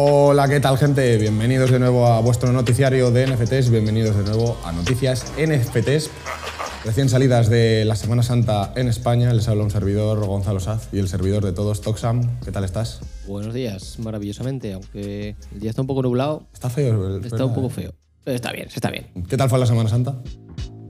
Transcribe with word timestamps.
Hola, 0.00 0.48
¿qué 0.48 0.60
tal 0.60 0.78
gente? 0.78 1.16
Bienvenidos 1.18 1.72
de 1.72 1.80
nuevo 1.80 2.06
a 2.06 2.20
vuestro 2.20 2.52
noticiario 2.52 3.10
de 3.10 3.26
NFTs, 3.26 3.68
bienvenidos 3.68 4.16
de 4.16 4.22
nuevo 4.22 4.56
a 4.64 4.70
Noticias 4.70 5.24
NFTs. 5.36 6.08
Recién 6.84 7.08
salidas 7.08 7.50
de 7.50 7.84
la 7.84 7.96
Semana 7.96 8.22
Santa 8.22 8.72
en 8.76 8.86
España, 8.86 9.32
les 9.34 9.48
habla 9.48 9.64
un 9.64 9.72
servidor, 9.72 10.24
Gonzalo 10.24 10.60
Saz, 10.60 10.88
y 10.92 11.00
el 11.00 11.08
servidor 11.08 11.44
de 11.44 11.50
todos, 11.52 11.80
Toxam. 11.80 12.38
¿Qué 12.44 12.52
tal 12.52 12.62
estás? 12.62 13.00
Buenos 13.26 13.52
días, 13.52 13.98
maravillosamente, 13.98 14.72
aunque 14.72 15.34
el 15.52 15.58
día 15.60 15.70
está 15.70 15.82
un 15.82 15.88
poco 15.88 16.02
nublado, 16.02 16.46
Está 16.54 16.70
feo. 16.70 17.16
el- 17.16 17.24
está 17.24 17.44
un 17.44 17.54
poco 17.54 17.68
feo. 17.68 17.92
Pero 18.22 18.36
está 18.36 18.52
bien, 18.52 18.68
está 18.72 18.92
bien. 18.92 19.08
¿Qué 19.28 19.36
tal 19.36 19.50
fue 19.50 19.58
la 19.58 19.66
Semana 19.66 19.88
Santa? 19.88 20.14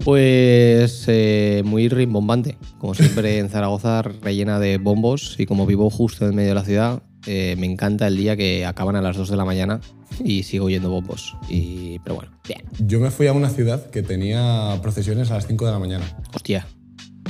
Pues 0.05 1.05
eh, 1.09 1.63
muy 1.65 1.89
rimbombante. 1.89 2.59
Como 2.79 2.95
siempre 2.95 3.39
en 3.39 3.49
Zaragoza, 3.49 4.03
rellena 4.03 4.59
de 4.61 4.77
bombos. 4.77 5.35
Y 5.39 5.47
como 5.47 5.65
vivo 5.67 5.89
justo 5.91 6.27
en 6.29 6.35
medio 6.35 6.51
de 6.51 6.55
la 6.55 6.65
ciudad, 6.65 7.03
eh, 7.27 7.57
me 7.59 7.67
encanta 7.67 8.07
el 8.07 8.17
día 8.17 8.37
que 8.37 8.65
acaban 8.65 8.97
a 8.97 9.03
las 9.03 9.17
2 9.17 9.31
de 9.31 9.37
la 9.37 9.45
mañana 9.45 9.81
y 10.25 10.43
sigo 10.43 10.67
oyendo 10.67 10.91
bombos. 10.91 11.37
Y, 11.49 11.99
pero 12.01 12.17
bueno, 12.17 12.33
bien. 12.47 12.63
Yo 12.79 13.01
me 13.01 13.11
fui 13.11 13.27
a 13.27 13.33
una 13.33 13.51
ciudad 13.51 13.91
que 13.91 14.03
tenía 14.03 14.79
procesiones 14.83 15.31
a 15.31 15.35
las 15.35 15.47
5 15.47 15.67
de 15.67 15.73
la 15.73 15.79
mañana. 15.79 16.05
Hostia. 16.35 16.67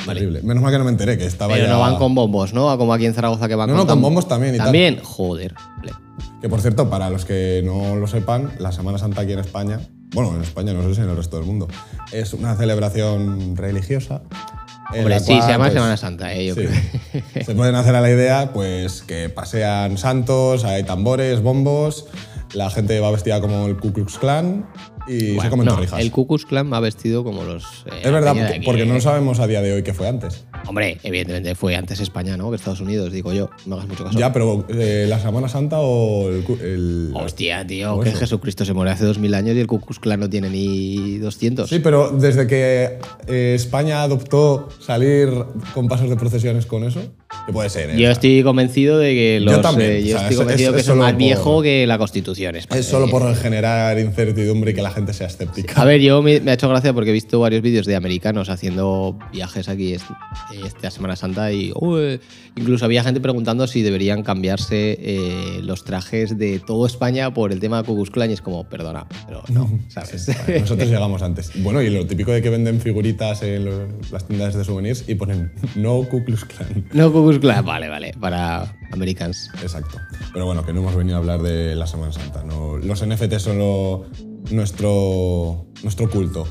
Vale. 0.07 0.27
Menos 0.43 0.63
mal 0.63 0.73
que 0.73 0.79
no 0.79 0.85
me 0.85 0.91
enteré, 0.91 1.19
que 1.19 1.27
estaba 1.27 1.55
Pero 1.55 1.67
ya... 1.67 1.73
no 1.73 1.81
van 1.81 1.97
con 1.97 2.15
bombos, 2.15 2.55
¿no? 2.55 2.77
Como 2.79 2.95
aquí 2.95 3.07
en 3.07 3.15
Zaragoza 3.15 3.49
que 3.49 3.55
van 3.57 3.69
No, 3.69 3.77
con 3.77 3.87
no, 3.87 3.93
con 3.93 4.03
bombos 4.03 4.29
también 4.29 4.55
y 4.55 4.59
tal. 4.59 4.67
También, 4.67 5.01
joder. 5.03 5.55
Vale. 5.79 5.93
Que 6.41 6.49
por 6.49 6.61
cierto, 6.61 6.89
para 6.89 7.11
los 7.11 7.25
que 7.25 7.63
no 7.65 7.97
lo 7.97 8.07
sepan, 8.07 8.53
la 8.59 8.71
Semana 8.71 8.99
Santa 8.99 9.23
aquí 9.23 9.33
en 9.33 9.41
España, 9.41 9.81
bueno, 10.15 10.35
en 10.37 10.43
España 10.43 10.73
no 10.73 10.83
sé 10.83 10.95
si 10.95 11.01
en 11.01 11.11
el 11.11 11.17
resto 11.17 11.37
del 11.37 11.47
mundo, 11.47 11.67
es 12.13 12.33
una 12.33 12.55
celebración 12.55 13.57
religiosa. 13.57 14.23
Hombre, 14.97 15.21
sí, 15.21 15.27
cual, 15.33 15.43
se 15.43 15.49
llama 15.49 15.65
pues, 15.65 15.75
Semana 15.75 15.97
Santa, 15.97 16.33
¿eh? 16.35 16.47
Yo 16.47 16.55
sí, 16.55 16.61
creo. 17.13 17.45
se 17.45 17.55
pueden 17.55 17.75
hacer 17.75 17.95
a 17.95 18.01
la 18.01 18.11
idea 18.11 18.53
pues 18.53 19.03
que 19.03 19.29
pasean 19.29 19.99
santos, 19.99 20.65
hay 20.65 20.83
tambores, 20.85 21.43
bombos, 21.43 22.07
la 22.55 22.71
gente 22.71 22.99
va 23.01 23.11
vestida 23.11 23.41
como 23.41 23.67
el 23.67 23.77
Ku 23.77 23.93
Klux 23.93 24.17
Klan 24.19 24.67
y 25.07 25.21
se 25.21 25.33
Bueno, 25.35 25.51
comen 25.51 25.67
no, 25.67 25.75
torrijas. 25.75 26.01
el 26.01 26.11
Ku 26.11 26.27
Klux 26.27 26.47
Klan 26.47 26.73
va 26.73 26.81
vestido 26.81 27.23
como 27.25 27.45
los. 27.45 27.65
eh, 27.87 28.01
Es 28.05 28.13
verdad, 28.13 28.35
porque, 28.35 28.63
porque 28.65 28.87
no 28.87 29.01
sabemos 29.01 29.41
a 29.41 29.47
día 29.47 29.61
de 29.63 29.73
hoy 29.75 29.83
qué 29.83 29.93
fue 29.93 30.09
antes. 30.09 30.45
Hombre, 30.69 30.99
evidentemente 31.03 31.55
fue 31.55 31.75
antes 31.77 31.99
España, 32.01 32.37
¿no? 32.37 32.51
Que 32.51 32.57
Estados 32.57 32.81
Unidos, 32.81 33.11
digo 33.13 33.33
yo. 33.33 33.49
No 33.67 33.77
hagas 33.77 33.89
mucho 33.89 34.05
caso. 34.05 34.19
Ya, 34.19 34.33
pero 34.33 34.67
eh, 34.69 35.07
la 35.09 35.19
Semana 35.19 35.49
Santa 35.49 35.79
o 35.81 36.29
el... 36.29 36.45
El- 36.61 37.13
Hostia, 37.15 37.67
tío, 37.67 37.91
¿Cómo 37.93 38.03
que 38.03 38.11
eso? 38.11 38.19
Jesucristo 38.19 38.65
se 38.65 38.75
murió 38.75 38.93
hace 38.93 39.05
2000 39.05 39.35
años 39.35 39.57
y 39.57 39.61
el 39.61 39.67
Ku 39.67 39.81
Klux 39.81 39.99
Klan 39.99 40.21
no 40.21 40.29
tiene 40.31 40.51
ni 40.51 41.19
200. 41.19 41.69
Sí, 41.69 41.79
pero 41.79 42.11
desde 42.11 42.47
que 42.47 42.99
eh, 43.27 43.53
España 43.55 44.03
adoptó 44.03 44.69
salir 44.81 45.31
con 45.75 45.89
pasos 45.89 46.11
de 46.11 46.17
procesiones 46.17 46.67
con 46.67 46.85
eso, 46.85 47.01
puede 47.53 47.71
ser. 47.71 47.91
¿eh? 47.91 47.95
Yo 47.99 48.11
estoy 48.11 48.43
convencido 48.43 48.99
de 48.99 49.15
que 49.15 49.41
los. 49.41 49.61
también, 49.63 49.91
eh, 49.93 50.03
yo 50.05 50.17
o 50.17 50.19
sea, 50.19 50.29
estoy 50.29 50.35
es- 50.35 50.39
convencido 50.39 50.71
es- 50.71 50.75
que 50.77 50.81
es 50.93 50.97
más 50.97 51.13
por- 51.13 51.19
viejo 51.19 51.63
que 51.63 51.87
la 51.87 51.99
Constitución. 51.99 52.57
Es 52.57 52.67
solo 52.87 53.09
por 53.09 53.35
generar 53.37 53.99
incertidumbre 53.99 54.71
y 54.71 54.75
que 54.75 54.83
la 54.83 54.91
gente 54.91 55.13
sea 55.13 55.27
escéptica. 55.27 55.81
A 55.81 55.85
ver, 55.85 56.01
yo 56.01 56.23
me, 56.23 56.41
me 56.41 56.51
ha 56.51 56.55
hecho 56.55 56.69
gracia 56.69 56.93
porque 56.93 57.11
he 57.11 57.13
visto 57.13 57.41
varios 57.41 57.63
vídeos 57.63 57.87
de 57.87 57.97
americanos 57.97 58.49
haciendo 58.51 59.19
viajes 59.33 59.69
aquí 59.69 59.95
est- 59.95 60.05
esta 60.65 60.91
Semana 60.91 61.17
Santa 61.17 61.53
y 61.53 61.73
uy, 61.75 62.21
incluso 62.57 62.85
había 62.85 63.03
gente 63.05 63.21
preguntando 63.21 63.67
si 63.67 63.83
deberían 63.83 64.23
cambiarse 64.23 64.99
eh, 65.01 65.61
los 65.63 65.85
trajes 65.85 66.39
de 66.39 66.61
todo 66.65 66.87
España 66.87 67.33
por 67.33 67.53
el 67.53 67.61
tema 67.61 67.79
de 67.79 67.85
Ku 67.87 67.95
Klux 67.97 68.11
Klan 68.11 68.31
y 68.31 68.35
es 68.35 68.41
como, 68.41 68.69
perdona, 68.69 69.07
pero 69.27 69.43
no, 69.51 69.71
¿sabes? 69.89 70.27
Vale, 70.27 70.61
Nosotros 70.61 70.89
llegamos 70.89 71.23
antes. 71.23 71.51
Bueno, 71.57 71.83
y 71.83 71.91
lo 71.91 72.07
típico 72.07 72.33
de 72.33 72.43
que 72.43 72.51
venden 72.51 72.81
figuritas 72.81 73.43
en 73.43 73.65
los- 73.65 74.11
las 74.11 74.27
tiendas 74.27 74.55
de 74.55 74.65
souvenirs 74.65 75.05
y 75.09 75.15
ponen 75.15 75.53
no 75.77 76.03
Ku 76.09 76.25
Klux 76.25 76.45
Klan. 76.45 76.87
no 76.93 77.13
Ku 77.13 77.25
Vale, 77.65 77.89
vale, 77.89 78.15
para 78.21 78.75
Americans. 78.93 79.51
Exacto. 79.63 79.99
Pero 80.33 80.47
bueno, 80.47 80.65
que 80.65 80.73
no 80.73 80.81
hemos 80.81 80.95
venido 80.97 81.17
a 81.17 81.21
hablar 81.21 81.41
de 81.43 81.75
la 81.75 81.87
Semana 81.87 82.13
Santa. 82.13 82.43
No, 82.45 82.77
los 82.77 83.07
NFT 83.07 83.39
son 83.39 83.59
lo- 83.59 84.07
nuestro, 84.51 85.67
nuestro 85.83 86.09
culto. 86.11 86.47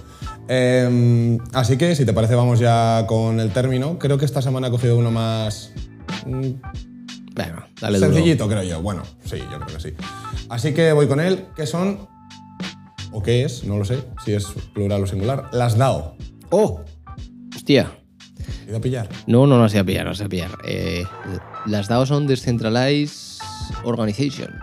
Em, 0.47 1.37
así 1.53 1.77
que, 1.77 1.95
si 1.95 2.05
te 2.05 2.13
parece, 2.13 2.35
vamos 2.35 2.59
ya 2.59 3.05
con 3.07 3.39
el 3.39 3.51
término. 3.51 3.99
Creo 3.99 4.17
que 4.17 4.25
esta 4.25 4.41
semana 4.41 4.67
he 4.67 4.71
cogido 4.71 4.97
uno 4.97 5.11
más 5.11 5.71
mm, 6.25 6.51
Bueno, 7.35 7.63
dale 7.81 7.99
duro. 7.99 8.13
Sencillito, 8.13 8.47
creo 8.47 8.63
yo. 8.63 8.81
Bueno, 8.81 9.03
sí, 9.25 9.37
yo 9.37 9.59
creo 9.59 9.77
que 9.77 9.79
sí. 9.81 9.93
Así 10.49 10.73
que 10.73 10.91
voy 10.93 11.07
con 11.07 11.19
él, 11.19 11.45
que 11.55 11.65
son, 11.65 12.07
o 13.11 13.21
qué 13.21 13.43
es, 13.43 13.63
no 13.65 13.77
lo 13.77 13.85
sé, 13.85 13.99
si 14.23 14.33
es 14.33 14.45
plural 14.73 15.03
o 15.03 15.07
singular, 15.07 15.49
las 15.51 15.77
DAO. 15.77 16.15
¡Oh! 16.49 16.81
Hostia. 17.55 17.91
¿He 18.67 18.69
ido 18.71 18.79
a 18.79 18.81
pillar? 18.81 19.07
No, 19.27 19.47
no, 19.47 19.57
no 19.57 19.69
sé 19.69 19.79
a 19.79 19.85
pillar, 19.85 20.05
no 20.05 20.13
sé 20.13 20.25
a 20.25 20.29
pillar. 20.29 20.51
Eh, 20.65 21.05
las 21.67 21.87
DAO 21.87 22.05
son 22.05 22.27
Decentralized 22.27 23.39
Organization. 23.85 24.53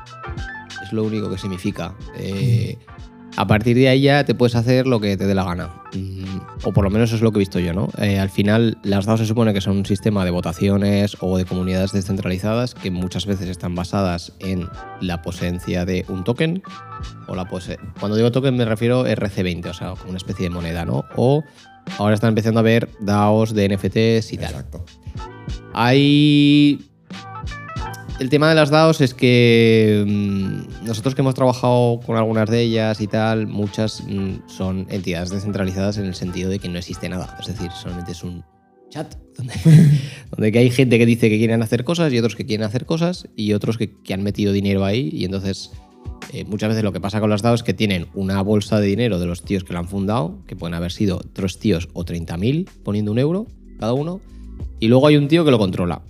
Es 0.82 0.92
lo 0.92 1.04
único 1.04 1.30
que 1.30 1.38
significa. 1.38 1.94
Eh, 2.18 2.76
a 3.36 3.46
partir 3.46 3.74
de 3.76 3.88
ahí 3.88 4.02
ya 4.02 4.24
te 4.24 4.34
puedes 4.34 4.56
hacer 4.56 4.86
lo 4.86 5.00
que 5.00 5.16
te 5.16 5.26
dé 5.26 5.34
la 5.34 5.44
gana. 5.44 5.70
Mm, 5.94 6.24
O 6.64 6.72
por 6.72 6.84
lo 6.84 6.90
menos 6.90 7.08
eso 7.08 7.16
es 7.16 7.22
lo 7.22 7.32
que 7.32 7.38
he 7.38 7.40
visto 7.40 7.58
yo, 7.58 7.72
¿no? 7.72 7.88
Eh, 7.98 8.18
al 8.18 8.28
final, 8.28 8.76
las 8.82 9.06
DAO 9.06 9.16
se 9.16 9.24
supone 9.24 9.54
que 9.54 9.62
son 9.62 9.78
un 9.78 9.86
sistema 9.86 10.22
de 10.26 10.30
votaciones 10.30 11.16
o 11.20 11.38
de 11.38 11.46
comunidades 11.46 11.92
descentralizadas 11.92 12.74
que 12.74 12.90
muchas 12.90 13.24
veces 13.24 13.48
están 13.48 13.74
basadas 13.74 14.32
en 14.40 14.68
la 15.00 15.22
posencia 15.22 15.86
de 15.86 16.04
un 16.08 16.24
token. 16.24 16.62
O 17.26 17.34
la 17.34 17.46
pose 17.46 17.78
Cuando 17.98 18.16
digo 18.18 18.30
token 18.30 18.54
me 18.54 18.66
refiero 18.66 19.00
a 19.00 19.08
RC20, 19.08 19.66
o 19.70 19.74
sea, 19.74 19.94
una 20.06 20.18
especie 20.18 20.44
de 20.44 20.50
moneda, 20.50 20.84
¿no? 20.84 21.06
O 21.16 21.42
ahora 21.98 22.14
están 22.14 22.28
empezando 22.28 22.60
a 22.60 22.62
ver 22.62 22.88
DAOs 23.00 23.54
de 23.54 23.68
NFTs 23.68 24.32
y 24.32 24.38
tal. 24.38 24.50
Exacto. 24.50 24.84
Hay. 25.72 26.84
El 28.20 28.28
tema 28.28 28.48
de 28.48 28.54
las 28.54 28.70
DAOs 28.70 29.00
es 29.00 29.12
que 29.12 30.04
mm, 30.06 30.86
nosotros 30.86 31.14
que 31.14 31.22
hemos 31.22 31.34
trabajado 31.34 32.00
con 32.06 32.16
algunas 32.16 32.48
de 32.48 32.60
ellas 32.60 33.00
y 33.00 33.08
tal, 33.08 33.48
muchas 33.48 34.04
mm, 34.06 34.46
son 34.46 34.86
entidades 34.88 35.30
descentralizadas 35.30 35.98
en 35.98 36.06
el 36.06 36.14
sentido 36.14 36.48
de 36.48 36.60
que 36.60 36.68
no 36.68 36.78
existe 36.78 37.08
nada. 37.08 37.36
Es 37.40 37.48
decir, 37.48 37.70
solamente 37.72 38.12
es 38.12 38.22
un 38.22 38.44
chat 38.88 39.16
donde, 39.36 39.54
donde 40.30 40.52
que 40.52 40.58
hay 40.60 40.70
gente 40.70 40.98
que 40.98 41.06
dice 41.06 41.28
que 41.28 41.38
quieren 41.38 41.60
hacer 41.62 41.82
cosas 41.82 42.12
y 42.12 42.18
otros 42.18 42.36
que 42.36 42.46
quieren 42.46 42.64
hacer 42.64 42.86
cosas 42.86 43.28
y 43.34 43.52
otros 43.52 43.78
que, 43.78 44.00
que 44.02 44.14
han 44.14 44.22
metido 44.22 44.52
dinero 44.52 44.84
ahí 44.84 45.10
y 45.12 45.24
entonces 45.24 45.72
eh, 46.32 46.44
muchas 46.44 46.68
veces 46.70 46.82
lo 46.84 46.92
que 46.92 47.00
pasa 47.00 47.20
con 47.20 47.30
las 47.30 47.42
DAOs 47.42 47.60
es 47.60 47.64
que 47.64 47.74
tienen 47.74 48.06
una 48.14 48.42
bolsa 48.42 48.80
de 48.80 48.86
dinero 48.86 49.18
de 49.18 49.26
los 49.26 49.42
tíos 49.42 49.64
que 49.64 49.72
la 49.72 49.80
han 49.80 49.88
fundado, 49.88 50.38
que 50.46 50.56
pueden 50.56 50.74
haber 50.74 50.92
sido 50.92 51.20
tres 51.32 51.58
tíos 51.58 51.88
o 51.92 52.04
30.000 52.04 52.68
poniendo 52.82 53.12
un 53.12 53.18
euro 53.18 53.46
cada 53.78 53.92
uno, 53.92 54.20
y 54.80 54.88
luego 54.88 55.06
hay 55.06 55.16
un 55.16 55.28
tío 55.28 55.44
que 55.44 55.50
lo 55.50 55.58
controla. 55.58 56.02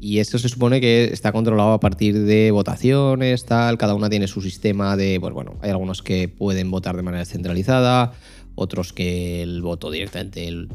Y 0.00 0.18
eso 0.18 0.38
se 0.38 0.50
supone 0.50 0.80
que 0.82 1.04
está 1.04 1.32
controlado 1.32 1.72
a 1.72 1.80
partir 1.80 2.24
de 2.24 2.50
votaciones, 2.50 3.46
tal. 3.46 3.78
Cada 3.78 3.94
una 3.94 4.10
tiene 4.10 4.26
su 4.28 4.42
sistema 4.42 4.98
de. 4.98 5.18
Pues 5.18 5.32
bueno, 5.32 5.54
hay 5.62 5.70
algunos 5.70 6.02
que 6.02 6.28
pueden 6.28 6.70
votar 6.70 6.94
de 6.94 7.02
manera 7.02 7.20
descentralizada, 7.20 8.12
otros 8.54 8.92
que 8.92 9.42
el 9.42 9.62
voto 9.62 9.90
directamente 9.90 10.46
el- 10.46 10.68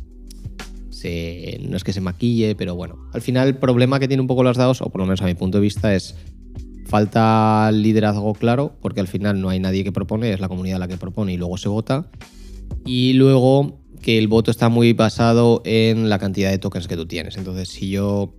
se- 0.89 1.59
no 1.69 1.77
es 1.77 1.83
que 1.83 1.93
se 1.93 2.01
maquille, 2.01 2.55
pero 2.55 2.73
bueno. 2.75 2.97
Al 3.13 3.21
final, 3.21 3.47
el 3.47 3.57
problema 3.57 3.99
que 3.99 4.07
tiene 4.07 4.21
un 4.21 4.27
poco 4.27 4.43
las 4.43 4.57
DAOs, 4.57 4.81
o 4.81 4.89
por 4.89 4.99
lo 5.01 5.05
menos 5.05 5.21
a 5.21 5.25
mi 5.25 5.35
punto 5.35 5.59
de 5.59 5.61
vista, 5.61 5.93
es 5.95 6.15
falta 6.89 7.71
liderazgo 7.71 8.33
claro, 8.33 8.75
porque 8.81 8.99
al 8.99 9.07
final 9.07 9.39
no 9.39 9.49
hay 9.49 9.59
nadie 9.59 9.83
que 9.83 9.91
propone, 9.91 10.33
es 10.33 10.39
la 10.39 10.49
comunidad 10.49 10.79
la 10.79 10.87
que 10.87 10.97
propone 10.97 11.33
y 11.33 11.37
luego 11.37 11.57
se 11.57 11.69
vota. 11.69 12.09
Y 12.85 13.13
luego 13.13 13.79
que 14.01 14.17
el 14.17 14.27
voto 14.27 14.49
está 14.49 14.69
muy 14.69 14.93
basado 14.93 15.61
en 15.65 16.09
la 16.09 16.17
cantidad 16.19 16.49
de 16.49 16.57
tokens 16.57 16.87
que 16.87 16.95
tú 16.95 17.05
tienes. 17.05 17.37
Entonces, 17.37 17.69
si 17.69 17.89
yo, 17.91 18.33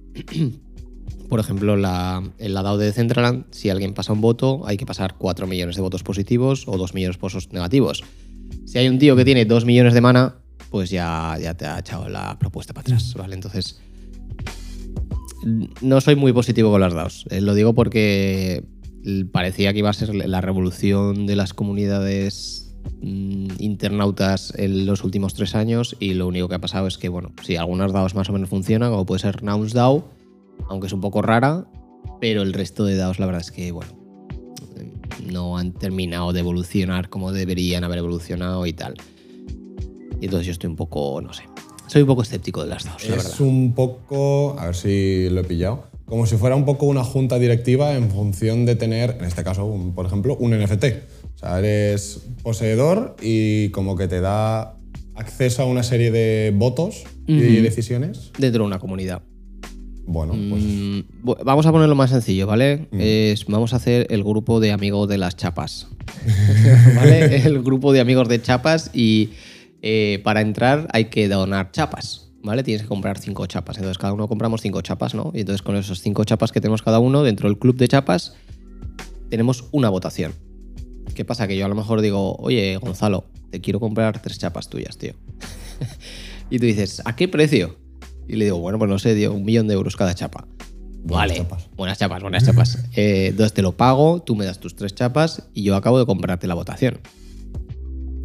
por 1.29 1.39
ejemplo, 1.39 1.77
la, 1.77 2.23
en 2.39 2.55
la 2.55 2.63
DAO 2.63 2.77
de 2.77 2.87
Decentraland, 2.87 3.45
si 3.51 3.71
alguien 3.71 3.95
pasa 3.95 4.13
un 4.13 4.21
voto, 4.21 4.63
hay 4.67 4.77
que 4.77 4.87
pasar 4.87 5.15
4 5.17 5.47
millones 5.47 5.77
de 5.77 5.83
votos 5.83 6.03
positivos 6.03 6.67
o 6.67 6.77
2 6.77 6.95
millones 6.95 7.17
de 7.17 7.21
votos 7.21 7.53
negativos. 7.53 8.03
Si 8.67 8.79
hay 8.79 8.89
un 8.89 8.99
tío 8.99 9.15
que 9.15 9.25
tiene 9.25 9.45
2 9.45 9.65
millones 9.65 9.95
de 9.95 10.01
mana, 10.01 10.37
pues 10.71 10.91
ya, 10.91 11.37
ya 11.41 11.55
te 11.55 11.67
ha 11.67 11.79
echado 11.79 12.09
la 12.09 12.37
propuesta 12.39 12.73
para 12.73 12.83
atrás, 12.83 13.15
¿vale? 13.15 13.35
Entonces, 13.35 13.81
no 15.45 16.01
soy 16.01 16.17
muy 16.17 16.33
positivo 16.33 16.71
con 16.71 16.81
las 16.81 16.95
DAOs. 16.95 17.27
Eh, 17.31 17.41
lo 17.41 17.55
digo 17.55 17.75
porque 17.75 18.65
parecía 19.33 19.73
que 19.73 19.79
iba 19.79 19.91
a 19.91 19.95
ser 19.95 20.15
la 20.15 20.41
revolución 20.41 21.27
de 21.27 21.37
las 21.37 21.55
comunidades 21.55 22.75
mm, 23.01 23.49
internautas 23.59 24.53
en 24.57 24.87
los 24.87 25.05
últimos 25.05 25.35
tres 25.35 25.55
años 25.55 25.97
y 25.99 26.15
lo 26.15 26.27
único 26.27 26.49
que 26.49 26.57
ha 26.57 26.61
pasado 26.61 26.87
es 26.87 26.99
que, 26.99 27.09
bueno, 27.09 27.33
sí, 27.43 27.57
algunas 27.57 27.93
DAOs 27.93 28.15
más 28.15 28.29
o 28.29 28.33
menos 28.33 28.49
funcionan, 28.49 28.91
como 28.91 29.07
puede 29.07 29.21
ser 29.21 29.43
Nouns 29.43 29.73
DAO, 29.73 30.05
aunque 30.69 30.87
es 30.87 30.93
un 30.93 31.01
poco 31.01 31.23
rara, 31.23 31.67
pero 32.21 32.43
el 32.43 32.53
resto 32.53 32.85
de 32.85 32.97
DAOs 32.97 33.19
la 33.19 33.27
verdad 33.27 33.43
es 33.43 33.51
que, 33.51 33.73
bueno, 33.73 33.93
no 35.27 35.57
han 35.57 35.73
terminado 35.73 36.33
de 36.33 36.41
evolucionar 36.41 37.09
como 37.09 37.33
deberían 37.33 37.85
haber 37.85 37.99
evolucionado 37.99 38.67
y 38.67 38.73
tal. 38.73 38.95
Y 40.21 40.27
entonces 40.27 40.47
yo 40.47 40.53
estoy 40.53 40.69
un 40.69 40.77
poco, 40.77 41.21
no 41.23 41.33
sé, 41.33 41.45
soy 41.91 42.03
un 42.03 42.09
poco 42.09 42.23
escéptico 42.23 42.63
de 42.63 42.69
las 42.71 42.85
DAOs, 42.85 43.03
la 43.09 43.17
verdad. 43.17 43.33
Es 43.33 43.41
un 43.41 43.75
poco, 43.75 44.57
a 44.59 44.67
ver 44.67 44.75
si 44.77 45.29
lo 45.31 45.41
he 45.41 45.45
pillado, 45.45 45.85
como 46.05 46.27
si 46.27 46.37
fuera 46.37 46.55
un 46.57 46.65
poco 46.65 46.87
una 46.87 47.03
junta 47.05 47.39
directiva 47.39 47.95
en 47.95 48.11
función 48.11 48.65
de 48.67 48.77
tener, 48.77 49.17
en 49.19 49.25
este 49.25 49.43
caso, 49.45 49.65
un- 49.65 49.95
por 49.95 50.07
ejemplo, 50.07 50.37
un 50.39 50.53
NFT. 50.55 50.85
O 51.35 51.39
sea, 51.39 51.59
eres 51.59 52.21
poseedor 52.43 53.17
y 53.23 53.71
como 53.71 53.97
que 53.97 54.07
te 54.09 54.21
da 54.21 54.77
acceso 55.15 55.63
a 55.63 55.67
una 55.67 55.83
serie 55.83 56.11
de 56.11 56.53
votos 56.55 57.05
y 57.27 57.61
decisiones. 57.61 58.31
Dentro 58.39 58.63
de 58.63 58.67
una 58.67 58.79
comunidad. 58.79 59.23
Bueno, 60.07 60.33
pues 60.51 60.63
Mm, 60.65 61.01
vamos 61.45 61.67
a 61.67 61.71
ponerlo 61.73 61.95
más 61.95 62.11
sencillo, 62.11 62.47
¿vale? 62.47 62.89
Es- 62.93 63.45
vamos 63.47 63.73
a 63.73 63.77
hacer 63.77 64.07
el 64.11 64.25
grupo 64.25 64.59
de 64.59 64.73
amigos 64.73 65.09
de 65.09 65.19
las 65.19 65.37
chapas. 65.37 65.87
¿Vale? 66.97 67.37
El 67.47 67.63
grupo 67.63 67.93
de 67.93 68.01
amigos 68.01 68.29
de 68.29 68.43
chapas 68.43 68.91
y 68.93 69.31
eh, 69.83 70.21
para 70.25 70.41
entrar 70.41 70.89
hay 70.93 71.07
que 71.07 71.29
donar 71.29 71.71
chapas. 71.73 72.27
¿Vale? 72.43 72.63
Tienes 72.63 72.83
que 72.83 72.89
comprar 72.89 73.19
cinco 73.19 73.45
chapas. 73.45 73.77
Entonces 73.77 73.99
cada 73.99 74.15
uno 74.15 74.27
compramos 74.27 74.63
cinco 74.63 74.81
chapas, 74.81 75.15
¿no? 75.15 75.31
Y 75.35 75.41
entonces 75.41 75.61
con 75.61 75.77
esos 75.77 76.01
cinco 76.01 76.25
chapas 76.25 76.53
que 76.53 76.61
tenemos 76.63 76.81
cada 76.81 76.99
uno 76.99 77.23
dentro 77.23 77.51
del 77.51 77.59
club 77.59 77.77
de 77.77 77.87
chapas 77.87 78.35
tenemos 79.31 79.65
una 79.71 79.89
votación. 79.89 80.35
¿Qué 81.15 81.25
pasa? 81.25 81.49
Que 81.49 81.57
yo 81.57 81.65
a 81.65 81.69
lo 81.69 81.75
mejor 81.75 82.03
digo, 82.03 82.37
oye, 82.37 82.77
Gonzalo, 82.77 83.25
te 83.51 83.61
quiero 83.61 83.81
comprar 83.81 84.21
tres 84.21 84.39
chapas 84.39 84.69
tuyas, 84.69 84.99
tío. 84.99 85.15
y 86.51 86.59
tú 86.59 86.67
dices, 86.67 87.01
¿a 87.05 87.17
qué 87.17 87.29
precio? 87.29 87.77
Y 88.29 88.37
le 88.37 88.45
digo, 88.45 88.59
bueno, 88.59 88.79
pues 88.79 88.91
no 88.91 88.99
sé, 88.99 89.15
tío, 89.15 89.33
un 89.33 89.45
millón 89.45 89.67
de 89.69 89.75
euros 89.75 89.97
cada 89.97 90.15
chapa. 90.15 90.47
Buenas 91.03 91.29
vale, 91.29 91.37
chapas. 91.37 91.71
buenas 91.77 91.99
chapas, 91.99 92.23
buenas 92.23 92.45
chapas. 92.45 92.79
Eh, 92.95 93.29
entonces 93.29 93.55
te 93.55 93.63
lo 93.63 93.73
pago, 93.73 94.23
tú 94.23 94.37
me 94.37 94.45
das 94.45 94.61
tus 94.61 94.77
tres 94.77 94.95
chapas 94.95 95.49
y 95.55 95.63
yo 95.63 95.75
acabo 95.75 95.99
de 95.99 96.07
comprarte 96.07 96.47
la 96.47 96.55
votación. 96.55 97.01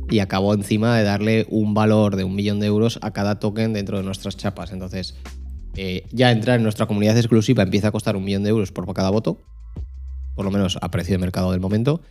Y 0.09 0.19
acabo 0.19 0.53
encima 0.53 0.97
de 0.97 1.03
darle 1.03 1.47
un 1.49 1.73
valor 1.73 2.15
de 2.15 2.23
un 2.23 2.35
millón 2.35 2.59
de 2.59 2.67
euros 2.67 2.99
a 3.01 3.11
cada 3.11 3.39
token 3.39 3.73
dentro 3.73 3.97
de 3.97 4.03
nuestras 4.03 4.37
chapas. 4.37 4.71
Entonces, 4.71 5.15
eh, 5.75 6.05
ya 6.11 6.31
entrar 6.31 6.57
en 6.57 6.63
nuestra 6.63 6.85
comunidad 6.85 7.17
exclusiva 7.17 7.63
empieza 7.63 7.89
a 7.89 7.91
costar 7.91 8.15
un 8.15 8.23
millón 8.23 8.43
de 8.43 8.49
euros 8.49 8.71
por 8.71 8.91
cada 8.93 9.09
voto, 9.09 9.41
por 10.35 10.45
lo 10.45 10.51
menos 10.51 10.77
a 10.81 10.89
precio 10.91 11.13
de 11.13 11.17
mercado 11.17 11.51
del 11.51 11.59
momento. 11.59 12.01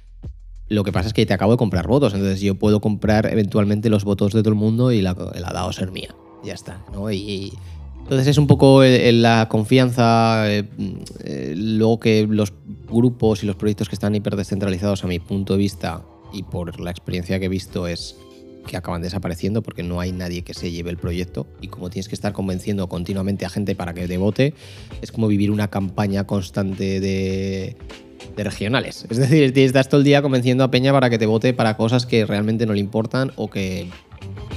Lo 0.68 0.82
que 0.82 0.92
pasa 0.92 1.08
es 1.08 1.14
que 1.14 1.26
te 1.26 1.34
acabo 1.34 1.52
de 1.52 1.58
comprar 1.58 1.86
votos, 1.86 2.14
entonces 2.14 2.40
yo 2.40 2.54
puedo 2.54 2.80
comprar 2.80 3.26
eventualmente 3.26 3.90
los 3.90 4.04
votos 4.04 4.32
de 4.32 4.42
todo 4.42 4.50
el 4.50 4.58
mundo 4.58 4.92
y 4.92 5.02
la, 5.02 5.14
la 5.34 5.52
DAO 5.52 5.72
ser 5.72 5.92
mía. 5.92 6.14
Ya 6.42 6.54
está, 6.54 6.82
¿no? 6.92 7.10
Y, 7.10 7.52
entonces 8.04 8.28
es 8.28 8.38
un 8.38 8.46
poco 8.46 8.82
la 8.84 9.48
confianza, 9.48 10.50
eh, 10.52 10.68
eh, 11.24 11.54
luego 11.56 12.00
que 12.00 12.26
los 12.28 12.52
grupos 12.86 13.42
y 13.42 13.46
los 13.46 13.56
proyectos 13.56 13.88
que 13.88 13.94
están 13.94 14.14
hiper 14.14 14.36
descentralizados 14.36 15.04
a 15.04 15.06
mi 15.06 15.18
punto 15.20 15.54
de 15.54 15.58
vista 15.58 16.02
y 16.34 16.42
por 16.42 16.80
la 16.80 16.90
experiencia 16.90 17.38
que 17.38 17.46
he 17.46 17.48
visto 17.48 17.86
es 17.86 18.16
que 18.66 18.76
acaban 18.76 19.02
desapareciendo 19.02 19.62
porque 19.62 19.82
no 19.82 20.00
hay 20.00 20.12
nadie 20.12 20.42
que 20.42 20.54
se 20.54 20.70
lleve 20.70 20.90
el 20.90 20.96
proyecto 20.96 21.46
y 21.60 21.68
como 21.68 21.90
tienes 21.90 22.08
que 22.08 22.14
estar 22.14 22.32
convenciendo 22.32 22.88
continuamente 22.88 23.44
a 23.44 23.50
gente 23.50 23.74
para 23.74 23.94
que 23.94 24.08
te 24.08 24.16
vote, 24.16 24.54
es 25.02 25.12
como 25.12 25.28
vivir 25.28 25.50
una 25.50 25.68
campaña 25.68 26.26
constante 26.26 27.00
de, 27.00 27.76
de 28.36 28.44
regionales. 28.44 29.06
Es 29.10 29.18
decir, 29.18 29.56
estás 29.58 29.88
todo 29.88 30.00
el 30.00 30.04
día 30.04 30.22
convenciendo 30.22 30.64
a 30.64 30.70
Peña 30.70 30.92
para 30.92 31.10
que 31.10 31.18
te 31.18 31.26
vote 31.26 31.52
para 31.52 31.76
cosas 31.76 32.06
que 32.06 32.24
realmente 32.26 32.66
no 32.66 32.72
le 32.72 32.80
importan 32.80 33.32
o 33.36 33.50
que, 33.50 33.88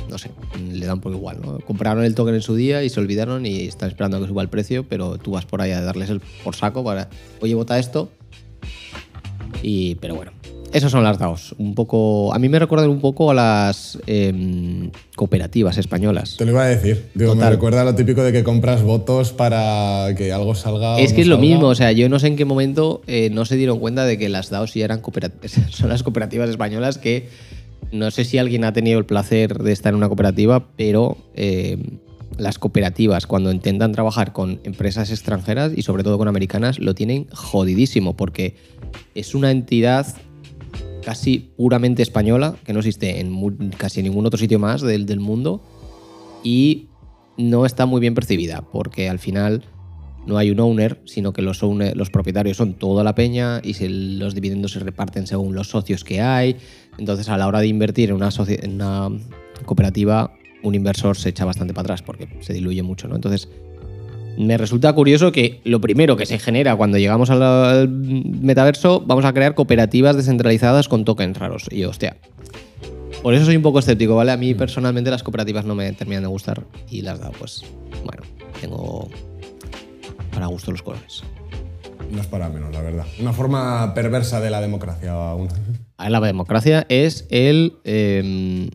no 0.09 0.17
sé, 0.17 0.31
le 0.71 0.85
dan 0.85 1.01
por 1.01 1.11
igual. 1.11 1.41
¿no? 1.41 1.59
Compraron 1.59 2.03
el 2.03 2.15
token 2.15 2.35
en 2.35 2.41
su 2.41 2.55
día 2.55 2.83
y 2.83 2.89
se 2.89 2.99
olvidaron 2.99 3.45
y 3.45 3.61
están 3.61 3.89
esperando 3.89 4.17
a 4.17 4.21
que 4.21 4.27
suba 4.27 4.41
el 4.41 4.49
precio, 4.49 4.85
pero 4.87 5.17
tú 5.17 5.31
vas 5.31 5.45
por 5.45 5.61
ahí 5.61 5.71
a 5.71 5.81
darles 5.81 6.09
el 6.09 6.21
por 6.43 6.55
saco 6.55 6.83
para, 6.83 7.09
oye, 7.41 7.55
vota 7.55 7.77
esto. 7.77 8.09
Y, 9.61 9.95
pero 9.95 10.15
bueno, 10.15 10.31
esos 10.73 10.91
son 10.91 11.03
las 11.03 11.17
DAOs. 11.17 11.55
Un 11.57 11.75
poco, 11.75 12.33
a 12.33 12.39
mí 12.39 12.49
me 12.49 12.59
recuerdan 12.59 12.89
un 12.89 12.99
poco 12.99 13.31
a 13.31 13.33
las 13.33 13.97
em, 14.07 14.91
cooperativas 15.15 15.77
españolas. 15.77 16.37
te 16.37 16.45
lo 16.45 16.51
iba 16.51 16.63
a 16.63 16.67
decir. 16.67 17.05
Digo, 17.13 17.35
me 17.35 17.49
recuerda 17.49 17.83
lo 17.83 17.95
típico 17.95 18.23
de 18.23 18.31
que 18.31 18.43
compras 18.43 18.83
votos 18.83 19.31
para 19.31 20.13
que 20.17 20.31
algo 20.31 20.55
salga. 20.55 20.95
o 20.95 20.97
Es 20.97 21.11
que 21.11 21.17
no 21.17 21.21
es 21.21 21.27
lo 21.27 21.37
mismo, 21.37 21.67
o 21.67 21.75
sea, 21.75 21.91
yo 21.91 22.09
no 22.09 22.19
sé 22.19 22.27
en 22.27 22.35
qué 22.35 22.45
momento 22.45 23.01
eh, 23.07 23.29
no 23.31 23.45
se 23.45 23.55
dieron 23.55 23.79
cuenta 23.79 24.05
de 24.05 24.17
que 24.17 24.29
las 24.29 24.49
DAOs 24.49 24.73
ya 24.73 24.85
eran 24.85 25.01
cooperativas, 25.01 25.51
son 25.71 25.89
las 25.89 26.03
cooperativas 26.03 26.49
españolas 26.49 26.97
que 26.97 27.29
no 27.91 28.11
sé 28.11 28.25
si 28.25 28.37
alguien 28.37 28.65
ha 28.65 28.73
tenido 28.73 28.99
el 28.99 29.05
placer 29.05 29.59
de 29.59 29.71
estar 29.71 29.93
en 29.93 29.97
una 29.97 30.07
cooperativa, 30.07 30.67
pero 30.75 31.17
eh, 31.35 31.77
las 32.37 32.59
cooperativas 32.59 33.25
cuando 33.25 33.51
intentan 33.51 33.91
trabajar 33.91 34.33
con 34.33 34.59
empresas 34.63 35.09
extranjeras 35.09 35.71
y 35.75 35.81
sobre 35.81 36.03
todo 36.03 36.17
con 36.17 36.27
americanas 36.27 36.79
lo 36.79 36.93
tienen 36.93 37.27
jodidísimo 37.31 38.15
porque 38.15 38.55
es 39.15 39.35
una 39.35 39.51
entidad 39.51 40.05
casi 41.07 41.39
puramente 41.55 42.01
española 42.03 42.55
que 42.65 42.73
no 42.73 42.79
existe 42.79 43.21
en 43.21 43.69
casi 43.77 44.03
ningún 44.03 44.25
otro 44.25 44.37
sitio 44.37 44.59
más 44.59 44.81
del, 44.81 45.05
del 45.05 45.21
mundo 45.21 45.61
y 46.43 46.89
no 47.37 47.65
está 47.65 47.85
muy 47.85 48.01
bien 48.01 48.13
percibida 48.13 48.61
porque 48.73 49.07
al 49.07 49.17
final 49.17 49.63
no 50.25 50.37
hay 50.37 50.51
un 50.51 50.59
owner, 50.59 51.01
sino 51.05 51.31
que 51.31 51.41
los, 51.41 51.59
propietarios 52.11 52.57
son 52.57 52.73
toda 52.73 53.05
la 53.05 53.15
peña 53.15 53.61
y 53.63 53.75
se- 53.75 53.87
los 53.87 54.35
dividendos 54.35 54.73
se 54.73 54.79
reparten 54.79 55.27
según 55.27 55.55
los 55.55 55.69
socios 55.69 56.03
que 56.03 56.19
hay. 56.19 56.57
Entonces, 56.97 57.29
a 57.29 57.37
la 57.37 57.47
hora 57.47 57.61
de 57.61 57.67
invertir 57.67 58.09
en 58.09 58.17
una, 58.17 58.27
en 58.45 58.73
una 58.73 59.09
cooperativa, 59.63 60.33
un 60.61 60.75
inversor 60.75 61.15
se 61.15 61.29
echa 61.29 61.45
bastante 61.45 61.73
para 61.73 61.83
atrás 61.85 62.01
porque 62.01 62.27
se 62.41 62.51
diluye 62.51 62.83
mucho, 62.83 63.07
¿no? 63.07 63.15
Entonces, 63.15 63.47
me 64.37 64.57
resulta 64.57 64.93
curioso 64.93 65.31
que 65.31 65.61
lo 65.63 65.81
primero 65.81 66.15
que 66.15 66.25
se 66.25 66.39
genera 66.39 66.75
cuando 66.75 66.97
llegamos 66.97 67.29
al, 67.29 67.41
al 67.41 67.89
metaverso, 67.89 69.01
vamos 69.05 69.25
a 69.25 69.33
crear 69.33 69.55
cooperativas 69.55 70.15
descentralizadas 70.15 70.87
con 70.87 71.05
tokens 71.05 71.37
raros. 71.37 71.65
Y 71.71 71.83
hostia. 71.83 72.17
Por 73.23 73.33
eso 73.33 73.45
soy 73.45 73.55
un 73.55 73.63
poco 73.63 73.79
escéptico, 73.79 74.15
¿vale? 74.15 74.31
A 74.31 74.37
mí 74.37 74.53
personalmente 74.53 75.09
las 75.09 75.23
cooperativas 75.23 75.65
no 75.65 75.75
me 75.75 75.91
terminan 75.93 76.23
de 76.23 76.29
gustar 76.29 76.63
y 76.89 77.01
las 77.01 77.19
da, 77.19 77.31
pues, 77.31 77.63
bueno, 78.05 78.21
tengo 78.61 79.09
para 80.31 80.45
gusto 80.47 80.71
los 80.71 80.83
colores. 80.83 81.23
No 82.11 82.21
es 82.21 82.27
para 82.27 82.47
menos, 82.47 82.71
la 82.71 82.81
verdad. 82.81 83.05
Una 83.19 83.33
forma 83.33 83.93
perversa 83.93 84.39
de 84.39 84.49
la 84.49 84.61
democracia 84.61 85.11
aún. 85.11 85.49
A 85.97 86.03
ver, 86.03 86.11
la 86.11 86.21
democracia 86.21 86.85
es 86.89 87.25
el. 87.29 87.73
eh, 87.83 88.69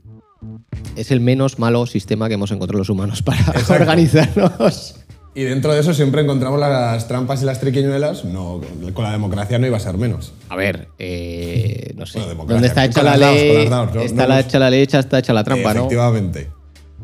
es 0.96 1.10
el 1.10 1.20
menos 1.20 1.58
malo 1.58 1.86
sistema 1.86 2.28
que 2.28 2.34
hemos 2.34 2.50
encontrado 2.50 2.78
los 2.78 2.90
humanos 2.90 3.22
para 3.22 3.44
organizarnos. 3.68 4.96
Y 5.34 5.44
dentro 5.44 5.72
de 5.72 5.80
eso 5.80 5.94
siempre 5.94 6.20
encontramos 6.22 6.60
las 6.60 7.08
trampas 7.08 7.42
y 7.42 7.46
las 7.46 7.58
triquiñuelas. 7.58 8.24
No, 8.26 8.60
con 8.92 9.04
la 9.04 9.12
democracia 9.12 9.58
no 9.58 9.66
iba 9.66 9.78
a 9.78 9.80
ser 9.80 9.96
menos. 9.96 10.32
A 10.50 10.56
ver, 10.56 10.88
eh, 10.98 11.94
no 11.96 12.04
sé. 12.04 12.18
Bueno, 12.20 12.44
¿Dónde 12.46 12.68
está 12.68 12.84
hecha 12.84 13.02
la 13.02 13.16
ley? 13.16 13.66
DAOs. 13.68 13.96
Está 13.96 14.22
No 14.22 14.28
la 14.28 14.34
hemos- 14.40 14.46
hecha 14.46 14.58
la 14.58 14.70
ley, 14.70 14.82
está 14.90 15.18
hecha 15.18 15.32
la 15.32 15.42
trampa, 15.44 15.72
¿no? 15.72 15.80
Efectivamente. 15.80 16.50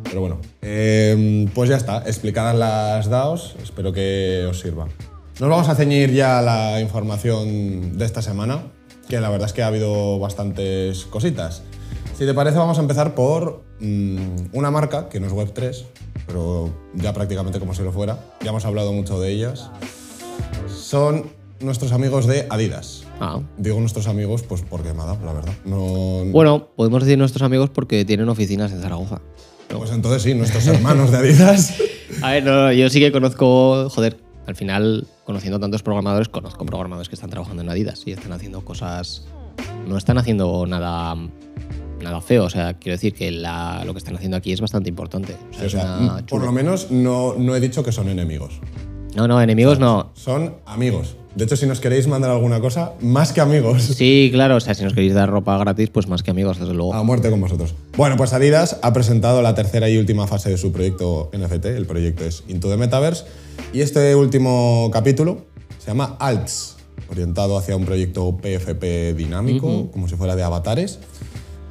Pero 0.05 0.21
bueno, 0.21 0.41
eh, 0.63 1.47
pues 1.55 1.71
ya 1.71 1.77
está. 1.77 2.03
Explicadas 2.07 2.55
las 2.55 3.09
DAOs, 3.09 3.57
espero 3.63 3.93
que 3.93 4.47
os 4.49 4.61
sirva. 4.61 4.87
Nos 5.41 5.49
vamos 5.49 5.69
a 5.69 5.75
ceñir 5.75 6.13
ya 6.13 6.39
a 6.41 6.43
la 6.43 6.81
información 6.81 7.97
de 7.97 8.05
esta 8.05 8.21
semana, 8.23 8.63
que 9.09 9.21
la 9.21 9.31
verdad 9.31 9.47
es 9.47 9.53
que 9.55 9.63
ha 9.63 9.69
habido 9.69 10.19
bastantes 10.19 11.05
cositas. 11.07 11.63
Si 12.19 12.27
te 12.27 12.35
parece, 12.35 12.59
vamos 12.59 12.77
a 12.79 12.81
empezar 12.81 13.15
por 13.15 13.63
mm, 13.79 14.47
una 14.53 14.73
marca 14.73 15.09
que 15.09 15.21
no 15.21 15.29
es 15.29 15.33
Web3, 15.33 15.85
pero 16.27 16.69
ya 16.95 17.13
prácticamente 17.13 17.61
como 17.61 17.75
si 17.75 17.85
lo 17.85 17.93
fuera. 17.93 18.19
Ya 18.43 18.51
hemos 18.51 18.65
hablado 18.65 18.93
mucho 18.93 19.21
de 19.21 19.31
ellas. 19.31 19.71
Son 20.67 21.31
nuestros 21.61 21.93
amigos 21.93 22.27
de 22.27 22.49
Adidas. 22.51 23.05
Ah. 23.21 23.39
Digo 23.57 23.79
nuestros 23.79 24.09
amigos, 24.09 24.43
pues 24.43 24.63
porque 24.69 24.93
me 24.95 25.03
ha 25.03 25.05
dado, 25.05 25.25
la 25.25 25.33
verdad. 25.33 25.53
No, 25.65 26.25
Bueno, 26.33 26.67
podemos 26.75 27.05
decir 27.05 27.17
nuestros 27.17 27.43
amigos 27.43 27.71
porque 27.71 28.05
tienen 28.05 28.29
oficinas 28.29 28.73
en 28.73 28.83
Zaragoza. 28.83 29.21
Pues 29.69 29.93
entonces 29.93 30.21
sí, 30.21 30.35
nuestros 30.35 30.67
hermanos 30.67 31.13
de 31.13 31.19
Adidas. 31.19 31.75
A 32.23 32.33
ver, 32.33 32.43
no, 32.43 32.65
no, 32.65 32.73
yo 32.73 32.91
sí 32.91 32.99
que 32.99 33.13
conozco, 33.13 33.89
joder, 33.91 34.19
al 34.49 34.57
final, 34.57 35.07
conociendo 35.23 35.61
tantos 35.61 35.85
programadores, 35.85 36.29
conozco 36.29 36.67
programadores 36.67 37.09
que 37.09 37.15
están 37.15 37.31
trabajando 37.31 37.63
en 37.63 37.69
Adidas 37.69 38.03
y 38.07 38.11
están 38.11 38.33
haciendo 38.33 38.65
cosas. 38.65 39.25
No 39.87 39.97
están 39.97 40.19
haciendo 40.19 40.67
nada, 40.67 41.15
nada 42.03 42.21
feo. 42.21 42.45
O 42.45 42.51
sea, 42.51 42.75
quiero 42.75 42.95
decir 42.97 43.15
que 43.15 43.31
la- 43.31 43.83
lo 43.85 43.93
que 43.95 43.99
están 43.99 44.17
haciendo 44.17 44.37
aquí 44.37 44.53
es 44.53 44.61
bastante 44.61 44.89
importante. 44.89 45.37
O 45.53 45.55
sea, 45.55 45.67
O 45.67 45.71
sea, 45.71 45.97
una 46.01 46.27
por 46.27 46.45
lo 46.45 46.53
menos 46.53 46.91
no, 46.91 47.35
no 47.39 47.55
he 47.57 47.61
dicho 47.61 47.83
que 47.85 47.93
son 47.93 48.09
enemigos. 48.09 48.61
No, 49.15 49.27
no, 49.27 49.41
enemigos 49.41 49.79
no. 49.79 50.11
Son 50.15 50.55
amigos. 50.67 51.17
De 51.35 51.45
hecho, 51.45 51.57
si 51.57 51.67
nos 51.67 51.81
queréis 51.81 52.07
mandar 52.09 52.31
alguna 52.31 52.61
cosa, 52.61 52.93
más 53.01 53.33
que 53.33 53.41
amigos. 53.41 53.83
Sí, 53.83 54.29
claro, 54.33 54.57
o 54.57 54.61
sea, 54.61 54.75
si 54.75 54.83
nos 54.85 54.93
queréis 54.93 55.15
dar 55.15 55.29
ropa 55.31 55.57
gratis, 55.59 55.89
pues 55.91 56.09
más 56.09 56.23
que 56.23 56.31
amigos, 56.31 56.59
desde 56.59 56.75
luego. 56.75 56.95
A 56.95 57.03
muerte 57.05 57.31
con 57.31 57.41
vosotros. 57.41 57.75
Bueno, 57.97 58.17
pues 58.17 58.33
Adidas 58.33 58.79
ha 58.83 58.93
presentado 58.93 59.41
la 59.41 59.55
tercera 59.55 59.89
y 59.89 59.99
última 59.99 60.27
fase 60.27 60.51
de 60.51 60.57
su 60.59 60.73
proyecto 60.73 61.31
NFT. 61.33 61.67
El 61.77 61.87
proyecto 61.87 62.25
es 62.25 62.43
Into 62.49 62.69
the 62.69 62.77
Metaverse. 62.77 63.25
Y 63.73 63.81
este 63.83 64.15
último 64.17 64.91
capítulo 64.93 65.47
se 65.79 65.89
llama 65.89 66.17
Alts, 66.19 66.77
orientado 67.11 67.57
hacia 67.57 67.77
un 67.77 67.85
proyecto 67.85 68.37
PFP 68.37 69.15
dinámico, 69.15 69.91
como 69.93 70.09
si 70.09 70.17
fuera 70.17 70.35
de 70.37 70.43
avatares. 70.43 70.99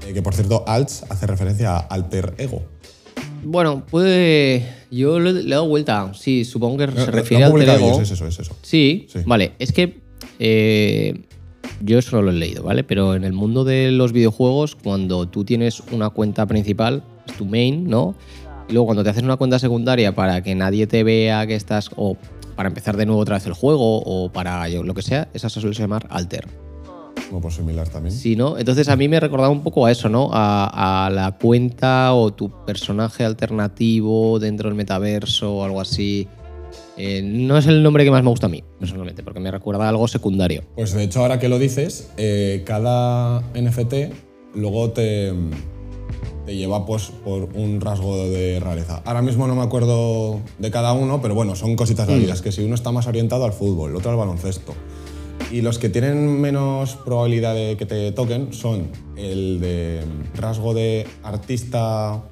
Eh, 0.07 0.13
que 0.13 0.21
por 0.21 0.33
cierto, 0.33 0.63
Alts 0.67 1.03
hace 1.09 1.27
referencia 1.27 1.75
a 1.75 1.79
Alter 1.79 2.33
Ego. 2.37 2.61
Bueno, 3.43 3.85
puede. 3.85 4.65
Yo 4.89 5.19
le, 5.19 5.33
le 5.33 5.41
he 5.41 5.49
dado 5.49 5.67
vuelta. 5.67 6.11
Sí, 6.13 6.45
supongo 6.45 6.77
que 6.77 6.87
No, 6.87 6.93
se 6.93 7.05
no, 7.07 7.11
refiere 7.11 7.45
no 7.47 7.55
han 7.55 7.61
al 7.61 7.69
ego. 7.69 7.87
ellos, 7.87 7.99
es 7.99 8.11
eso, 8.11 8.27
es 8.27 8.39
eso. 8.39 8.55
Sí, 8.61 9.07
Sí. 9.11 9.19
vale. 9.25 9.53
Es 9.59 9.71
que 9.71 9.99
eh, 10.39 11.21
yo 11.81 11.99
eso 11.99 12.15
no 12.15 12.21
lo 12.23 12.31
he 12.31 12.33
leído, 12.33 12.63
¿vale? 12.63 12.83
Pero 12.83 13.15
en 13.15 13.23
el 13.23 13.33
mundo 13.33 13.63
de 13.63 13.91
los 13.91 14.11
videojuegos, 14.13 14.75
cuando 14.75 15.27
tú 15.27 15.43
tienes 15.45 15.81
una 15.91 16.09
cuenta 16.09 16.45
principal, 16.45 17.03
es 17.27 17.33
tu 17.37 17.45
main, 17.45 17.87
¿no? 17.89 18.15
Y 18.69 18.73
luego 18.73 18.87
cuando 18.87 19.03
te 19.03 19.09
haces 19.11 19.23
una 19.23 19.37
cuenta 19.37 19.59
secundaria 19.59 20.13
para 20.15 20.41
que 20.41 20.55
nadie 20.55 20.87
te 20.87 21.03
vea 21.03 21.45
que 21.47 21.55
estás. 21.55 21.89
o 21.95 22.17
para 22.55 22.69
empezar 22.69 22.97
de 22.97 23.05
nuevo 23.05 23.21
otra 23.21 23.35
vez 23.35 23.45
el 23.45 23.53
juego, 23.53 23.99
o 24.03 24.31
para 24.31 24.67
yo, 24.67 24.81
lo 24.81 24.95
que 24.95 25.03
sea, 25.03 25.27
esa 25.35 25.47
se 25.47 25.61
suele 25.61 25.75
llamar 25.75 26.07
alter. 26.09 26.47
Como 27.29 27.41
por 27.41 27.51
similar 27.51 27.87
también. 27.89 28.15
Sí, 28.15 28.35
¿no? 28.35 28.57
Entonces 28.57 28.87
a 28.89 28.95
mí 28.95 29.07
me 29.07 29.19
recordaba 29.19 29.49
un 29.49 29.63
poco 29.63 29.85
a 29.85 29.91
eso, 29.91 30.09
¿no? 30.09 30.29
A, 30.31 31.05
a 31.05 31.09
la 31.09 31.37
cuenta 31.37 32.13
o 32.13 32.33
tu 32.33 32.65
personaje 32.65 33.23
alternativo 33.23 34.39
dentro 34.39 34.69
del 34.69 34.75
metaverso 34.75 35.57
o 35.57 35.63
algo 35.63 35.81
así. 35.81 36.27
Eh, 36.97 37.21
no 37.21 37.57
es 37.57 37.67
el 37.67 37.83
nombre 37.83 38.03
que 38.03 38.11
más 38.11 38.23
me 38.23 38.29
gusta 38.29 38.47
a 38.47 38.49
mí, 38.49 38.63
personalmente, 38.79 39.21
porque 39.21 39.39
me 39.39 39.51
recuerda 39.51 39.85
a 39.85 39.89
algo 39.89 40.07
secundario. 40.07 40.63
Pues 40.75 40.93
de 40.93 41.03
hecho, 41.03 41.21
ahora 41.21 41.39
que 41.39 41.47
lo 41.47 41.59
dices, 41.59 42.09
eh, 42.17 42.63
cada 42.65 43.41
NFT 43.53 43.93
luego 44.55 44.89
te, 44.91 45.31
te 46.47 46.55
lleva 46.55 46.85
pues, 46.87 47.11
por 47.23 47.49
un 47.53 47.81
rasgo 47.81 48.17
de 48.29 48.59
rareza. 48.59 49.03
Ahora 49.05 49.21
mismo 49.21 49.47
no 49.47 49.55
me 49.55 49.61
acuerdo 49.61 50.39
de 50.57 50.71
cada 50.71 50.93
uno, 50.93 51.21
pero 51.21 51.35
bueno, 51.35 51.55
son 51.55 51.75
cositas 51.75 52.07
válidas, 52.07 52.41
que 52.41 52.51
si 52.51 52.63
uno 52.63 52.73
está 52.73 52.91
más 52.91 53.05
orientado 53.05 53.45
al 53.45 53.53
fútbol, 53.53 53.91
el 53.91 53.95
otro 53.97 54.09
al 54.09 54.17
baloncesto. 54.17 54.73
Y 55.51 55.61
los 55.61 55.79
que 55.79 55.89
tienen 55.89 56.41
menos 56.41 56.95
probabilidad 56.97 57.55
de 57.55 57.77
que 57.77 57.85
te 57.85 58.11
toquen 58.11 58.53
son 58.53 58.89
el 59.15 59.59
de 59.61 60.03
rasgo 60.35 60.73
de 60.73 61.07
artista 61.23 62.23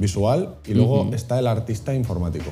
visual 0.00 0.56
y 0.66 0.74
luego 0.74 1.08
está 1.14 1.38
el 1.38 1.46
artista 1.46 1.94
informático. 1.94 2.50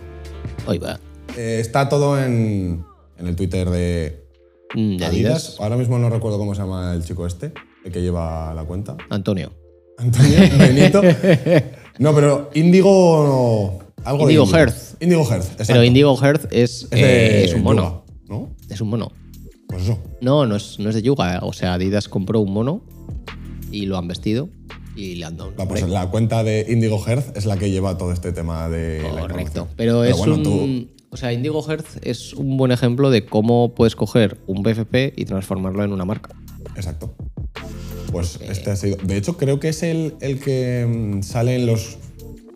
Va. 0.69 0.99
Eh, 1.37 1.59
está 1.61 1.89
todo 1.89 2.23
en, 2.23 2.85
en 3.19 3.27
el 3.27 3.37
Twitter 3.37 3.69
de 3.69 4.27
Mm, 4.75 4.97
¿De 4.97 5.07
Adidas. 5.07 5.45
Adidas? 5.45 5.61
Ahora 5.61 5.77
mismo 5.77 5.99
no 5.99 6.11
recuerdo 6.11 6.39
cómo 6.39 6.55
se 6.55 6.63
llama 6.63 6.93
el 6.95 7.05
chico 7.05 7.27
este, 7.27 7.53
el 7.85 7.93
que 7.93 8.03
lleva 8.03 8.53
la 8.55 8.65
cuenta. 8.65 8.97
Antonio. 9.11 9.53
Antonio 9.99 10.39
Benito. 10.59 11.03
No, 11.99 12.15
pero 12.15 12.51
Indigo. 12.55 13.79
Algo 14.05 14.25
Indigo 14.25 14.47
de 14.47 14.53
Hearth. 14.53 15.03
Indigo 15.03 15.25
Hearth, 15.25 15.53
exacto. 15.53 15.73
Pero 15.73 15.85
Indigo 15.85 16.17
Hearth 16.17 16.53
es, 16.53 16.83
es, 16.85 16.91
de 16.91 17.41
eh, 17.41 17.45
es 17.45 17.55
un 17.55 17.63
mono. 17.63 18.05
¿no? 18.29 18.55
Es 18.69 18.81
un 18.81 18.89
mono. 18.89 19.11
Pues 19.69 19.83
eso. 19.83 19.99
No, 20.21 20.47
no 20.47 20.57
es, 20.57 20.79
no 20.79 20.89
es 20.89 20.95
de 20.95 21.03
Yuga. 21.03 21.41
O 21.43 21.53
sea, 21.53 21.75
Adidas 21.75 22.09
compró 22.09 22.41
un 22.41 22.53
mono 22.53 22.83
y 23.71 23.87
lo 23.87 23.99
han 23.99 24.09
vestido 24.09 24.49
y 24.95 25.17
le 25.17 25.25
han 25.27 25.37
dado 25.37 25.51
un 25.51 25.57
La, 25.57 25.65
nombre. 25.65 25.89
la 25.89 26.09
cuenta 26.11 26.43
de 26.45 26.67
Indigo 26.69 27.03
Hearth 27.05 27.37
es 27.37 27.45
la 27.47 27.57
que 27.59 27.71
lleva 27.71 27.99
todo 27.99 28.13
este 28.13 28.33
tema 28.33 28.69
de. 28.69 29.01
Correcto. 29.03 29.25
información. 29.25 29.69
Pero, 29.77 30.05
es 30.05 30.17
bueno, 30.17 30.35
un. 30.37 30.43
tú- 30.43 30.89
O 31.11 31.17
sea, 31.17 31.33
Indigo 31.33 31.63
Hearth 31.67 31.87
es 32.03 32.33
un 32.35 32.57
buen 32.57 32.73
ejemplo 32.73 33.11
de 33.11 33.25
cómo 33.27 33.75
puedes 33.75 33.97
coger 33.97 34.39
un 34.47 34.63
BFP 34.63 35.13
y 35.17 35.25
transformarlo 35.25 35.83
en 35.85 35.93
una 35.93 36.05
marca. 36.05 36.35
Exacto. 36.77 37.15
Pues 38.13 38.39
este 38.43 38.71
ha 38.71 38.77
sido. 38.77 38.97
De 39.03 39.17
hecho, 39.17 39.37
creo 39.37 39.59
que 39.61 39.69
es 39.71 39.83
el, 39.83 40.15
el 40.21 40.41
que 40.41 40.87
mm, 40.89 41.23
sale 41.23 41.57
en 41.57 41.67
los 41.67 41.99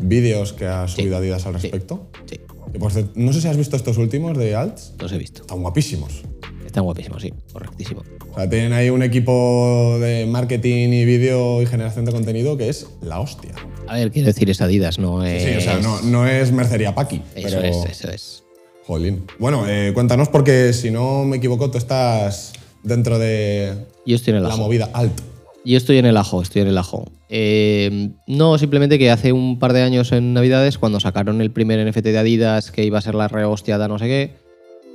vídeos 0.03 0.53
que 0.53 0.67
ha 0.67 0.87
subido 0.89 1.17
Adidas 1.17 1.45
al 1.47 1.55
sí. 1.57 1.63
respecto. 1.63 2.09
Sí, 2.27 2.37
Que, 2.73 2.79
por 2.79 2.93
cierto, 2.93 3.13
no 3.17 3.33
sé 3.33 3.41
si 3.41 3.49
has 3.49 3.57
visto 3.57 3.77
estos 3.77 3.99
últimos 3.99 4.39
de 4.39 4.55
Alts. 4.55 4.95
los 4.99 5.13
he 5.13 5.19
visto. 5.19 5.43
Están 5.43 5.61
guapísimos. 5.61 6.23
Están 6.71 6.85
guapísimos, 6.85 7.21
sí. 7.21 7.33
Correctísimo. 7.53 8.05
O 8.31 8.35
sea, 8.37 8.49
tienen 8.49 8.73
ahí 8.73 8.91
un 8.91 9.03
equipo 9.03 9.99
de 10.01 10.25
marketing 10.27 10.91
y 10.91 11.05
vídeo 11.05 11.61
y 11.61 11.67
generación 11.67 12.05
de 12.05 12.13
contenido 12.13 12.57
que 12.57 12.69
es 12.69 12.87
la 13.03 13.19
hostia. 13.19 13.51
A 13.89 13.97
ver, 13.97 14.13
quiero 14.13 14.29
decir, 14.29 14.49
es 14.49 14.61
Adidas, 14.61 15.01
no 15.01 15.25
es. 15.25 15.43
Sí, 15.43 15.51
o 15.57 15.61
sea, 15.61 15.81
no, 15.81 16.01
no 16.03 16.29
es 16.29 16.53
mercería 16.53 16.95
Paqui. 16.95 17.23
Eso 17.35 17.59
pero, 17.61 17.63
es, 17.63 17.85
eso 17.91 18.09
es. 18.13 18.45
Jolín. 18.87 19.25
Bueno, 19.41 19.65
eh, 19.67 19.91
cuéntanos 19.93 20.29
porque 20.29 20.73
si 20.73 20.93
no 20.93 21.25
me 21.25 21.39
equivoco, 21.39 21.73
tú 21.73 21.79
estás 21.79 22.53
dentro 22.85 23.19
de 23.19 23.75
Yo 24.07 24.15
estoy 24.15 24.31
en 24.31 24.37
el 24.37 24.45
la 24.45 24.51
ajo. 24.51 24.59
movida 24.59 24.91
alt. 24.93 25.21
Yo 25.65 25.77
estoy 25.77 25.99
en 25.99 26.07
el 26.07 26.17
ajo, 26.17 26.41
estoy 26.41 26.63
en 26.63 26.69
el 26.69 26.79
ajo. 26.79 27.11
Eh, 27.29 28.11
no, 28.29 28.59
simplemente 28.59 28.97
que 28.97 29.11
hace 29.11 29.33
un 29.33 29.59
par 29.59 29.73
de 29.73 29.83
años 29.83 30.13
en 30.13 30.35
Navidades, 30.35 30.79
cuando 30.79 31.01
sacaron 31.01 31.41
el 31.41 31.51
primer 31.51 31.85
NFT 31.85 32.05
de 32.05 32.19
Adidas, 32.19 32.71
que 32.71 32.85
iba 32.85 32.99
a 32.99 33.03
ser 33.03 33.17
la 33.17 33.27
rehostiada, 33.27 33.89
no 33.89 33.99
sé 33.99 34.05
qué, 34.07 34.40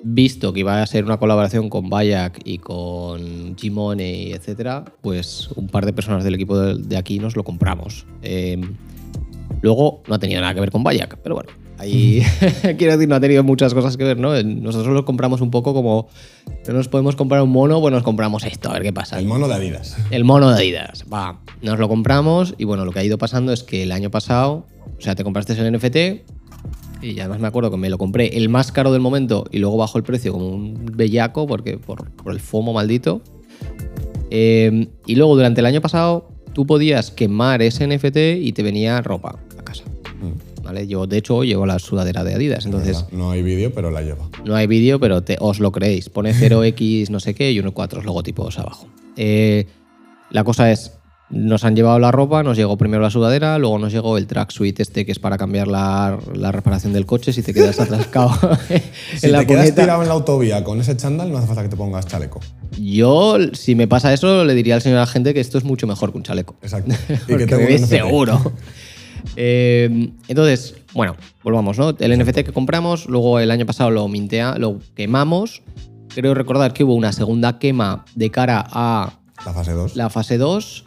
visto 0.07 0.53
que 0.53 0.59
iba 0.59 0.83
a 0.83 0.85
ser 0.85 1.03
una 1.03 1.17
colaboración 1.17 1.67
con 1.67 1.89
Bayak 1.89 2.39
y 2.45 2.59
con 2.59 3.55
G-Money, 3.55 4.33
etcétera, 4.33 4.85
pues 5.01 5.49
un 5.55 5.67
par 5.67 5.85
de 5.87 5.93
personas 5.93 6.23
del 6.23 6.35
equipo 6.35 6.57
de, 6.59 6.95
aquí 6.95 7.17
nos 7.17 7.35
lo 7.35 7.43
compramos. 7.43 8.05
Eh, 8.21 8.61
luego 9.61 10.03
no 10.07 10.13
ha 10.13 10.19
tenido 10.19 10.41
nada 10.41 10.53
que 10.53 10.59
ver 10.59 10.69
con 10.69 10.83
Bayak, 10.83 11.17
pero 11.23 11.33
bueno, 11.33 11.49
ahí 11.79 12.21
quiero 12.77 12.93
decir, 12.93 13.09
no 13.09 13.15
ha 13.15 13.19
tenido 13.19 13.43
muchas 13.43 13.73
cosas 13.73 13.97
que 13.97 14.03
ver, 14.03 14.19
¿no? 14.19 14.41
Nosotros 14.43 14.93
lo 14.93 15.05
compramos 15.05 15.41
un 15.41 15.49
poco 15.49 15.73
como 15.73 16.07
no 16.67 16.73
nos 16.73 16.87
podemos 16.87 17.15
comprar 17.15 17.41
un 17.41 17.49
mono, 17.49 17.81
pues 17.81 17.91
nos 17.91 18.03
compramos 18.03 18.45
esto, 18.45 18.69
a 18.69 18.73
ver 18.73 18.83
qué 18.83 18.93
pasa. 18.93 19.17
El 19.17 19.25
mono 19.25 19.47
de 19.47 19.55
Adidas. 19.55 19.97
El 20.11 20.23
mono 20.23 20.51
de 20.51 20.55
Adidas. 20.55 21.05
Va, 21.11 21.39
nos 21.63 21.79
lo 21.79 21.89
compramos 21.89 22.53
y 22.59 22.65
bueno, 22.65 22.85
lo 22.85 22.91
que 22.91 22.99
ha 22.99 23.03
ido 23.03 23.17
pasando 23.17 23.51
es 23.51 23.63
que 23.63 23.81
el 23.81 23.91
año 23.91 24.11
pasado, 24.11 24.67
o 24.99 25.01
sea, 25.01 25.15
te 25.15 25.23
compraste 25.23 25.53
el 25.53 25.75
NFT 25.75 26.34
y 27.11 27.19
además 27.19 27.39
me 27.39 27.47
acuerdo 27.47 27.71
que 27.71 27.77
me 27.77 27.89
lo 27.89 27.97
compré 27.97 28.37
el 28.37 28.49
más 28.49 28.71
caro 28.71 28.91
del 28.91 29.01
momento 29.01 29.45
y 29.51 29.59
luego 29.59 29.77
bajó 29.77 29.97
el 29.97 30.03
precio 30.03 30.33
como 30.33 30.47
un 30.49 30.85
bellaco 30.95 31.45
porque 31.47 31.77
por, 31.77 32.09
por 32.11 32.31
el 32.33 32.39
FOMO 32.39 32.73
maldito. 32.73 33.21
Eh, 34.31 34.87
y 35.05 35.15
luego 35.15 35.35
durante 35.35 35.61
el 35.61 35.65
año 35.67 35.81
pasado 35.81 36.29
tú 36.53 36.65
podías 36.65 37.11
quemar 37.11 37.61
ese 37.61 37.87
NFT 37.87 38.17
y 38.41 38.51
te 38.53 38.63
venía 38.63 39.01
ropa 39.01 39.37
a 39.57 39.63
casa. 39.63 39.83
¿Vale? 40.63 40.87
Yo 40.87 41.05
de 41.05 41.17
hecho 41.17 41.43
llevo 41.43 41.67
la 41.67 41.77
sudadera 41.77 42.23
de 42.23 42.33
Adidas, 42.33 42.65
entonces. 42.65 43.05
No 43.11 43.29
hay 43.29 43.43
vídeo, 43.43 43.71
pero 43.73 43.91
la 43.91 44.01
lleva. 44.01 44.27
no 44.45 44.55
hay 44.55 44.65
vídeo, 44.65 44.99
pero 44.99 45.21
te- 45.21 45.37
os 45.39 45.59
lo 45.59 45.71
creéis. 45.71 46.09
Pone 46.09 46.33
0x 46.33 47.09
no 47.11 47.19
sé 47.19 47.35
qué 47.35 47.51
y 47.51 47.59
1.4 47.59 48.01
logotipos 48.03 48.57
abajo. 48.57 48.87
Eh, 49.15 49.67
la 50.31 50.43
cosa 50.43 50.71
es, 50.71 50.93
nos 51.29 51.63
han 51.63 51.75
llevado 51.75 51.97
la 51.99 52.11
ropa, 52.11 52.43
nos 52.43 52.55
llegó 52.55 52.77
primero 52.77 53.01
la 53.01 53.09
sudadera, 53.09 53.57
luego 53.57 53.79
nos 53.79 53.91
llegó 53.91 54.17
el 54.17 54.27
tracksuit 54.27 54.79
este 54.79 55.05
que 55.05 55.11
es 55.11 55.19
para 55.19 55.37
cambiar 55.37 55.67
la, 55.67 56.19
la 56.33 56.51
reparación 56.51 56.93
del 56.93 57.05
coche 57.05 57.33
si 57.33 57.41
te 57.41 57.53
quedas 57.53 57.79
atascado 57.79 58.29
Si 59.17 59.25
en 59.25 59.31
la 59.31 59.39
te 59.39 59.47
quedas 59.47 59.73
tirado 59.73 60.01
en 60.03 60.07
la 60.07 60.13
autovía 60.13 60.63
con 60.63 60.79
ese 60.79 60.95
chándal, 60.95 61.31
no 61.31 61.37
hace 61.37 61.47
falta 61.47 61.63
que 61.63 61.69
te 61.69 61.77
pongas 61.77 62.05
chaleco. 62.05 62.39
Yo, 62.79 63.37
si 63.53 63.75
me 63.75 63.87
pasa 63.87 64.13
eso, 64.13 64.45
le 64.45 64.53
diría 64.53 64.75
al 64.75 64.81
señor 64.81 64.99
agente 64.99 65.33
que 65.33 65.39
esto 65.39 65.57
es 65.57 65.63
mucho 65.63 65.87
mejor 65.87 66.11
que 66.11 66.17
un 66.17 66.23
chaleco. 66.23 66.55
Exacto. 66.61 66.93
Y 67.27 67.33
NFT. 67.33 67.85
seguro. 67.85 68.53
Eh, 69.35 70.11
entonces, 70.27 70.75
bueno, 70.93 71.15
volvamos, 71.43 71.77
¿no? 71.77 71.95
El 71.97 72.19
NFT 72.19 72.43
que 72.43 72.53
compramos, 72.53 73.07
luego 73.07 73.39
el 73.39 73.51
año 73.51 73.65
pasado 73.65 73.89
lo 73.89 74.07
mintea, 74.07 74.57
lo 74.57 74.79
quemamos. 74.95 75.63
Creo 76.13 76.33
recordar 76.33 76.73
que 76.73 76.83
hubo 76.83 76.93
una 76.93 77.11
segunda 77.11 77.59
quema 77.59 78.05
de 78.15 78.31
cara 78.31 78.65
a 78.71 79.19
La 79.45 79.53
fase 79.53 79.71
2. 79.71 79.95
la 79.95 80.09
fase 80.09 80.37
2. 80.37 80.85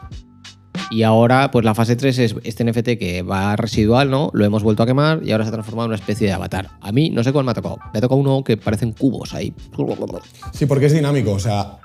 Y 0.90 1.02
ahora, 1.02 1.50
pues 1.50 1.64
la 1.64 1.74
fase 1.74 1.96
3 1.96 2.18
es 2.18 2.34
este 2.44 2.64
NFT 2.64 2.98
que 2.98 3.22
va 3.22 3.56
residual, 3.56 4.10
¿no? 4.10 4.30
Lo 4.32 4.44
hemos 4.44 4.62
vuelto 4.62 4.82
a 4.82 4.86
quemar 4.86 5.20
y 5.22 5.32
ahora 5.32 5.44
se 5.44 5.48
ha 5.50 5.52
transformado 5.52 5.84
en 5.86 5.90
una 5.90 5.96
especie 5.96 6.26
de 6.26 6.32
avatar. 6.32 6.70
A 6.80 6.92
mí 6.92 7.10
no 7.10 7.22
sé 7.22 7.32
cuál 7.32 7.44
me 7.44 7.50
ha 7.50 7.54
tocado. 7.54 7.78
Me 7.92 7.98
ha 7.98 8.00
tocado 8.00 8.18
uno 8.20 8.42
que 8.42 8.56
parecen 8.56 8.92
cubos 8.92 9.34
ahí. 9.34 9.52
Sí, 10.52 10.64
porque 10.66 10.86
es 10.86 10.92
dinámico. 10.94 11.32
O 11.32 11.38
sea, 11.38 11.76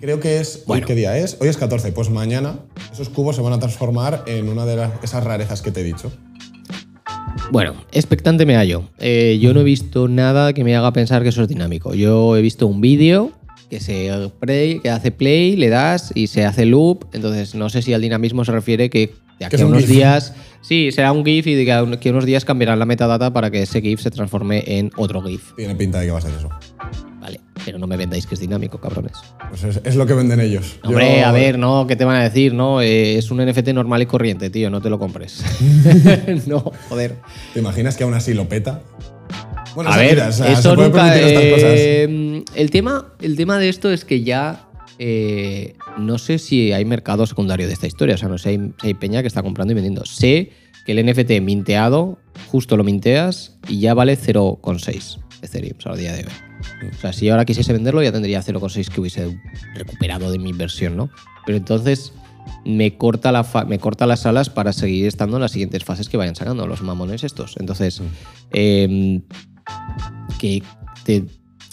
creo 0.00 0.20
que 0.20 0.40
es. 0.40 0.64
Bueno. 0.66 0.84
¿Hoy 0.84 0.86
qué 0.86 0.94
día 0.94 1.18
es? 1.18 1.36
Hoy 1.40 1.48
es 1.48 1.58
14. 1.58 1.92
Pues 1.92 2.08
mañana 2.08 2.60
esos 2.90 3.10
cubos 3.10 3.36
se 3.36 3.42
van 3.42 3.52
a 3.52 3.58
transformar 3.58 4.24
en 4.26 4.48
una 4.48 4.64
de 4.64 4.76
las- 4.76 4.92
esas 5.02 5.22
rarezas 5.22 5.60
que 5.60 5.70
te 5.70 5.82
he 5.82 5.84
dicho. 5.84 6.10
Bueno, 7.52 7.74
expectante 7.92 8.44
me 8.46 8.56
hallo. 8.56 8.84
Eh, 8.98 9.38
yo 9.40 9.54
no 9.54 9.60
he 9.60 9.64
visto 9.64 10.08
nada 10.08 10.52
que 10.52 10.64
me 10.64 10.74
haga 10.74 10.92
pensar 10.92 11.22
que 11.22 11.28
eso 11.28 11.42
es 11.42 11.48
dinámico. 11.48 11.94
Yo 11.94 12.36
he 12.36 12.42
visto 12.42 12.66
un 12.66 12.80
vídeo 12.80 13.32
que 13.70 13.80
se 13.80 14.10
play, 14.40 14.80
que 14.80 14.90
hace 14.90 15.10
play, 15.10 15.56
le 15.56 15.68
das 15.68 16.12
y 16.14 16.26
se 16.28 16.44
hace 16.44 16.64
loop. 16.66 17.06
Entonces 17.12 17.54
no 17.54 17.68
sé 17.68 17.82
si 17.82 17.92
al 17.94 18.00
dinamismo 18.02 18.44
se 18.44 18.52
refiere 18.52 18.90
que 18.90 19.12
de 19.38 19.44
aquí 19.46 19.56
a 19.60 19.64
un 19.66 19.72
unos 19.72 19.82
GIF. 19.82 19.90
días. 19.90 20.34
Sí, 20.62 20.90
será 20.92 21.12
un 21.12 21.24
GIF 21.24 21.46
y 21.46 21.54
de 21.54 21.64
que 21.64 21.72
a 21.72 21.82
unos 21.82 22.24
días 22.24 22.44
cambiarán 22.44 22.78
la 22.78 22.86
metadata 22.86 23.32
para 23.32 23.50
que 23.50 23.62
ese 23.62 23.80
GIF 23.80 24.00
se 24.00 24.10
transforme 24.10 24.64
en 24.66 24.90
otro 24.96 25.22
GIF. 25.22 25.52
Tiene 25.56 25.74
pinta 25.76 26.00
de 26.00 26.06
que 26.06 26.12
va 26.12 26.18
a 26.18 26.22
ser 26.22 26.32
eso. 26.38 26.48
Vale, 27.20 27.40
pero 27.64 27.78
no 27.78 27.86
me 27.86 27.96
vendáis 27.96 28.26
que 28.26 28.34
es 28.34 28.40
dinámico, 28.40 28.78
cabrones. 28.80 29.12
Pues 29.48 29.64
es, 29.64 29.80
es 29.84 29.96
lo 29.96 30.06
que 30.06 30.14
venden 30.14 30.40
ellos. 30.40 30.78
Hombre, 30.84 31.18
Yo- 31.20 31.26
a 31.26 31.32
ver, 31.32 31.58
¿no? 31.58 31.86
¿Qué 31.86 31.96
te 31.96 32.04
van 32.04 32.16
a 32.16 32.22
decir? 32.22 32.54
No, 32.54 32.80
Eh, 32.80 33.18
es 33.18 33.30
un 33.30 33.44
NFT 33.44 33.68
normal 33.74 34.02
y 34.02 34.06
corriente, 34.06 34.48
tío, 34.50 34.70
no 34.70 34.80
te 34.80 34.90
lo 34.90 34.98
compres. 34.98 35.42
no, 36.46 36.72
joder. 36.88 37.16
¿Te 37.52 37.60
imaginas 37.60 37.96
que 37.96 38.04
aún 38.04 38.14
así 38.14 38.32
lo 38.34 38.48
peta? 38.48 38.80
Bueno, 39.76 39.92
A 39.92 39.96
ver, 39.98 40.18
o 40.18 40.32
sea, 40.32 40.50
eso 40.50 40.70
se 40.70 40.76
nunca. 40.76 41.12
eh, 41.14 42.42
el, 42.54 42.70
tema, 42.70 43.12
el 43.20 43.36
tema 43.36 43.58
de 43.58 43.68
esto 43.68 43.90
es 43.92 44.04
que 44.04 44.22
ya. 44.24 44.66
eh, 44.98 45.74
no 45.98 46.18
sé 46.18 46.38
si 46.38 46.72
hay 46.72 46.84
mercado 46.84 47.26
secundario 47.26 47.66
de 47.68 47.72
esta 47.74 47.86
historia. 47.86 48.16
O 48.16 48.18
sea, 48.18 48.28
no 48.28 48.38
sé 48.38 48.42
si 48.44 48.48
hay, 48.48 48.72
si 48.80 48.86
hay 48.88 48.94
peña 48.94 49.20
que 49.22 49.28
está 49.28 49.42
comprando 49.42 49.72
y 49.72 49.74
vendiendo. 49.74 50.04
Sé 50.06 50.50
que 50.84 50.92
el 50.92 51.04
NFT 51.06 51.40
minteado, 51.42 52.18
justo 52.50 52.76
lo 52.76 52.84
minteas 52.84 53.58
y 53.68 53.80
ya 53.80 53.92
vale 53.94 54.16
0,6 54.18 55.18
Ethereum 55.42 55.76
a 55.84 55.96
día 55.96 56.12
de 56.14 56.24
hoy. 56.24 56.90
O 56.96 57.00
sea, 57.00 57.12
si 57.12 57.28
ahora 57.28 57.44
quisiese 57.44 57.72
venderlo, 57.72 58.02
ya 58.02 58.12
tendría 58.12 58.40
0,6 58.42 58.88
que 58.88 59.00
hubiese 59.00 59.38
recuperado 59.74 60.30
de 60.30 60.38
mi 60.38 60.50
inversión, 60.50 60.96
¿no? 60.96 61.10
Pero 61.44 61.58
entonces 61.58 62.12
me 62.64 62.96
corta, 62.96 63.32
la 63.32 63.44
me 63.68 63.78
corta 63.78 64.06
las 64.06 64.24
alas 64.26 64.48
para 64.50 64.72
seguir 64.72 65.06
estando 65.06 65.36
en 65.36 65.42
las 65.42 65.52
siguientes 65.52 65.84
fases 65.84 66.08
que 66.08 66.16
vayan 66.16 66.36
sacando 66.36 66.66
los 66.66 66.82
mamones 66.82 67.24
estos. 67.24 67.56
Entonces, 67.58 68.00
eh, 68.52 69.20
que 70.38 70.62
te- 71.04 71.24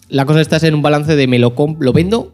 la 0.09 0.25
cosa 0.25 0.41
está 0.41 0.57
en 0.65 0.75
un 0.75 0.81
balance 0.81 1.15
de 1.15 1.27
me 1.27 1.39
lo, 1.39 1.53
lo 1.79 1.93
vendo, 1.93 2.33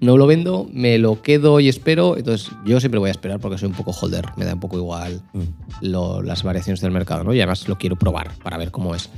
no 0.00 0.16
lo 0.16 0.26
vendo, 0.26 0.68
me 0.72 0.98
lo 0.98 1.22
quedo 1.22 1.60
y 1.60 1.68
espero. 1.68 2.16
Entonces, 2.16 2.50
yo 2.66 2.80
siempre 2.80 2.98
voy 3.00 3.08
a 3.08 3.12
esperar 3.12 3.40
porque 3.40 3.58
soy 3.58 3.68
un 3.68 3.74
poco 3.74 3.92
holder, 3.92 4.24
me 4.36 4.44
da 4.44 4.54
un 4.54 4.60
poco 4.60 4.76
igual 4.78 5.20
Mm. 5.32 5.42
lo- 5.82 6.22
las 6.22 6.42
variaciones 6.42 6.80
del 6.80 6.90
mercado, 6.92 7.24
¿no? 7.24 7.32
Y 7.34 7.40
además 7.40 7.68
lo 7.68 7.76
quiero 7.78 7.96
probar 7.96 8.30
para 8.42 8.56
ver 8.58 8.70
cómo 8.70 8.94
es. 8.94 9.10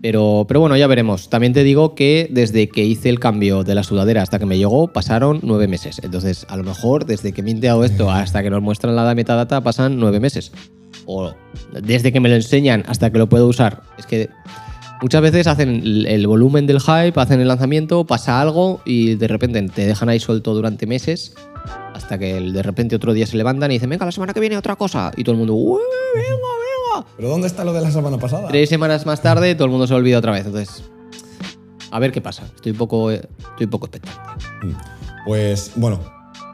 Pero, 0.00 0.46
pero 0.48 0.58
bueno, 0.58 0.76
ya 0.76 0.88
veremos. 0.88 1.28
También 1.30 1.52
te 1.52 1.62
digo 1.62 1.94
que 1.94 2.28
desde 2.32 2.68
que 2.68 2.84
hice 2.84 3.08
el 3.08 3.20
cambio 3.20 3.62
de 3.62 3.76
la 3.76 3.84
sudadera 3.84 4.22
hasta 4.22 4.40
que 4.40 4.46
me 4.46 4.58
llegó, 4.58 4.88
pasaron 4.88 5.38
nueve 5.44 5.68
meses. 5.68 6.00
Entonces, 6.02 6.44
a 6.48 6.56
lo 6.56 6.64
mejor 6.64 7.06
desde 7.06 7.32
que 7.32 7.42
me 7.42 7.50
he 7.50 7.54
minteado 7.54 7.84
esto 7.84 8.10
hasta 8.10 8.42
que 8.42 8.50
nos 8.50 8.62
muestran 8.62 8.96
la 8.96 9.14
metadata, 9.14 9.60
pasan 9.62 9.98
nueve 10.00 10.18
meses. 10.18 10.50
O 11.06 11.32
desde 11.80 12.12
que 12.12 12.18
me 12.18 12.28
lo 12.28 12.34
enseñan 12.34 12.82
hasta 12.88 13.10
que 13.12 13.18
lo 13.18 13.28
puedo 13.28 13.46
usar. 13.46 13.82
Es 13.96 14.06
que 14.06 14.28
Muchas 15.02 15.20
veces 15.20 15.48
hacen 15.48 15.82
el, 16.06 16.26
volumen 16.28 16.66
del 16.68 16.80
hype, 16.80 17.20
hacen 17.20 17.40
el 17.40 17.48
lanzamiento, 17.48 18.04
pasa 18.04 18.40
algo 18.40 18.80
y 18.84 19.16
de 19.16 19.26
repente 19.26 19.60
te 19.62 19.84
dejan 19.84 20.08
ahí 20.08 20.20
suelto 20.20 20.54
durante 20.54 20.86
meses 20.86 21.34
hasta 21.92 22.18
que 22.18 22.40
de 22.40 22.62
repente 22.62 22.94
otro 22.94 23.12
día 23.12 23.26
se 23.26 23.36
levantan 23.36 23.72
y 23.72 23.74
dicen, 23.74 23.90
venga, 23.90 24.06
la 24.06 24.12
semana 24.12 24.32
que 24.32 24.38
viene 24.38 24.56
otra 24.56 24.76
cosa. 24.76 25.10
Y 25.16 25.24
todo 25.24 25.32
el 25.32 25.38
mundo, 25.38 25.54
"Uy, 25.54 25.80
venga, 26.14 26.28
venga. 26.30 27.06
¿Pero 27.16 27.28
dónde 27.28 27.48
está 27.48 27.64
lo 27.64 27.72
de 27.72 27.80
la 27.80 27.90
semana 27.90 28.16
pasada? 28.16 28.46
Tres 28.46 28.68
semanas 28.68 29.04
más 29.04 29.20
tarde 29.20 29.56
todo 29.56 29.64
el 29.64 29.72
mundo 29.72 29.88
se 29.88 29.94
olvida 29.94 30.18
otra 30.18 30.30
vez. 30.30 30.46
Entonces, 30.46 30.84
a 31.90 31.98
ver 31.98 32.12
qué 32.12 32.20
pasa. 32.20 32.44
Estoy 32.54 32.70
un 32.70 32.78
poco, 32.78 33.10
estoy 33.10 33.64
un 33.64 33.70
poco 33.70 33.86
expectante. 33.86 34.20
Pues 35.26 35.72
bueno, 35.74 35.98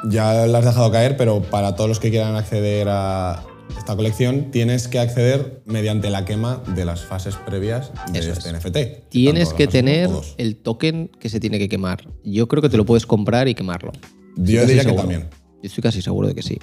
ya 0.08 0.46
la 0.46 0.58
has 0.58 0.64
dejado 0.64 0.90
caer, 0.90 1.18
pero 1.18 1.42
para 1.42 1.76
todos 1.76 1.88
los 1.88 2.00
que 2.00 2.08
quieran 2.08 2.34
acceder 2.34 2.88
a 2.88 3.42
esta 3.76 3.96
colección, 3.96 4.50
tienes 4.50 4.88
que 4.88 4.98
acceder 4.98 5.62
mediante 5.66 6.10
la 6.10 6.24
quema 6.24 6.62
de 6.74 6.84
las 6.84 7.04
fases 7.04 7.36
previas 7.36 7.92
de 8.12 8.18
Eso 8.18 8.32
este 8.32 8.50
es. 8.50 8.54
NFT. 8.54 9.08
Tienes 9.08 9.52
que 9.52 9.66
tener 9.66 10.10
el 10.36 10.56
token 10.56 11.10
que 11.18 11.28
se 11.28 11.40
tiene 11.40 11.58
que 11.58 11.68
quemar. 11.68 12.08
Yo 12.24 12.48
creo 12.48 12.62
que 12.62 12.68
te 12.68 12.76
lo 12.76 12.84
puedes 12.84 13.06
comprar 13.06 13.48
y 13.48 13.54
quemarlo. 13.54 13.92
Yo 14.36 14.60
diría 14.62 14.76
que 14.76 14.82
seguro. 14.82 15.02
también. 15.02 15.28
Yo 15.62 15.66
estoy 15.68 15.82
casi 15.82 16.02
seguro 16.02 16.28
de 16.28 16.34
que 16.34 16.42
sí. 16.42 16.58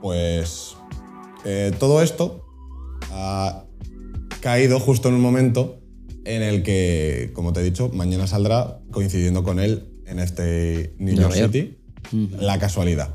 Pues 0.00 0.76
eh, 1.44 1.72
todo 1.78 2.02
esto 2.02 2.44
ha 3.10 3.64
caído 4.40 4.80
justo 4.80 5.08
en 5.08 5.14
un 5.14 5.20
momento 5.20 5.78
en 6.24 6.42
el 6.42 6.62
que, 6.62 7.30
como 7.34 7.52
te 7.52 7.60
he 7.60 7.62
dicho, 7.64 7.90
mañana 7.92 8.26
saldrá 8.26 8.80
coincidiendo 8.90 9.42
con 9.42 9.58
el 9.58 9.88
NFT 10.06 10.40
New 10.98 11.14
York 11.14 11.34
Nueva 11.34 11.36
York. 11.36 11.52
City. 11.52 11.78
La 12.38 12.58
casualidad. 12.58 13.14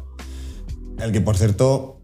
El 0.99 1.11
que, 1.11 1.21
por 1.21 1.37
cierto, 1.37 1.96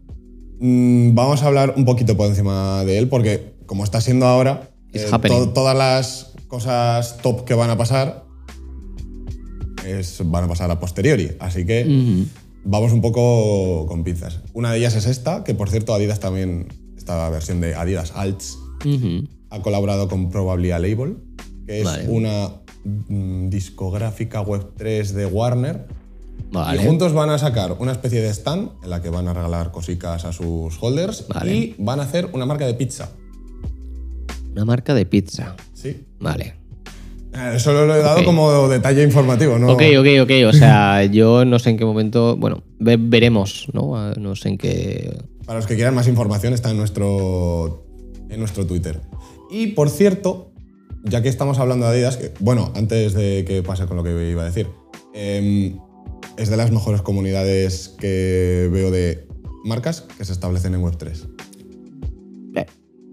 mm, 0.60 1.14
vamos 1.14 1.42
a 1.42 1.46
hablar 1.46 1.74
un 1.76 1.84
poquito 1.84 2.16
por 2.16 2.26
encima 2.28 2.84
de 2.84 2.98
él 2.98 3.08
porque, 3.08 3.54
como 3.66 3.84
está 3.84 4.00
siendo 4.00 4.26
ahora, 4.26 4.70
eh, 4.92 5.06
to- 5.26 5.50
todas 5.50 5.76
las 5.76 6.32
cosas 6.48 7.18
top 7.22 7.44
que 7.44 7.54
van 7.54 7.70
a 7.70 7.76
pasar 7.76 8.24
es- 9.86 10.22
van 10.24 10.44
a 10.44 10.48
pasar 10.48 10.70
a 10.70 10.78
posteriori. 10.80 11.32
Así 11.40 11.64
que 11.66 11.84
Ujú. 11.84 12.28
Vamos 12.66 12.92
un 12.94 13.02
poco 13.02 13.84
con 13.86 14.04
pinzas. 14.04 14.40
Una 14.54 14.72
de 14.72 14.78
ellas 14.78 14.94
es 14.96 15.04
esta, 15.04 15.44
que 15.44 15.52
por 15.54 15.68
cierto 15.68 15.92
Adidas 15.92 16.18
también, 16.18 16.68
esta 16.96 17.28
versión 17.28 17.60
de 17.60 17.74
Adidas 17.74 18.12
Alts, 18.16 18.56
Ujú. 18.86 19.28
ha 19.50 19.60
colaborado 19.60 20.08
con 20.08 20.30
Probably 20.30 20.70
a 20.70 20.78
Label, 20.78 21.18
que 21.66 21.80
es 21.80 21.84
Vale. 21.84 22.08
una 22.08 22.52
mm, 22.86 23.50
discográfica 23.50 24.42
Web3 24.42 25.12
de 25.12 25.26
Warner. 25.26 25.86
Vale. 26.54 26.80
Y 26.82 26.86
juntos 26.86 27.12
van 27.12 27.28
a 27.30 27.38
sacar 27.38 27.76
una 27.78 27.92
especie 27.92 28.22
de 28.22 28.30
stand 28.32 28.70
en 28.82 28.88
la 28.90 29.02
que 29.02 29.10
van 29.10 29.28
a 29.28 29.34
regalar 29.34 29.70
cositas 29.72 30.24
a 30.24 30.32
sus 30.32 30.78
holders 30.80 31.26
Vale. 31.28 31.52
y 31.54 31.74
van 31.78 32.00
a 32.00 32.04
hacer 32.04 32.28
una 32.32 32.46
marca 32.46 32.64
de 32.66 32.74
pizza. 32.74 33.10
Una 34.52 34.64
marca 34.64 34.94
de 34.94 35.04
pizza. 35.04 35.56
Sí. 35.72 36.04
Vale. 36.20 36.54
Eh, 37.32 37.58
Solo 37.58 37.86
lo 37.86 37.96
he 37.96 37.98
dado 37.98 38.24
como 38.24 38.68
detalle 38.68 39.02
informativo, 39.02 39.58
¿no? 39.58 39.72
Ok, 39.72 39.82
ok, 39.98 40.06
ok. 40.22 40.30
O 40.48 40.52
sea, 40.52 41.04
yo 41.04 41.44
no 41.44 41.58
sé 41.58 41.70
en 41.70 41.76
qué 41.78 41.84
momento. 41.84 42.36
Bueno, 42.36 42.62
ve- 42.78 42.98
veremos, 43.00 43.66
¿no? 43.72 43.96
Ah, 43.96 44.12
No 44.16 44.36
sé 44.36 44.50
en 44.50 44.58
qué. 44.58 45.18
Para 45.44 45.58
los 45.58 45.66
que 45.66 45.74
quieran 45.74 45.94
más 45.94 46.06
información 46.06 46.52
está 46.54 46.70
en 46.70 46.76
nuestro, 46.76 47.84
en 48.30 48.38
nuestro 48.38 48.64
Twitter. 48.66 49.00
Y 49.50 49.68
por 49.68 49.90
cierto, 49.90 50.52
ya 51.02 51.20
que 51.20 51.28
estamos 51.28 51.58
hablando 51.58 51.86
de 51.86 51.92
Adidas, 51.92 52.16
que, 52.16 52.32
bueno, 52.38 52.70
antes 52.76 53.12
de 53.14 53.44
que 53.44 53.62
pase 53.64 53.86
con 53.86 53.96
lo 53.96 54.04
que 54.04 54.30
iba 54.30 54.42
a 54.42 54.46
decir, 54.46 54.68
em, 55.12 55.76
es 56.36 56.48
de 56.50 56.56
las 56.56 56.70
mejores 56.70 57.02
comunidades 57.02 57.94
que 57.98 58.68
veo 58.72 58.90
de 58.90 59.26
marcas 59.64 60.02
que 60.18 60.24
se 60.24 60.32
establecen 60.32 60.74
en 60.74 60.82
Web3. 60.82 61.28
Eh, 62.56 62.66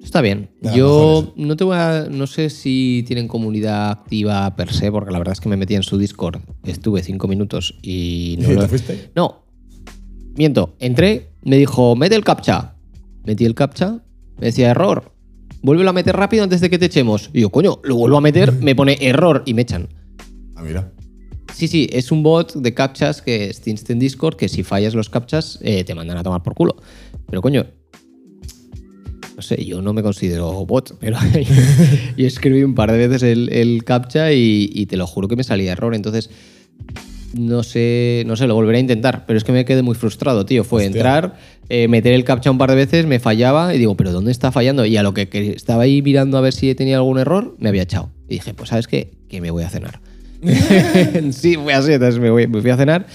Está 0.04 0.22
bien. 0.22 0.50
Yo 0.76 1.32
no 1.38 1.56
te 1.56 1.64
voy 1.64 1.78
a. 1.78 2.08
No 2.12 2.28
sé 2.28 2.50
si 2.50 3.04
tienen 3.08 3.28
comunidad 3.28 3.92
activa 3.92 4.54
per 4.56 4.74
se, 4.74 4.92
porque 4.92 5.12
la 5.12 5.20
verdad 5.20 5.34
es 5.34 5.40
que 5.40 5.48
me 5.48 5.56
metí 5.58 5.76
en 5.76 5.84
su 5.84 5.98
Discord. 5.98 6.42
Estuve 6.66 7.02
cinco 7.04 7.28
minutos 7.28 7.78
y 7.82 8.38
no 8.42 8.52
¿Y 8.52 8.56
lo- 8.56 8.62
te 8.62 8.68
fuiste? 8.68 9.12
No. 9.16 9.46
Miento. 10.36 10.76
Entré, 10.80 11.30
me 11.44 11.58
dijo, 11.58 11.96
mete 11.96 12.16
el 12.16 12.24
captcha. 12.24 12.76
Metí 13.26 13.46
el 13.46 13.54
captcha, 13.56 14.04
me 14.40 14.48
decía 14.48 14.72
error. 14.72 15.14
Vuélvelo 15.62 15.92
a 15.92 15.94
meter 15.94 16.16
rápido 16.16 16.44
antes 16.44 16.60
de 16.60 16.70
que 16.70 16.80
te 16.80 16.86
echemos. 16.88 17.30
Y 17.34 17.42
yo, 17.42 17.50
coño, 17.52 17.80
lo 17.84 17.96
vuelvo 17.96 18.18
a 18.18 18.22
meter, 18.22 18.52
me 18.52 18.76
pone 18.76 18.98
error 19.00 19.44
y 19.46 19.54
me 19.54 19.62
echan. 19.62 19.88
Ah, 20.56 20.64
mira. 20.64 20.92
Sí, 21.62 21.68
sí, 21.68 21.88
es 21.94 22.12
un 22.12 22.24
bot 22.24 22.56
de 22.56 22.74
captchas 22.74 23.22
que 23.22 23.52
existe 23.52 23.94
en 23.94 24.00
Discord 24.00 24.36
que 24.36 24.50
si 24.50 24.64
fallas 24.64 24.96
los 24.96 25.10
captchas 25.12 25.60
eh, 25.62 25.84
te 25.84 25.94
mandan 25.94 26.18
a 26.18 26.24
tomar 26.24 26.42
por 26.42 26.56
culo. 26.56 26.76
Pero 27.30 27.44
coño, 27.44 27.68
no 29.36 29.42
sé, 29.44 29.64
yo 29.64 29.80
no 29.80 29.94
me 29.94 30.02
considero 30.02 30.66
bot, 30.66 30.98
pero 31.00 31.20
yo 32.18 32.26
escribí 32.26 32.64
un 32.64 32.74
par 32.74 32.92
de 32.92 32.98
veces 32.98 33.22
el, 33.22 33.54
el 33.54 33.84
captcha 33.84 34.32
y, 34.34 34.72
y 34.74 34.88
te 34.88 34.98
lo 34.98 35.06
juro 35.06 35.28
que 35.28 35.36
me 35.36 35.44
salía 35.44 35.74
error. 35.74 35.94
Entonces, 35.94 36.32
no 37.36 37.62
sé, 37.62 38.24
no 38.26 38.36
sé, 38.36 38.48
lo 38.48 38.56
volveré 38.56 38.80
a 38.80 38.82
intentar, 38.82 39.28
pero 39.28 39.38
es 39.38 39.44
que 39.44 39.52
me 39.52 39.64
quedé 39.64 39.84
muy 39.84 39.94
frustrado, 39.94 40.48
tío. 40.48 40.64
Fue 40.64 40.84
Hostia. 40.84 40.98
entrar, 40.98 41.38
eh, 41.70 41.88
meter 41.88 42.14
el 42.14 42.24
captcha 42.24 42.50
un 42.50 42.58
par 42.58 42.72
de 42.72 42.76
veces, 42.76 43.06
me 43.06 43.20
fallaba 43.20 43.76
y 43.76 43.78
digo, 43.78 43.96
pero 43.96 44.12
¿dónde 44.12 44.32
está 44.32 44.52
fallando? 44.52 44.84
Y 44.84 44.98
a 44.98 45.04
lo 45.04 45.14
que, 45.14 45.30
que 45.30 45.52
estaba 45.52 45.84
ahí 45.84 46.02
mirando 46.02 46.40
a 46.40 46.42
ver 46.42 46.54
si 46.54 46.74
tenía 46.74 46.98
algún 46.98 47.20
error, 47.20 47.56
me 47.60 47.70
había 47.70 47.84
echado. 47.84 48.10
Y 48.28 48.34
dije, 48.34 48.56
pues 48.56 48.70
¿sabes 48.70 48.88
qué? 48.88 49.12
Que 49.30 49.42
me 49.42 49.52
voy 49.52 49.62
a 49.62 49.70
cenar. 49.70 50.02
sí, 51.32 51.56
fue 51.56 51.74
así, 51.74 51.94
entonces 51.94 52.20
me, 52.20 52.30
voy- 52.30 52.48
me 52.48 52.62
fui 52.62 52.70
a 52.72 52.78
cenar 52.78 53.06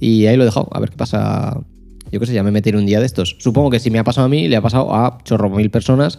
y 0.00 0.26
ahí 0.26 0.36
lo 0.36 0.42
he 0.42 0.46
dejado, 0.46 0.68
a 0.72 0.80
ver 0.80 0.90
qué 0.90 0.96
pasa. 0.96 1.60
Yo 2.12 2.18
qué 2.18 2.26
sé, 2.26 2.32
ya 2.34 2.42
me 2.42 2.50
meteré 2.50 2.76
un 2.76 2.86
día 2.86 2.98
de 2.98 3.06
estos. 3.06 3.36
Supongo 3.38 3.70
que 3.70 3.78
si 3.78 3.88
me 3.90 3.98
ha 4.00 4.04
pasado 4.04 4.24
a 4.26 4.28
mí, 4.28 4.48
le 4.48 4.56
ha 4.56 4.62
pasado 4.62 4.92
a 4.92 5.18
chorro 5.22 5.48
mil 5.48 5.70
personas 5.70 6.18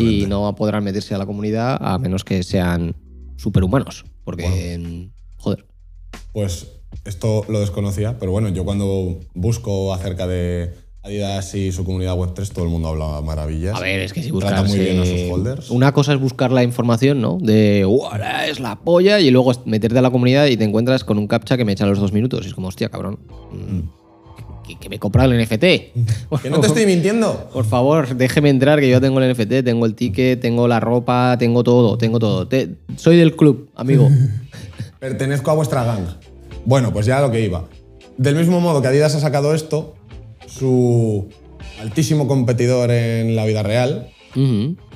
y 0.00 0.24
no 0.26 0.54
podrán 0.54 0.82
meterse 0.82 1.14
a 1.14 1.18
la 1.18 1.26
comunidad 1.26 1.76
a 1.80 1.98
menos 1.98 2.24
que 2.24 2.42
sean 2.42 2.94
superhumanos. 3.36 4.06
Porque, 4.24 4.44
joder, 5.36 5.66
Pues 6.32 6.68
esto 7.04 7.44
lo 7.48 7.60
desconocía, 7.60 8.18
pero 8.18 8.32
bueno, 8.32 8.48
yo 8.48 8.64
cuando 8.64 9.20
busco 9.34 9.92
acerca 9.92 10.26
de 10.26 10.72
Adidas 11.02 11.54
y 11.54 11.72
su 11.72 11.82
comunidad 11.84 12.14
Web3, 12.14 12.52
todo 12.52 12.64
el 12.66 12.70
mundo 12.70 12.88
habla 12.88 13.22
maravillas. 13.22 13.74
A 13.74 13.80
ver, 13.80 14.00
es 14.00 14.12
que 14.12 14.22
si 14.22 14.30
Trata 14.32 14.60
buscas. 14.62 14.68
muy 14.68 14.78
bien 14.84 15.00
a 15.00 15.04
sus 15.06 15.14
eh, 15.14 15.30
holders. 15.32 15.70
Una 15.70 15.92
cosa 15.92 16.12
es 16.12 16.20
buscar 16.20 16.52
la 16.52 16.62
información, 16.62 17.22
¿no? 17.22 17.38
De, 17.40 17.86
"Uah, 17.86 18.46
es 18.46 18.60
la 18.60 18.76
polla, 18.76 19.18
y 19.18 19.30
luego 19.30 19.50
meterte 19.64 19.98
a 19.98 20.02
la 20.02 20.10
comunidad 20.10 20.46
y 20.46 20.58
te 20.58 20.64
encuentras 20.64 21.02
con 21.02 21.16
un 21.18 21.26
captcha 21.26 21.56
que 21.56 21.64
me 21.64 21.72
echan 21.72 21.88
los 21.88 21.98
dos 21.98 22.12
minutos. 22.12 22.44
Y 22.44 22.48
es 22.48 22.54
como, 22.54 22.68
hostia, 22.68 22.90
cabrón. 22.90 23.18
mm, 23.50 23.80
Que, 24.68 24.76
que 24.78 24.88
me 24.90 24.98
compra 24.98 25.24
el 25.24 25.32
NFT. 25.42 25.64
Que 26.42 26.50
no 26.50 26.60
te 26.60 26.66
estoy 26.66 26.84
mintiendo. 26.84 27.48
Por 27.50 27.64
favor, 27.64 28.14
déjeme 28.14 28.50
entrar, 28.50 28.78
que 28.78 28.90
yo 28.90 29.00
tengo 29.00 29.20
el 29.20 29.32
NFT, 29.34 29.64
tengo 29.64 29.86
el 29.86 29.94
ticket, 29.94 30.38
tengo 30.38 30.68
la 30.68 30.80
ropa, 30.80 31.34
tengo 31.38 31.64
todo, 31.64 31.96
tengo 31.96 32.18
todo. 32.18 32.46
Te- 32.46 32.76
soy 32.96 33.16
del 33.16 33.34
club, 33.36 33.70
amigo. 33.74 34.08
Pertenezco 35.00 35.50
a 35.50 35.54
vuestra 35.54 35.82
gang. 35.82 36.04
Bueno, 36.66 36.92
pues 36.92 37.06
ya 37.06 37.18
a 37.18 37.22
lo 37.22 37.30
que 37.30 37.40
iba. 37.42 37.64
Del 38.18 38.36
mismo 38.36 38.60
modo 38.60 38.82
que 38.82 38.88
Adidas 38.88 39.14
ha 39.14 39.20
sacado 39.20 39.54
esto, 39.54 39.94
su 40.50 41.28
altísimo 41.80 42.26
competidor 42.26 42.90
en 42.90 43.36
la 43.36 43.44
vida 43.46 43.62
real, 43.62 44.10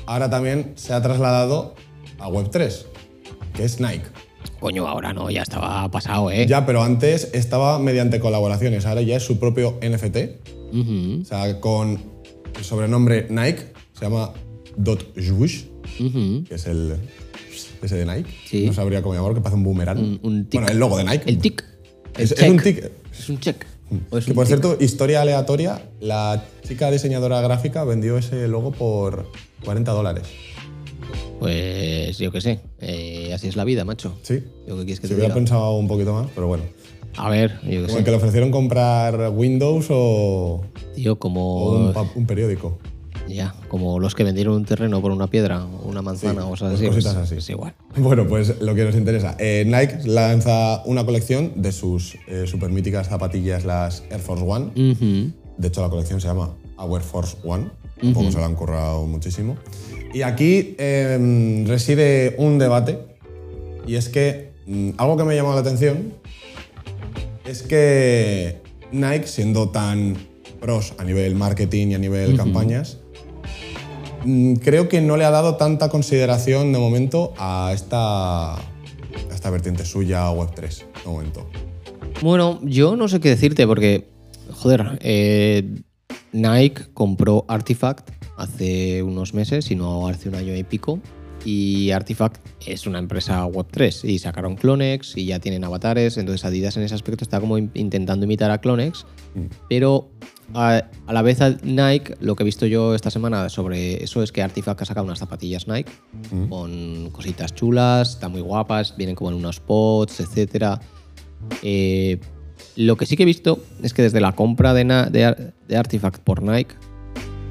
ahora 0.07 0.31
también 0.31 0.73
se 0.77 0.93
ha 0.93 1.01
trasladado 1.03 1.75
a 2.19 2.29
Web3, 2.29 2.85
que 3.55 3.65
es 3.65 3.81
Nike. 3.81 4.05
Coño, 4.61 4.87
ahora 4.87 5.13
no, 5.13 5.31
ya 5.31 5.43
estaba 5.43 5.91
pasado, 5.91 6.31
¿eh? 6.31 6.47
Ya, 6.47 6.67
pero 6.67 6.83
antes 6.83 7.31
estaba 7.33 7.79
mediante 7.79 8.21
colaboraciones, 8.21 8.87
ahora 8.87 9.03
ya 9.03 9.17
es 9.17 9.23
su 9.23 9.39
propio 9.39 9.79
NFT. 9.83 10.17
O 11.23 11.25
sea, 11.25 11.61
con 11.61 12.03
el 12.57 12.65
sobrenombre 12.65 13.27
Nike, 13.31 13.73
se 13.93 14.05
llama 14.07 14.33
Dot 14.77 15.07
ujú. 15.17 16.45
que 16.49 16.55
es 16.55 16.67
el 16.67 16.97
ese 17.83 17.97
de 17.97 18.07
Nike. 18.07 18.31
Sí. 18.47 18.67
No 18.67 18.73
sabría 18.73 19.03
cómo 19.03 19.15
llamarlo, 19.15 19.35
que 19.35 19.41
parece 19.41 19.57
un 19.57 19.65
boomerang. 19.65 19.99
Un, 19.99 20.21
un 20.23 20.45
tic. 20.47 20.61
bueno, 20.61 20.73
el 20.73 20.79
logo 20.79 20.97
de 20.97 21.05
Nike. 21.05 21.25
El 21.27 21.39
tic. 21.39 21.65
El 22.17 22.25
Es, 22.25 22.33
es 22.33 22.51
un 22.51 22.59
tic. 22.59 22.91
Es 23.13 23.29
un 23.29 23.39
check. 23.39 23.65
O 24.11 24.19
es 24.19 24.25
Que 24.25 24.31
un 24.33 24.35
por 24.37 24.47
cierto, 24.47 24.77
historia 24.81 25.21
aleatoria, 25.23 25.83
la 26.01 26.45
chica 26.67 26.91
diseñadora 26.91 27.41
gráfica 27.43 27.85
vendió 27.85 28.17
ese 28.19 28.49
logo 28.49 28.73
por 28.73 29.31
40 29.65 29.93
dólares. 29.93 30.25
Pues 31.39 32.19
yo 32.19 32.33
qué 32.33 32.41
sé. 32.41 32.61
eh, 32.81 33.33
así 33.35 33.49
es 33.49 33.57
la 33.57 33.65
vida, 33.65 33.85
macho. 33.85 34.15
Sí. 34.23 34.43
Yo 34.67 34.77
qué 34.79 34.85
quieres 34.85 35.01
que 35.01 35.07
Si 35.07 35.13
te 35.13 35.15
hubiera 35.15 35.27
diga. 35.27 35.35
pensado 35.35 35.73
un 35.73 35.89
poquito 35.89 36.13
más, 36.15 36.29
pero 36.35 36.47
bueno. 36.47 36.65
A 37.17 37.29
ver, 37.31 37.61
yo 37.63 37.69
qué 37.69 37.77
Como 37.83 37.89
sé. 37.93 37.99
el 37.99 38.05
que 38.05 38.11
le 38.11 38.17
ofrecieron 38.17 38.51
comprar 38.51 39.31
Windows 39.31 39.87
o, 39.91 40.63
Tío, 40.95 41.13
o 41.13 41.19
como. 41.19 41.93
un 42.15 42.27
periódico. 42.27 42.79
Ya, 43.29 43.55
como 43.69 43.99
los 43.99 44.15
que 44.15 44.23
vendieron 44.23 44.55
un 44.55 44.65
terreno 44.65 45.01
por 45.01 45.11
una 45.11 45.27
piedra, 45.29 45.65
una 45.65 46.03
manzana 46.03 46.43
Sí, 46.43 46.47
o 46.47 46.51
cosas 46.51 46.71
pues 46.71 46.81
así. 46.81 46.87
cositas 46.89 47.15
pues, 47.15 47.25
así. 47.27 47.37
Es 47.37 47.51
igual. 47.51 47.75
Bueno, 47.97 48.27
pues 48.27 48.61
lo 48.61 48.75
que 48.75 48.85
nos 48.85 48.95
interesa. 48.95 49.35
Eh, 49.39 49.65
Nike 49.67 50.07
lanza 50.09 50.83
una 50.85 51.05
colección 51.05 51.53
de 51.57 51.73
sus 51.73 52.17
eh, 52.29 52.45
super 52.47 52.71
míticas 52.71 53.09
zapatillas, 53.09 53.65
las 53.65 54.03
Air 54.11 54.21
Force 54.21 54.45
One. 54.47 55.33
De 55.57 55.69
hecho, 55.69 55.81
la 55.81 55.89
colección 55.89 56.21
se 56.21 56.29
llama 56.29 56.55
Our 56.77 57.01
Force 57.01 57.37
One. 57.45 57.71
Tampoco 58.01 58.31
se 58.31 58.39
la 58.39 58.47
han 58.47 58.55
currado 58.57 59.07
muchísimo. 59.07 59.57
Y 60.13 60.23
aquí 60.23 60.75
eh, 60.79 61.65
reside 61.67 62.35
un 62.39 62.59
debate. 62.59 62.99
Y 63.87 63.97
es 63.97 64.09
que 64.09 64.53
mm, 64.67 64.91
algo 64.99 65.17
que 65.17 65.25
me 65.25 65.33
ha 65.33 65.37
llamado 65.37 65.55
la 65.55 65.61
atención 65.63 66.13
es 67.47 67.63
que 67.63 68.61
Nike, 68.93 69.27
siendo 69.27 69.71
tan 69.71 70.17
pros 70.61 70.95
a 70.99 71.05
nivel 71.05 71.35
marketing 71.35 71.89
y 71.89 71.95
a 71.95 71.99
nivel 71.99 72.37
campañas, 72.37 72.99
creo 74.63 74.89
que 74.89 75.01
no 75.01 75.17
le 75.17 75.25
ha 75.25 75.31
dado 75.31 75.57
tanta 75.57 75.89
consideración 75.89 76.73
de 76.73 76.79
momento 76.79 77.33
a 77.39 77.73
esta, 77.75 78.57
esta 79.33 79.51
vertiente 79.51 79.85
suya 79.85 80.31
Web3 80.31 80.85
de 81.05 81.11
momento. 81.11 81.49
Bueno, 82.23 82.61
yo 82.63 82.97
no 82.97 83.09
sé 83.09 83.21
qué 83.21 83.29
decirte 83.29 83.67
porque, 83.67 84.09
joder, 84.51 84.99
eh, 85.03 85.83
Nike 86.33 86.85
compró 86.95 87.45
Artifact 87.49 88.11
hace 88.37 89.03
unos 89.03 89.35
meses, 89.35 89.67
si 89.67 89.77
no 89.77 90.09
hace 90.09 90.29
un 90.29 90.35
año 90.35 90.55
y 90.57 90.65
pico, 90.65 91.01
y 91.45 91.91
Artifact 91.91 92.45
es 92.67 92.87
una 92.87 92.99
empresa 92.99 93.45
Web3 93.47 94.09
y 94.09 94.19
sacaron 94.19 94.57
Clonex 94.57 95.17
y 95.17 95.27
ya 95.27 95.39
tienen 95.39 95.65
avatares, 95.65 96.17
entonces 96.17 96.45
Adidas 96.45 96.77
en 96.77 96.83
ese 96.85 96.95
aspecto 96.95 97.25
está 97.25 97.41
como 97.41 97.59
in- 97.59 97.71
intentando 97.75 98.25
imitar 98.25 98.51
a 98.51 98.59
Clonex, 98.61 99.05
pero 99.69 100.11
a, 100.55 100.83
a 101.07 101.13
la 101.13 101.23
vez 101.23 101.41
a 101.41 101.51
Nike, 101.63 102.15
lo 102.21 102.37
que 102.37 102.43
he 102.43 102.47
visto 102.47 102.67
yo 102.67 102.95
esta 102.95 103.11
semana 103.11 103.49
sobre 103.49 104.03
eso 104.05 104.23
es 104.23 104.31
que 104.33 104.43
Artifact 104.43 104.83
ha 104.83 104.85
sacado 104.85 105.05
unas 105.07 105.19
zapatillas 105.19 105.67
Nike 105.69 105.91
con 106.49 107.11
cositas 107.11 107.55
chulas, 107.55 108.11
están 108.15 108.33
muy 108.33 108.41
guapas, 108.43 108.97
vienen 108.97 109.15
como 109.17 109.31
en 109.31 109.37
unos 109.37 109.61
pods, 109.61 110.21
etcétera. 110.21 110.81
Eh, 111.63 112.19
lo 112.77 112.97
que 112.97 113.07
sí 113.07 113.17
que 113.17 113.23
he 113.23 113.27
visto 113.27 113.63
es 113.83 113.93
que 113.95 114.03
desde 114.03 114.21
la 114.21 114.33
compra 114.33 114.75
de, 114.75 114.85
de 115.69 115.77
Artifact 115.77 116.23
por 116.23 116.43
Nike, 116.43 116.75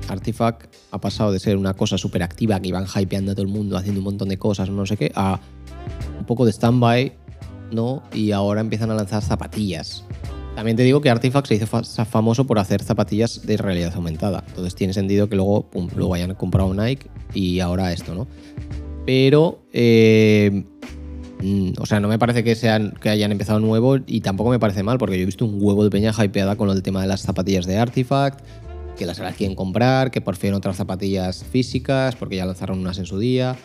Artifact 0.08 0.74
ha 0.92 1.00
pasado 1.00 1.32
de 1.32 1.40
ser 1.40 1.58
una 1.58 1.74
cosa 1.74 1.98
súper 1.98 2.24
activa 2.24 2.60
que 2.60 2.70
iban 2.70 2.86
hypeando 2.86 3.32
a 3.32 3.36
todo 3.36 3.44
el 3.46 3.52
mundo, 3.52 3.78
haciendo 3.78 4.00
un 4.00 4.06
montón 4.06 4.30
de 4.30 4.38
cosas, 4.38 4.70
no 4.70 4.86
sé 4.86 4.98
qué, 4.98 5.12
a 5.16 5.40
un 6.20 6.26
poco 6.26 6.46
de 6.46 6.52
stand-by, 6.52 7.14
¿no? 7.72 8.04
Y 8.14 8.32
ahora 8.32 8.62
empiezan 8.62 8.92
a 8.92 8.96
lanzar 8.96 9.22
zapatillas. 9.24 10.04
También 10.56 10.78
te 10.78 10.84
digo 10.84 11.02
que 11.02 11.10
Artifact 11.10 11.48
se 11.48 11.56
hizo 11.56 11.66
fa- 11.66 11.84
famoso 11.84 12.46
por 12.46 12.60
hacer 12.60 12.84
zapatillas 12.84 13.46
de 13.46 13.58
realidad 13.58 13.92
aumentada. 13.96 14.44
Entonces 14.50 14.76
tiene 14.76 14.94
sentido 14.94 15.28
que 15.28 15.36
luego, 15.36 15.64
pum, 15.70 15.90
luego 15.96 16.14
hayan 16.14 16.36
comprado 16.36 16.72
Nike 16.74 17.10
y 17.34 17.60
ahora 17.60 17.92
esto, 17.92 18.14
¿no? 18.14 18.28
Pero, 19.06 19.64
eh, 19.74 20.64
mm, 21.42 21.72
o 21.80 21.86
sea, 21.88 22.00
no 22.00 22.08
me 22.08 22.20
parece 22.20 22.44
que, 22.44 22.54
sean, 22.56 22.94
que 23.02 23.10
hayan 23.10 23.32
empezado 23.32 23.60
nuevo 23.60 23.98
y 24.06 24.22
tampoco 24.22 24.52
me 24.52 24.60
parece 24.60 24.84
mal, 24.84 25.00
porque 25.00 25.18
yo 25.18 25.24
he 25.24 25.26
visto 25.26 25.44
un 25.44 25.58
huevo 25.60 25.84
de 25.84 25.90
peña 25.90 26.12
hypeada 26.18 26.56
con 26.56 26.70
el 26.70 26.84
tema 26.84 27.02
de 27.02 27.08
las 27.08 27.22
zapatillas 27.24 27.66
de 27.66 27.78
Artifact, 27.80 28.46
que 28.98 29.06
las 29.06 29.20
quieren 29.36 29.56
comprar, 29.56 30.12
que 30.12 30.22
por 30.22 30.36
fin 30.36 30.54
otras 30.54 30.78
zapatillas 30.78 31.44
físicas, 31.44 32.16
porque 32.16 32.36
ya 32.38 32.46
lanzaron 32.46 32.80
unas 32.80 32.98
en 32.98 33.06
su 33.06 33.20
día. 33.20 33.56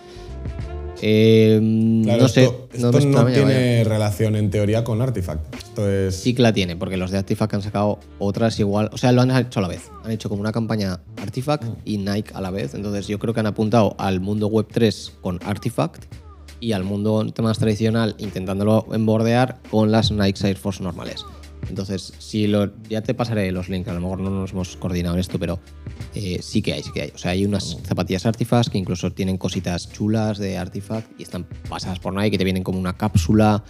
Eh, 1.00 1.60
Claro, 2.04 2.22
no 2.22 2.28
sé, 2.28 2.44
esto, 2.44 2.68
no 2.78 2.98
esto 2.98 3.08
no 3.10 3.26
tiene 3.26 3.84
relación 3.84 4.34
en 4.36 4.50
teoría 4.50 4.82
con 4.84 5.00
Artifact. 5.00 5.54
Esto 5.54 5.88
es. 5.88 6.16
Sí 6.16 6.34
que 6.34 6.42
la 6.42 6.52
tiene, 6.52 6.76
porque 6.76 6.96
los 6.96 7.10
de 7.10 7.18
Artifact 7.18 7.54
han 7.54 7.62
sacado 7.62 8.00
otras 8.18 8.58
igual. 8.58 8.90
O 8.92 8.98
sea, 8.98 9.12
lo 9.12 9.22
han 9.22 9.30
hecho 9.30 9.60
a 9.60 9.62
la 9.62 9.68
vez. 9.68 9.90
Han 10.04 10.10
hecho 10.10 10.28
como 10.28 10.40
una 10.40 10.52
campaña 10.52 11.00
Artifact 11.20 11.64
y 11.84 11.98
Nike 11.98 12.32
a 12.34 12.40
la 12.40 12.50
vez. 12.50 12.74
Entonces, 12.74 13.06
yo 13.06 13.18
creo 13.18 13.34
que 13.34 13.40
han 13.40 13.46
apuntado 13.46 13.94
al 13.98 14.20
mundo 14.20 14.48
web 14.48 14.66
3 14.70 15.18
con 15.20 15.38
Artifact 15.44 16.04
y 16.60 16.72
al 16.72 16.82
mundo 16.82 17.24
más 17.40 17.58
tradicional 17.58 18.16
intentándolo 18.18 18.86
embordear 18.92 19.60
con 19.70 19.92
las 19.92 20.10
Nike 20.10 20.46
Air 20.48 20.56
Force 20.56 20.82
normales. 20.82 21.24
Entonces, 21.68 22.12
si 22.18 22.46
lo, 22.46 22.70
ya 22.88 23.02
te 23.02 23.14
pasaré 23.14 23.50
los 23.52 23.68
links, 23.68 23.88
a 23.88 23.92
lo 23.94 24.00
mejor 24.00 24.20
no 24.20 24.30
nos 24.30 24.52
hemos 24.52 24.76
coordinado 24.76 25.14
en 25.14 25.20
esto, 25.20 25.38
pero 25.38 25.60
eh, 26.14 26.38
sí 26.40 26.62
que 26.62 26.74
hay, 26.74 26.82
sí 26.82 26.90
que 26.92 27.02
hay. 27.02 27.12
O 27.14 27.18
sea, 27.18 27.32
hay 27.32 27.44
unas 27.44 27.78
zapatillas 27.84 28.26
Artifact 28.26 28.70
que 28.70 28.78
incluso 28.78 29.12
tienen 29.12 29.36
cositas 29.36 29.90
chulas 29.92 30.38
de 30.38 30.56
Artifact 30.56 31.20
y 31.20 31.22
están 31.22 31.46
pasadas 31.68 31.98
por 31.98 32.14
Nike, 32.14 32.32
que 32.32 32.38
te 32.38 32.44
vienen 32.44 32.62
como 32.62 32.78
una 32.78 32.96
cápsula. 32.96 33.64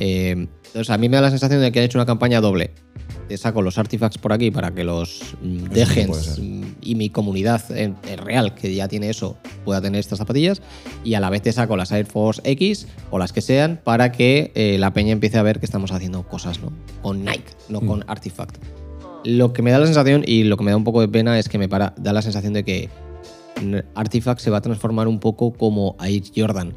Eh, 0.00 0.48
entonces, 0.66 0.90
a 0.90 0.98
mí 0.98 1.08
me 1.08 1.16
da 1.16 1.22
la 1.22 1.30
sensación 1.30 1.60
de 1.60 1.72
que 1.72 1.78
han 1.78 1.84
hecho 1.86 1.98
una 1.98 2.06
campaña 2.06 2.40
doble. 2.40 2.72
Te 3.28 3.36
saco 3.36 3.62
los 3.62 3.78
artifacts 3.78 4.18
por 4.18 4.32
aquí 4.32 4.50
para 4.50 4.74
que 4.74 4.84
los 4.84 5.34
mm, 5.42 5.64
dejen. 5.68 6.10
Y 6.88 6.94
mi 6.94 7.10
comunidad 7.10 7.62
en- 7.70 7.96
en 8.08 8.18
real, 8.18 8.54
que 8.54 8.74
ya 8.74 8.88
tiene 8.88 9.10
eso, 9.10 9.36
pueda 9.64 9.80
tener 9.80 9.98
estas 10.00 10.18
zapatillas. 10.18 10.62
Y 11.04 11.14
a 11.14 11.20
la 11.20 11.30
vez 11.30 11.42
te 11.42 11.52
saco 11.52 11.76
las 11.76 11.92
Air 11.92 12.06
Force 12.06 12.40
X 12.44 12.86
o 13.10 13.18
las 13.18 13.32
que 13.32 13.40
sean 13.40 13.80
para 13.84 14.10
que 14.12 14.52
eh, 14.54 14.76
la 14.78 14.92
peña 14.92 15.12
empiece 15.12 15.38
a 15.38 15.42
ver 15.42 15.60
que 15.60 15.66
estamos 15.66 15.92
haciendo 15.92 16.22
cosas 16.22 16.60
¿no? 16.60 16.72
con 17.02 17.24
Nike, 17.24 17.52
no 17.68 17.80
con 17.80 18.04
Artifact. 18.08 18.56
Lo 19.24 19.52
que 19.52 19.62
me 19.62 19.70
da 19.72 19.78
la 19.78 19.86
sensación 19.86 20.22
y 20.26 20.44
lo 20.44 20.56
que 20.56 20.64
me 20.64 20.70
da 20.70 20.76
un 20.76 20.84
poco 20.84 21.00
de 21.00 21.08
pena 21.08 21.38
es 21.38 21.48
que 21.48 21.58
me 21.58 21.68
para, 21.68 21.92
da 21.98 22.12
la 22.12 22.22
sensación 22.22 22.52
de 22.52 22.64
que 22.64 22.88
mm, 23.62 23.76
Artifact 23.94 24.40
se 24.40 24.50
va 24.50 24.58
a 24.58 24.60
transformar 24.62 25.08
un 25.08 25.18
poco 25.20 25.52
como 25.52 25.96
Air 26.00 26.22
Jordan. 26.34 26.72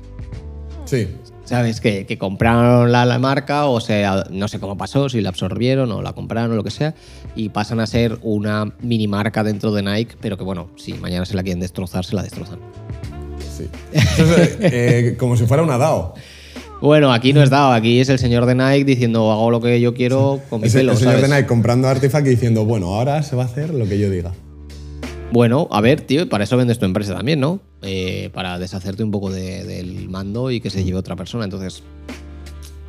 Sí. 0.86 1.08
¿Sabes? 1.52 1.82
Que, 1.82 2.06
que 2.06 2.18
compraron 2.18 2.94
la, 2.94 3.04
la 3.04 3.20
marca, 3.20 3.66
o 3.66 3.82
sea, 3.82 4.24
no 4.30 4.48
sé 4.48 4.58
cómo 4.62 4.78
pasó, 4.78 5.10
si 5.10 5.20
la 5.20 5.28
absorbieron 5.28 5.92
o 5.92 6.02
la 6.02 6.14
compraron 6.14 6.54
o 6.54 6.56
lo 6.56 6.64
que 6.64 6.72
sea, 6.72 6.96
y 7.36 7.50
pasan 7.50 7.82
a 7.82 7.88
ser 7.88 8.20
una 8.22 8.72
mini 8.80 9.10
marca 9.10 9.44
dentro 9.44 9.74
de 9.74 9.84
Nike, 9.84 10.16
pero 10.22 10.38
que 10.38 10.46
bueno, 10.46 10.70
si 10.78 10.94
mañana 10.94 11.26
se 11.26 11.36
la 11.36 11.44
quieren 11.44 11.60
destrozar, 11.60 12.06
se 12.06 12.16
la 12.16 12.24
destrozan. 12.24 12.58
sí. 13.58 13.68
Esto 13.92 14.24
es, 14.38 14.58
eh, 14.62 15.16
como 15.20 15.36
si 15.36 15.46
fuera 15.46 15.62
una 15.62 15.78
DAO. 15.78 16.14
Bueno, 16.80 17.12
aquí 17.12 17.34
no 17.34 17.44
es 17.44 17.50
dado, 17.50 17.74
aquí 17.74 18.00
es 18.00 18.08
el 18.08 18.18
señor 18.18 18.46
de 18.46 18.56
Nike 18.56 18.86
diciendo 18.86 19.30
hago 19.30 19.52
lo 19.52 19.60
que 19.60 19.82
yo 19.82 19.94
quiero 19.94 20.40
con 20.50 20.62
mi 20.62 20.68
Es 20.68 20.76
el, 20.76 20.84
pelo, 20.84 20.94
el 20.94 21.00
señor 21.00 21.16
¿sabes? 21.16 21.30
de 21.30 21.36
Nike 21.36 21.48
comprando 21.50 21.90
Artifact 21.90 22.28
y 22.28 22.30
diciendo, 22.30 22.64
bueno, 22.64 22.96
ahora 22.96 23.24
se 23.24 23.36
va 23.36 23.44
a 23.44 23.48
hacer 23.48 23.72
lo 23.72 23.86
que 23.90 24.00
yo 24.00 24.10
diga. 24.10 24.32
Bueno, 25.32 25.68
a 25.72 25.80
ver, 25.82 26.02
tío, 26.02 26.28
para 26.28 26.44
eso 26.44 26.58
vendes 26.58 26.78
tu 26.80 26.86
empresa 26.86 27.16
también, 27.16 27.40
¿no? 27.40 27.60
Eh, 27.82 28.30
para 28.34 28.60
deshacerte 28.60 29.04
un 29.04 29.12
poco 29.12 29.32
de- 29.32 29.64
del 29.64 30.10
mando 30.10 30.52
y 30.52 30.60
que 30.60 30.70
se 30.70 30.84
lleve 30.84 30.98
otra 30.98 31.16
persona. 31.16 31.46
Entonces, 31.46 31.84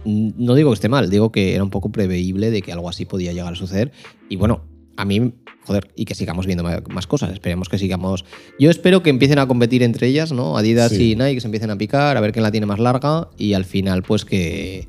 mm, 0.05 0.31
no 0.39 0.55
digo 0.55 0.71
que 0.71 0.75
esté 0.75 0.89
mal, 0.89 1.09
digo 1.09 1.31
que 1.31 1.55
era 1.55 1.63
un 1.63 1.71
poco 1.71 1.91
preveíble 1.93 2.51
de 2.51 2.63
que 2.63 2.73
algo 2.73 2.89
así 2.89 3.05
podía 3.05 3.33
llegar 3.33 3.53
a 3.53 3.57
suceder. 3.57 3.93
Y 4.29 4.37
bueno, 4.37 4.63
a 4.97 5.05
mí, 5.05 5.33
joder, 5.65 5.89
y 5.95 6.05
que 6.05 6.15
sigamos 6.17 6.47
viendo 6.47 6.65
más 6.91 7.07
cosas. 7.07 7.33
Esperemos 7.33 7.69
que 7.69 7.79
sigamos. 7.79 8.25
Yo 8.59 8.71
espero 8.71 9.03
que 9.03 9.11
empiecen 9.11 9.39
a 9.39 9.47
competir 9.47 9.83
entre 9.85 10.09
ellas, 10.09 10.33
¿no? 10.33 10.59
Adidas 10.59 10.91
Sí. 10.93 11.13
y 11.13 11.17
Nike 11.17 11.41
se 11.41 11.47
empiecen 11.47 11.71
a 11.71 11.79
picar, 11.79 12.17
a 12.17 12.21
ver 12.21 12.33
quién 12.33 12.43
la 12.43 12.51
tiene 12.51 12.67
más 12.67 12.79
larga 12.81 13.29
y 13.39 13.55
al 13.55 13.65
final, 13.65 14.03
pues 14.03 14.25
que. 14.25 14.89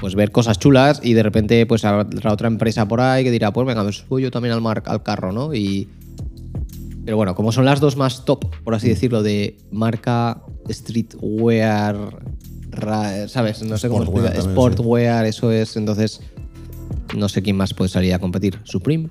Pues 0.00 0.14
ver 0.14 0.32
cosas 0.32 0.58
chulas 0.58 1.00
y 1.04 1.12
de 1.12 1.22
repente, 1.22 1.64
pues 1.66 1.84
habrá 1.84 2.32
otra 2.32 2.48
empresa 2.48 2.88
por 2.88 3.00
ahí 3.00 3.22
que 3.22 3.30
dirá, 3.30 3.52
pues 3.52 3.66
venga, 3.66 3.84
me 3.84 3.92
subo 3.92 4.18
yo 4.18 4.30
también 4.30 4.52
al, 4.54 4.60
mar- 4.60 4.82
al 4.86 5.02
carro, 5.02 5.30
¿no? 5.30 5.54
Y, 5.54 5.88
pero 7.04 7.16
bueno, 7.16 7.34
como 7.34 7.52
son 7.52 7.64
las 7.64 7.80
dos 7.80 7.96
más 7.96 8.24
top, 8.24 8.44
por 8.64 8.74
así 8.74 8.88
decirlo, 8.88 9.22
de 9.22 9.56
marca 9.70 10.42
streetwear, 10.68 11.96
ra- 12.70 13.28
¿sabes? 13.28 13.62
No 13.62 13.78
sé 13.78 13.88
cómo 13.88 14.02
explicar. 14.04 14.40
Sportwear, 14.40 15.26
eso 15.26 15.50
es. 15.52 15.76
Entonces, 15.76 16.20
no 17.16 17.28
sé 17.28 17.42
quién 17.42 17.56
más 17.56 17.74
puede 17.74 17.88
salir 17.88 18.14
a 18.14 18.18
competir. 18.18 18.58
¿Supreme? 18.64 19.08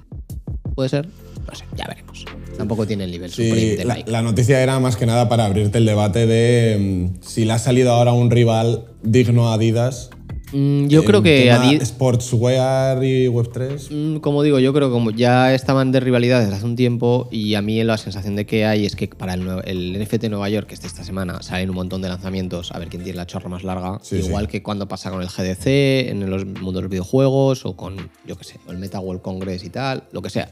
¿Puede 0.76 0.90
ser? 0.90 1.08
No 1.48 1.56
sé, 1.56 1.66
ya 1.76 1.86
veremos. 1.88 2.26
Tampoco 2.58 2.86
tiene 2.86 3.06
el 3.06 3.12
nivel 3.12 3.32
Supreme 3.32 3.76
de 3.78 3.86
la, 3.86 3.96
Nike. 3.96 4.12
la 4.12 4.22
noticia 4.22 4.62
era 4.62 4.80
más 4.80 4.98
que 4.98 5.06
nada 5.06 5.30
para 5.30 5.46
abrirte 5.46 5.78
el 5.78 5.86
debate 5.86 6.28
de 6.28 7.10
mm, 7.18 7.24
si 7.26 7.46
le 7.46 7.54
ha 7.54 7.60
salido 7.60 7.92
ahora 7.94 8.12
un 8.12 8.30
rival 8.30 8.86
digno 9.02 9.50
a 9.50 9.54
Adidas. 9.56 10.10
Mm, 10.52 10.88
yo 10.88 11.02
en 11.02 11.06
creo 11.06 11.22
que 11.22 11.52
Adidas. 11.52 11.90
Sportswear 11.90 13.04
y 13.04 13.28
Web3. 13.28 13.92
Mm, 13.92 14.18
Como 14.20 14.42
digo, 14.44 14.60
yo 14.60 14.74
creo 14.74 14.88
que 14.90 14.94
como 14.94 15.12
ya 15.12 15.54
estaban 15.54 15.92
de 15.92 16.00
rivalidad 16.00 16.42
desde 16.42 16.56
hace 16.56 16.66
un 16.66 16.76
tiempo 16.76 17.28
y 17.32 17.54
a 17.56 17.62
mí 17.62 17.84
la 17.84 17.98
sensación 17.98 18.36
de 18.36 18.46
que 18.46 18.66
hay 18.66 18.86
es 18.86 18.96
que 18.96 19.08
para 19.08 19.34
el, 19.36 20.00
NFT 20.00 20.26
Nueva 20.30 20.50
York, 20.50 20.68
que 20.68 20.74
es 20.74 20.82
de 20.82 20.88
esta 20.88 21.04
semana, 21.04 21.42
salen 21.42 21.70
un 21.70 21.76
montón 21.76 22.02
de 22.02 22.10
lanzamientos, 22.10 22.72
a 22.72 22.80
ver 22.80 22.88
quién 22.90 23.04
tiene 23.04 23.18
la 23.18 23.28
chorra 23.28 23.50
más 23.50 23.64
larga, 23.64 24.00
Sí, 24.02 24.18
igual 24.18 24.46
sí. 24.46 24.52
que 24.54 24.64
cuando 24.64 24.88
pasa 24.88 25.12
con 25.12 25.22
el 25.22 25.28
GDC, 25.28 26.10
en 26.10 26.30
los 26.30 26.46
mundos 26.46 26.76
de 26.76 26.82
los 26.82 26.90
videojuegos 26.92 27.66
o 27.66 27.76
con, 27.76 27.98
yo 28.26 28.36
qué 28.38 28.44
sé, 28.44 28.56
el 28.70 28.78
Meta 28.78 29.00
World 29.00 29.22
Congress 29.22 29.64
y 29.64 29.70
tal, 29.70 30.04
lo 30.12 30.22
que 30.22 30.30
sea. 30.30 30.52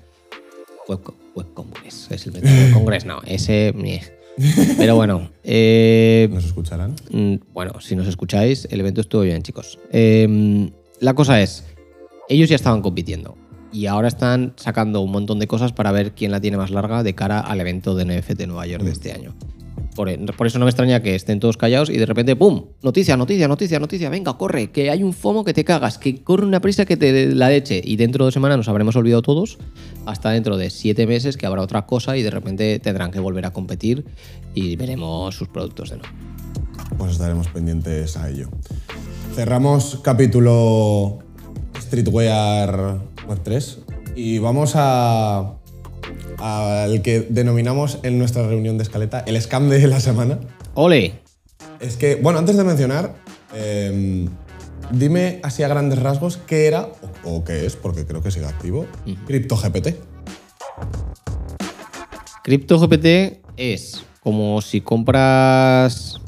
Web, 0.87 0.99
Web 1.35 1.47
Congress, 1.53 2.07
es 2.11 2.25
el 2.27 2.33
Meta 2.33 2.47
World 2.49 2.73
Congress, 2.75 3.05
no, 3.05 3.19
ese... 3.25 3.73
meh. 3.75 4.01
Pero 4.77 4.95
bueno, 4.95 5.29
eh, 5.43 6.29
¿Nos 6.31 6.45
escucharán? 6.45 6.95
Mm, 7.09 7.35
Bueno, 7.53 7.79
si 7.81 7.95
nos 7.95 8.07
escucháis, 8.07 8.67
el 8.69 8.79
evento 8.79 9.01
estuvo 9.01 9.21
bien, 9.21 9.41
chicos. 9.41 9.79
Eh, 9.91 10.69
la 10.99 11.13
cosa 11.13 11.41
es, 11.41 11.63
ellos 12.29 12.49
ya 12.49 12.55
estaban 12.55 12.81
compitiendo 12.81 13.35
y 13.71 13.87
ahora 13.87 14.07
están 14.07 14.53
sacando 14.55 15.01
un 15.01 15.11
montón 15.11 15.39
de 15.39 15.47
cosas 15.47 15.73
para 15.73 15.91
ver 15.91 16.11
quién 16.13 16.31
la 16.31 16.39
tiene 16.39 16.57
más 16.57 16.71
larga 16.71 17.03
de 17.03 17.15
cara 17.15 17.39
al 17.39 17.59
evento 17.59 17.95
de 17.95 18.05
NFT 18.05 18.45
Nueva 18.47 18.67
York 18.67 18.83
de 18.83 18.91
este 18.91 19.11
año. 19.11 19.35
Por, 19.97 20.09
eso 20.47 20.59
no 20.59 20.65
me 20.65 20.69
extraña 20.69 21.01
que 21.01 21.15
estén 21.15 21.39
todos 21.39 21.57
callados 21.57 21.89
y 21.89 21.97
de 21.97 22.05
repente, 22.05 22.35
¡pum! 22.35 22.65
Noticia, 22.83 23.17
noticia, 23.17 23.47
noticia, 23.47 23.79
noticia, 23.79 24.11
venga, 24.11 24.37
corre, 24.37 24.69
que 24.69 24.91
hay 24.91 25.01
un 25.01 25.11
FOMO 25.11 25.43
que 25.43 25.55
te 25.55 25.65
cagas, 25.65 25.97
que 25.97 26.23
corre 26.23 26.45
una 26.45 26.61
prisa 26.61 26.85
que 26.85 26.97
te 26.97 27.33
la 27.33 27.49
leche. 27.49 27.81
Y 27.83 27.95
dentro 27.95 28.23
de 28.23 28.27
dos 28.27 28.33
semanas 28.35 28.57
nos 28.57 28.69
habremos 28.69 28.95
olvidado 28.95 29.23
todos, 29.23 29.57
hasta 30.05 30.29
dentro 30.29 30.55
de 30.55 30.69
siete 30.69 31.07
meses 31.07 31.35
que 31.35 31.47
habrá 31.47 31.63
otra 31.63 31.87
cosa 31.87 32.15
y 32.15 32.21
de 32.21 32.29
repente 32.29 32.77
tendrán 32.77 33.09
que 33.09 33.19
volver 33.19 33.47
a 33.47 33.53
competir 33.53 34.05
y 34.53 34.75
veremos 34.75 35.35
sus 35.35 35.47
productos 35.47 35.89
de 35.89 35.97
nuevo. 35.97 36.13
Pues 36.99 37.13
estaremos 37.13 37.47
pendientes 37.47 38.17
a 38.17 38.29
ello. 38.29 38.49
Cerramos 39.33 39.99
capítulo 40.03 41.17
Streetwear 41.81 42.99
Web 43.27 43.39
3 43.43 43.79
y 44.15 44.37
vamos 44.37 44.73
a 44.75 45.56
al 46.37 47.01
que 47.01 47.21
denominamos 47.29 47.99
en 48.03 48.19
nuestra 48.19 48.47
reunión 48.47 48.77
de 48.77 48.83
escaleta 48.83 49.19
el 49.21 49.41
scam 49.41 49.69
de 49.69 49.87
la 49.87 49.99
semana. 49.99 50.39
¡Ole! 50.73 51.21
Es 51.79 51.97
que, 51.97 52.15
bueno, 52.15 52.39
antes 52.39 52.57
de 52.57 52.63
mencionar, 52.63 53.15
em, 53.53 54.29
dime 54.91 55.39
así 55.43 55.63
a 55.63 55.67
grandes 55.67 55.99
rasgos 55.99 56.37
qué 56.37 56.67
era 56.67 56.89
o, 57.23 57.37
o 57.37 57.43
qué 57.43 57.65
es, 57.65 57.75
porque 57.75 58.05
creo 58.05 58.21
que 58.21 58.31
sigue 58.31 58.45
activo, 58.45 58.85
CryptoGPT. 59.25 59.95
CryptoGPT 62.43 63.41
es 63.57 64.03
como 64.21 64.61
si 64.61 64.81
compras, 64.81 66.21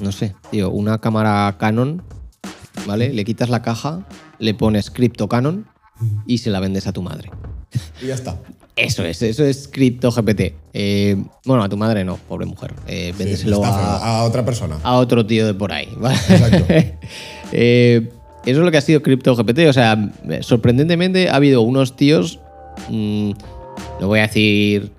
no 0.00 0.12
sé, 0.12 0.34
tío, 0.50 0.70
una 0.70 1.00
cámara 1.00 1.56
Canon, 1.58 2.02
¿vale? 2.86 3.12
Le 3.12 3.24
quitas 3.24 3.48
la 3.48 3.62
caja, 3.62 4.06
le 4.38 4.54
pones 4.54 4.90
Crypto 4.90 5.28
Canon 5.28 5.66
y 6.26 6.38
se 6.38 6.50
la 6.50 6.60
vendes 6.60 6.86
a 6.86 6.92
tu 6.92 7.02
madre. 7.02 7.30
Y 8.02 8.06
ya 8.06 8.14
está. 8.14 8.38
Eso 8.76 9.04
es, 9.04 9.22
eso 9.22 9.44
es 9.44 9.68
CryptoGPT. 9.68 10.40
Eh, 10.72 11.16
bueno, 11.44 11.62
a 11.62 11.68
tu 11.68 11.76
madre 11.76 12.04
no, 12.04 12.16
pobre 12.16 12.44
mujer. 12.44 12.74
Eh, 12.88 13.14
véndeselo 13.16 13.64
a, 13.64 14.18
a 14.18 14.24
otra 14.24 14.44
persona. 14.44 14.78
a 14.82 14.96
otro 14.96 15.24
tío 15.24 15.46
de 15.46 15.54
por 15.54 15.72
ahí. 15.72 15.88
¿vale? 15.96 16.16
Exacto. 16.16 16.64
Eh, 17.56 18.08
eso 18.46 18.58
es 18.58 18.64
lo 18.64 18.70
que 18.72 18.78
ha 18.78 18.80
sido 18.80 19.00
CryptoGPT. 19.00 19.60
O 19.68 19.72
sea, 19.72 20.10
sorprendentemente 20.40 21.28
ha 21.28 21.36
habido 21.36 21.62
unos 21.62 21.94
tíos, 21.94 22.40
mm, 22.88 23.30
no 24.00 24.08
voy 24.08 24.18
a 24.18 24.22
decir 24.22 24.90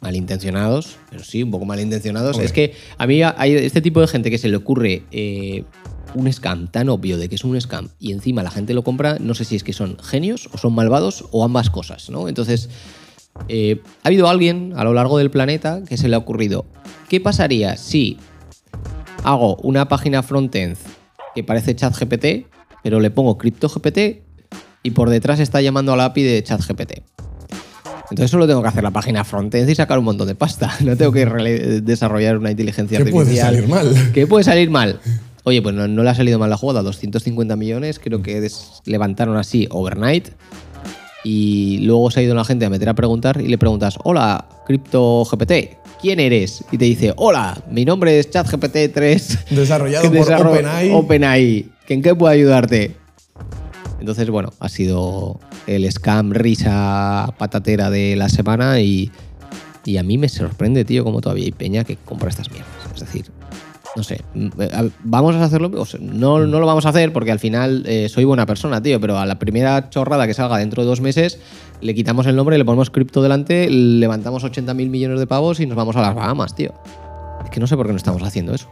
malintencionados, 0.00 0.96
pero 1.10 1.22
sí, 1.22 1.42
un 1.44 1.52
poco 1.52 1.64
malintencionados. 1.64 2.38
Es 2.40 2.52
que 2.52 2.74
a 2.98 3.06
mí 3.06 3.22
hay 3.22 3.54
este 3.54 3.80
tipo 3.80 4.00
de 4.00 4.08
gente 4.08 4.30
que 4.30 4.38
se 4.38 4.48
le 4.48 4.56
ocurre 4.56 5.04
eh, 5.12 5.62
un 6.14 6.32
scam 6.32 6.68
tan 6.68 6.88
obvio 6.88 7.18
de 7.18 7.28
que 7.28 7.34
es 7.34 7.44
un 7.44 7.60
scam 7.60 7.88
y 7.98 8.12
encima 8.12 8.42
la 8.42 8.50
gente 8.50 8.74
lo 8.74 8.82
compra, 8.84 9.18
no 9.20 9.34
sé 9.34 9.44
si 9.44 9.56
es 9.56 9.64
que 9.64 9.72
son 9.72 9.96
genios 10.02 10.48
o 10.52 10.58
son 10.58 10.74
malvados 10.74 11.24
o 11.30 11.44
ambas 11.44 11.70
cosas, 11.70 12.10
¿no? 12.10 12.28
Entonces, 12.28 12.68
eh, 13.48 13.80
ha 14.02 14.08
habido 14.08 14.28
alguien 14.28 14.74
a 14.76 14.84
lo 14.84 14.92
largo 14.92 15.18
del 15.18 15.30
planeta 15.30 15.82
que 15.88 15.96
se 15.96 16.08
le 16.08 16.16
ha 16.16 16.18
ocurrido, 16.18 16.66
¿qué 17.08 17.20
pasaría 17.20 17.76
si 17.76 18.18
hago 19.24 19.56
una 19.56 19.88
página 19.88 20.22
frontend 20.22 20.76
que 21.34 21.44
parece 21.44 21.74
ChatGPT, 21.74 22.46
pero 22.82 23.00
le 23.00 23.10
pongo 23.10 23.38
CryptoGPT 23.38 23.98
y 24.82 24.90
por 24.90 25.08
detrás 25.10 25.40
está 25.40 25.60
llamando 25.60 25.92
a 25.92 25.96
la 25.96 26.06
API 26.06 26.22
de 26.22 26.42
ChatGPT? 26.42 27.02
Entonces 28.10 28.30
solo 28.30 28.46
tengo 28.46 28.60
que 28.60 28.68
hacer 28.68 28.82
la 28.82 28.90
página 28.90 29.24
frontend 29.24 29.70
y 29.70 29.74
sacar 29.74 29.98
un 29.98 30.04
montón 30.04 30.28
de 30.28 30.34
pasta. 30.34 30.70
No 30.84 30.96
tengo 30.96 31.12
que 31.12 31.24
desarrollar 31.82 32.36
una 32.36 32.50
inteligencia 32.50 32.98
¿Qué 32.98 33.10
puede 33.10 33.40
artificial. 33.40 33.54
salir 33.54 33.68
mal? 33.68 34.12
¿Qué 34.12 34.26
puede 34.26 34.44
salir 34.44 34.68
mal? 34.68 35.00
Oye, 35.44 35.60
pues 35.60 35.74
no, 35.74 35.88
no 35.88 36.02
le 36.02 36.10
ha 36.10 36.14
salido 36.14 36.38
mal 36.38 36.50
la 36.50 36.56
jugada. 36.56 36.82
250 36.82 37.56
millones 37.56 37.98
creo 37.98 38.22
que 38.22 38.48
levantaron 38.84 39.36
así 39.36 39.66
overnight. 39.70 40.28
Y 41.24 41.78
luego 41.82 42.10
se 42.10 42.20
ha 42.20 42.22
ido 42.22 42.34
la 42.34 42.44
gente 42.44 42.64
a 42.64 42.70
meter 42.70 42.88
a 42.88 42.94
preguntar 42.94 43.40
y 43.40 43.48
le 43.48 43.58
preguntas, 43.58 43.96
hola, 44.02 44.44
CryptoGPT, 44.66 45.52
¿quién 46.00 46.18
eres? 46.18 46.64
Y 46.72 46.78
te 46.78 46.84
dice, 46.84 47.14
hola, 47.16 47.62
mi 47.70 47.84
nombre 47.84 48.18
es 48.18 48.30
ChatGPT3. 48.30 49.50
Desarrollado 49.50 50.12
por 50.12 50.32
OpenAI. 50.32 50.90
OpenAI. 50.92 51.66
¿Que 51.86 51.94
¿En 51.94 52.02
qué 52.02 52.14
puedo 52.14 52.32
ayudarte? 52.32 52.96
Entonces, 54.00 54.28
bueno, 54.30 54.52
ha 54.58 54.68
sido 54.68 55.38
el 55.68 55.90
scam 55.90 56.32
risa 56.32 57.32
patatera 57.38 57.88
de 57.88 58.16
la 58.16 58.28
semana 58.28 58.80
y, 58.80 59.12
y 59.84 59.96
a 59.96 60.02
mí 60.02 60.18
me 60.18 60.28
sorprende, 60.28 60.84
tío, 60.84 61.04
como 61.04 61.20
todavía 61.20 61.44
hay 61.44 61.52
peña 61.52 61.84
que 61.84 61.96
compra 61.96 62.28
estas 62.28 62.50
mierdas. 62.50 62.72
Es 62.96 63.00
decir, 63.00 63.26
no 63.94 64.02
sé, 64.02 64.20
mm, 64.34 64.48
a- 64.72 64.84
vamos 65.04 65.34
a 65.36 65.44
hacerlo, 65.44 65.70
o 65.80 65.84
sea, 65.84 66.00
no, 66.02 66.38
no 66.46 66.60
lo 66.60 66.66
vamos 66.66 66.86
a 66.86 66.88
hacer 66.90 67.12
porque 67.12 67.30
al 67.32 67.38
final 67.38 67.84
eh, 67.86 68.08
soy 68.08 68.24
buena 68.24 68.46
persona, 68.46 68.82
tío, 68.82 69.00
pero 69.00 69.18
a 69.18 69.26
la 69.26 69.38
primera 69.38 69.90
chorrada 69.90 70.26
que 70.26 70.34
salga 70.34 70.56
dentro 70.58 70.82
de 70.82 70.88
dos 70.88 71.00
meses 71.00 71.38
le 71.80 71.94
quitamos 71.94 72.26
el 72.26 72.36
nombre, 72.36 72.56
le 72.56 72.64
ponemos 72.64 72.90
cripto 72.90 73.22
delante, 73.22 73.68
levantamos 73.70 74.44
80 74.44 74.72
mil 74.74 74.88
millones 74.88 75.18
de 75.20 75.26
pavos 75.26 75.60
y 75.60 75.66
nos 75.66 75.76
vamos 75.76 75.96
a 75.96 76.00
las 76.00 76.14
Bahamas, 76.14 76.54
tío. 76.54 76.72
Es 77.44 77.50
que 77.50 77.58
no 77.60 77.66
sé 77.66 77.76
por 77.76 77.86
qué 77.86 77.92
no 77.92 77.96
estamos 77.98 78.22
haciendo 78.22 78.54
eso. 78.54 78.68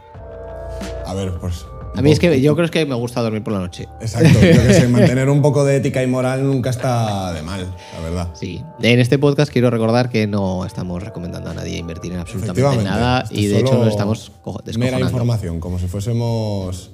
A 1.05 1.13
ver, 1.13 1.33
pues. 1.39 1.65
A 1.95 2.01
mí 2.01 2.11
es 2.11 2.19
que 2.19 2.39
yo 2.41 2.55
creo 2.55 2.69
que 2.69 2.85
me 2.85 2.95
gusta 2.95 3.21
dormir 3.21 3.43
por 3.43 3.51
la 3.53 3.59
noche. 3.59 3.87
Exacto, 3.99 4.29
yo 4.33 4.39
que 4.39 4.73
sé, 4.73 4.87
mantener 4.89 5.29
un 5.29 5.41
poco 5.41 5.65
de 5.65 5.75
ética 5.75 6.01
y 6.01 6.07
moral 6.07 6.45
nunca 6.45 6.69
está 6.69 7.33
de 7.33 7.41
mal, 7.41 7.67
la 7.95 7.99
verdad. 8.01 8.29
Sí. 8.33 8.63
En 8.81 8.99
este 8.99 9.19
podcast 9.19 9.51
quiero 9.51 9.69
recordar 9.69 10.09
que 10.09 10.25
no 10.25 10.65
estamos 10.65 11.03
recomendando 11.03 11.49
a 11.49 11.53
nadie 11.53 11.77
invertir 11.77 12.13
en 12.13 12.19
absolutamente 12.19 12.83
nada 12.83 13.25
y 13.29 13.47
de 13.47 13.59
hecho 13.59 13.77
nos 13.77 13.89
estamos 13.89 14.31
co- 14.41 14.53
Mera 14.53 14.63
descojonando. 14.65 15.05
información, 15.07 15.59
como 15.59 15.79
si 15.79 15.87
fuésemos 15.87 16.91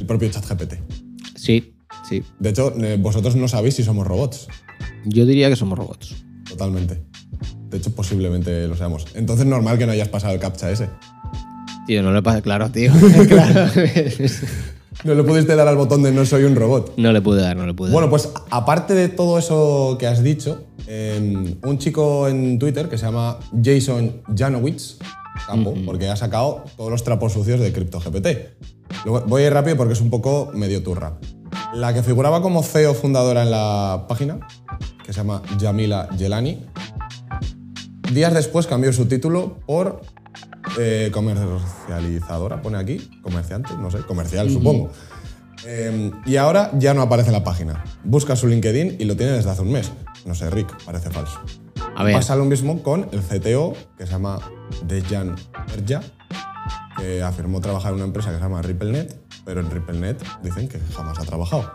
el 0.00 0.06
propio 0.06 0.30
ChatGPT. 0.30 0.74
Sí, 1.36 1.74
sí. 2.08 2.22
De 2.38 2.48
hecho, 2.50 2.72
eh, 2.82 2.96
vosotros 2.98 3.36
no 3.36 3.46
sabéis 3.46 3.74
si 3.76 3.82
somos 3.84 4.06
robots. 4.06 4.48
Yo 5.04 5.26
diría 5.26 5.50
que 5.50 5.56
somos 5.56 5.78
robots. 5.78 6.14
Totalmente. 6.48 7.02
De 7.68 7.76
hecho, 7.78 7.94
posiblemente 7.94 8.66
lo 8.68 8.76
seamos. 8.76 9.04
Entonces, 9.14 9.44
normal 9.46 9.76
que 9.76 9.84
no 9.86 9.92
hayas 9.92 10.08
pasado 10.08 10.32
el 10.32 10.40
captcha 10.40 10.70
ese. 10.70 10.88
Tío, 11.86 12.02
no 12.02 12.12
le 12.12 12.22
pasa 12.22 12.40
claro, 12.42 12.70
tío. 12.70 12.92
claro. 13.28 13.70
No 15.04 15.14
le 15.14 15.22
pudiste 15.22 15.54
dar 15.54 15.68
al 15.68 15.76
botón 15.76 16.02
de 16.02 16.12
no 16.12 16.24
soy 16.24 16.44
un 16.44 16.56
robot. 16.56 16.94
no 16.96 17.12
le 17.12 17.20
pude 17.20 17.42
dar, 17.42 17.56
no 17.56 17.66
le 17.66 17.74
pude 17.74 17.92
Bueno, 17.92 18.08
pues 18.08 18.30
aparte 18.50 18.94
de 18.94 19.08
todo 19.08 19.38
eso 19.38 19.96
que 19.98 20.06
has 20.06 20.22
dicho, 20.22 20.64
eh, 20.86 21.56
un 21.62 21.78
chico 21.78 22.28
en 22.28 22.58
Twitter 22.58 22.88
que 22.88 22.96
se 22.96 23.04
llama 23.04 23.38
Jason 23.62 24.22
Janowitz, 24.34 24.98
campo, 25.46 25.74
porque 25.84 26.08
ha 26.08 26.16
sacado 26.16 26.64
todos 26.76 26.90
los 26.90 27.04
trapos 27.04 27.32
sucios 27.32 27.60
de 27.60 27.72
CryptoGPT. 27.72 28.28
Voy 29.26 29.42
a 29.42 29.46
ir 29.46 29.52
rápido 29.52 29.76
porque 29.76 29.92
es 29.92 30.00
un 30.00 30.10
poco 30.10 30.50
medio 30.54 30.82
turra. 30.82 31.18
La 31.74 31.92
que 31.92 32.02
figuraba 32.02 32.40
como 32.40 32.62
CEO 32.62 32.94
fundadora 32.94 33.42
en 33.42 33.50
la 33.50 34.06
página, 34.08 34.38
que 35.04 35.12
se 35.12 35.18
llama 35.18 35.42
Yamila 35.58 36.08
Jelani, 36.16 36.64
días 38.12 38.32
después 38.32 38.66
cambió 38.66 38.92
su 38.92 39.06
título 39.06 39.58
por 39.66 40.00
eh, 40.78 41.10
comercializadora, 41.12 42.62
pone 42.62 42.78
aquí, 42.78 43.20
comerciante, 43.22 43.74
no 43.76 43.90
sé, 43.90 43.98
comercial 44.00 44.50
supongo. 44.50 44.90
Eh, 45.66 46.10
y 46.26 46.36
ahora 46.36 46.70
ya 46.74 46.94
no 46.94 47.02
aparece 47.02 47.28
en 47.28 47.34
la 47.34 47.44
página. 47.44 47.84
Busca 48.04 48.36
su 48.36 48.46
LinkedIn 48.46 48.96
y 48.98 49.04
lo 49.04 49.16
tiene 49.16 49.32
desde 49.32 49.50
hace 49.50 49.62
un 49.62 49.72
mes. 49.72 49.90
No 50.26 50.34
sé, 50.34 50.50
Rick, 50.50 50.84
parece 50.84 51.10
falso. 51.10 51.40
A 51.96 52.04
ver, 52.04 52.14
Pasa 52.14 52.36
lo 52.36 52.44
mismo 52.44 52.82
con 52.82 53.08
el 53.12 53.20
CTO, 53.20 53.74
que 53.96 54.06
se 54.06 54.12
llama 54.12 54.40
Dejan 54.86 55.36
Erja, 55.76 56.02
que 56.98 57.22
afirmó 57.22 57.60
trabajar 57.60 57.90
en 57.90 57.96
una 57.96 58.04
empresa 58.06 58.30
que 58.30 58.36
se 58.36 58.42
llama 58.42 58.62
RippleNet, 58.62 59.23
pero 59.44 59.60
en 59.60 59.70
RippleNet 59.70 60.22
dicen 60.42 60.68
que 60.68 60.78
jamás 60.94 61.18
ha 61.18 61.24
trabajado. 61.24 61.70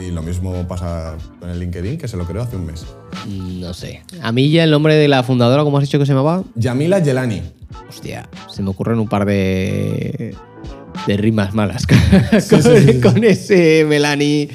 Y 0.00 0.10
lo 0.10 0.22
mismo 0.22 0.66
pasa 0.66 1.16
con 1.40 1.50
el 1.50 1.58
LinkedIn, 1.58 1.98
que 1.98 2.08
se 2.08 2.16
lo 2.16 2.24
creó 2.26 2.42
hace 2.42 2.56
un 2.56 2.66
mes. 2.66 2.86
no 3.26 3.74
sé. 3.74 4.02
A 4.22 4.32
mí 4.32 4.50
ya 4.50 4.64
el 4.64 4.70
nombre 4.70 4.94
de 4.94 5.08
la 5.08 5.22
fundadora, 5.22 5.64
¿cómo 5.64 5.78
has 5.78 5.84
dicho 5.84 5.98
que 5.98 6.06
se 6.06 6.12
llamaba? 6.12 6.44
Yamila 6.54 7.00
Jelani. 7.00 7.42
Hostia, 7.88 8.28
se 8.48 8.62
me 8.62 8.70
ocurren 8.70 8.98
un 8.98 9.08
par 9.08 9.26
de, 9.26 10.34
de 11.06 11.16
rimas 11.16 11.54
malas 11.54 11.86
con, 11.86 11.98
con 13.02 13.24
ese 13.24 13.84
Melanie 13.86 14.48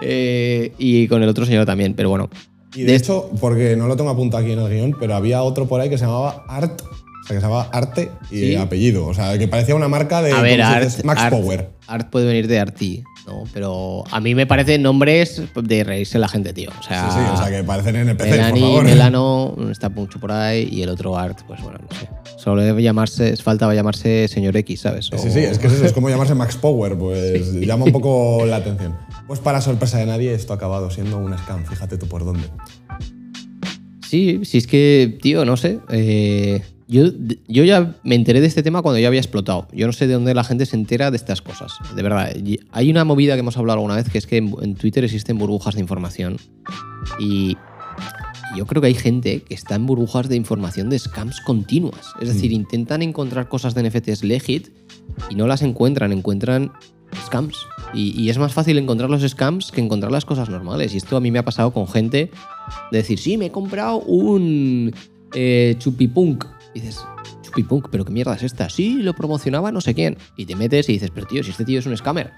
eh, 0.00 0.72
y 0.78 1.08
con 1.08 1.22
el 1.22 1.28
otro 1.28 1.44
señor 1.44 1.66
también, 1.66 1.94
pero 1.94 2.08
bueno. 2.10 2.28
Y 2.74 2.82
de 2.82 2.94
hecho, 2.94 3.30
porque 3.40 3.76
no 3.76 3.88
lo 3.88 3.96
tengo 3.96 4.10
apuntado 4.10 4.42
aquí 4.42 4.52
en 4.52 4.60
el 4.60 4.68
guion, 4.68 4.96
pero 5.00 5.14
había 5.14 5.42
otro 5.42 5.66
por 5.66 5.80
ahí 5.80 5.88
que 5.88 5.98
se 5.98 6.04
llamaba 6.04 6.44
Art, 6.48 6.82
que 7.28 7.40
se 7.40 7.40
llamaba 7.40 7.68
Arte 7.72 8.10
y 8.30 8.38
¿Sí? 8.38 8.56
apellido. 8.56 9.06
O 9.06 9.14
sea, 9.14 9.36
que 9.38 9.48
parecía 9.48 9.74
una 9.74 9.88
marca 9.88 10.22
de 10.22 10.32
A 10.32 10.40
ver, 10.42 10.60
¿cómo 10.60 10.72
se 10.72 10.76
Art? 10.96 11.04
Max 11.04 11.20
Art- 11.22 11.30
Power. 11.36 11.70
Art 11.86 12.10
puede 12.10 12.26
venir 12.26 12.48
de 12.48 12.58
Arti, 12.58 13.02
¿no? 13.26 13.44
Pero 13.54 14.04
a 14.10 14.20
mí 14.20 14.34
me 14.34 14.46
parecen 14.46 14.82
nombres 14.82 15.40
de 15.54 15.84
reírse 15.84 16.18
la 16.18 16.28
gente, 16.28 16.52
tío. 16.52 16.70
O 16.78 16.82
sea, 16.82 17.10
Sí, 17.10 17.18
sí, 17.18 17.24
o 17.32 17.36
sea, 17.36 17.50
que 17.56 17.64
parecen 17.64 17.96
NPCs, 17.96 18.16
por 18.28 18.36
Melanie, 18.36 18.62
favor. 18.62 18.84
Melano 18.84 19.56
está 19.70 19.88
mucho 19.88 20.18
por 20.18 20.32
ahí 20.32 20.68
y 20.70 20.82
el 20.82 20.88
otro 20.90 21.16
Art, 21.16 21.38
pues 21.46 21.62
bueno, 21.62 21.78
no 21.90 21.96
sé. 21.98 22.08
Solo 22.36 22.62
debe 22.62 22.82
llamarse, 22.82 23.36
faltaba 23.36 23.74
llamarse 23.74 24.28
señor 24.28 24.56
X, 24.56 24.80
¿sabes? 24.80 25.06
Sí, 25.06 25.14
O- 25.14 25.18
sí, 25.32 25.40
es 25.40 25.58
que 25.58 25.66
es 25.66 25.72
eso, 25.74 25.84
es 25.86 25.92
como 25.92 26.08
llamarse 26.08 26.34
Max 26.34 26.56
Power, 26.56 26.96
pues 26.96 27.52
llama 27.54 27.84
un 27.86 27.92
poco 27.92 28.44
la 28.46 28.56
atención. 28.56 28.94
Pues 29.26 29.40
para 29.40 29.60
sorpresa 29.60 29.98
de 29.98 30.06
nadie, 30.06 30.32
esto 30.34 30.52
ha 30.52 30.56
acabado 30.56 30.90
siendo 30.90 31.18
un 31.18 31.36
scam, 31.36 31.64
fíjate 31.66 31.98
tú 31.98 32.06
por 32.06 32.24
dónde. 32.24 32.48
Sí, 34.06 34.40
sí, 34.44 34.58
es 34.58 34.66
que, 34.66 35.18
tío, 35.20 35.44
no 35.44 35.56
sé. 35.58 35.80
eh, 35.90 36.62
yo, 36.88 37.04
yo 37.46 37.64
ya 37.64 37.94
me 38.02 38.14
enteré 38.14 38.40
de 38.40 38.46
este 38.46 38.62
tema 38.62 38.80
cuando 38.80 38.98
ya 38.98 39.08
había 39.08 39.20
explotado. 39.20 39.68
Yo 39.72 39.86
no 39.86 39.92
sé 39.92 40.06
de 40.06 40.14
dónde 40.14 40.34
la 40.34 40.42
gente 40.42 40.64
se 40.64 40.74
entera 40.74 41.10
de 41.10 41.18
estas 41.18 41.42
cosas. 41.42 41.72
De 41.94 42.02
verdad. 42.02 42.34
Hay 42.72 42.90
una 42.90 43.04
movida 43.04 43.34
que 43.34 43.40
hemos 43.40 43.58
hablado 43.58 43.78
alguna 43.78 43.96
vez 43.96 44.08
que 44.08 44.18
es 44.18 44.26
que 44.26 44.38
en, 44.38 44.54
en 44.62 44.74
Twitter 44.74 45.04
existen 45.04 45.38
burbujas 45.38 45.74
de 45.74 45.82
información. 45.82 46.38
Y 47.20 47.56
yo 48.56 48.66
creo 48.66 48.80
que 48.80 48.88
hay 48.88 48.94
gente 48.94 49.42
que 49.42 49.54
está 49.54 49.74
en 49.74 49.84
burbujas 49.84 50.30
de 50.30 50.36
información 50.36 50.88
de 50.88 50.98
scams 50.98 51.40
continuas. 51.42 52.14
Es 52.20 52.28
decir, 52.28 52.52
intentan 52.52 53.02
encontrar 53.02 53.48
cosas 53.48 53.74
de 53.74 53.88
NFTs 53.88 54.24
legit 54.24 54.68
y 55.28 55.34
no 55.34 55.46
las 55.46 55.60
encuentran, 55.60 56.12
encuentran 56.12 56.72
scams. 57.26 57.56
Y, 57.92 58.18
y 58.20 58.30
es 58.30 58.38
más 58.38 58.54
fácil 58.54 58.78
encontrar 58.78 59.10
los 59.10 59.22
scams 59.22 59.72
que 59.72 59.82
encontrar 59.82 60.10
las 60.10 60.24
cosas 60.24 60.48
normales. 60.48 60.94
Y 60.94 60.96
esto 60.96 61.18
a 61.18 61.20
mí 61.20 61.30
me 61.30 61.38
ha 61.38 61.44
pasado 61.44 61.72
con 61.72 61.86
gente 61.86 62.30
de 62.90 62.98
decir, 62.98 63.18
sí, 63.18 63.36
me 63.36 63.46
he 63.46 63.50
comprado 63.50 64.00
un 64.00 64.94
eh, 65.34 65.74
chupipunk. 65.78 66.44
Y 66.78 66.80
dices, 66.80 67.04
chupipunk, 67.42 67.88
pero 67.90 68.04
qué 68.04 68.12
mierda 68.12 68.34
es 68.34 68.44
esta. 68.44 68.68
Sí, 68.68 69.02
lo 69.02 69.12
promocionaba 69.14 69.72
no 69.72 69.80
sé 69.80 69.94
quién. 69.94 70.16
Y 70.36 70.46
te 70.46 70.54
metes 70.54 70.88
y 70.88 70.92
dices, 70.92 71.10
pero 71.12 71.26
tío, 71.26 71.42
si 71.42 71.50
este 71.50 71.64
tío 71.64 71.80
es 71.80 71.86
un 71.86 71.96
scammer. 71.96 72.32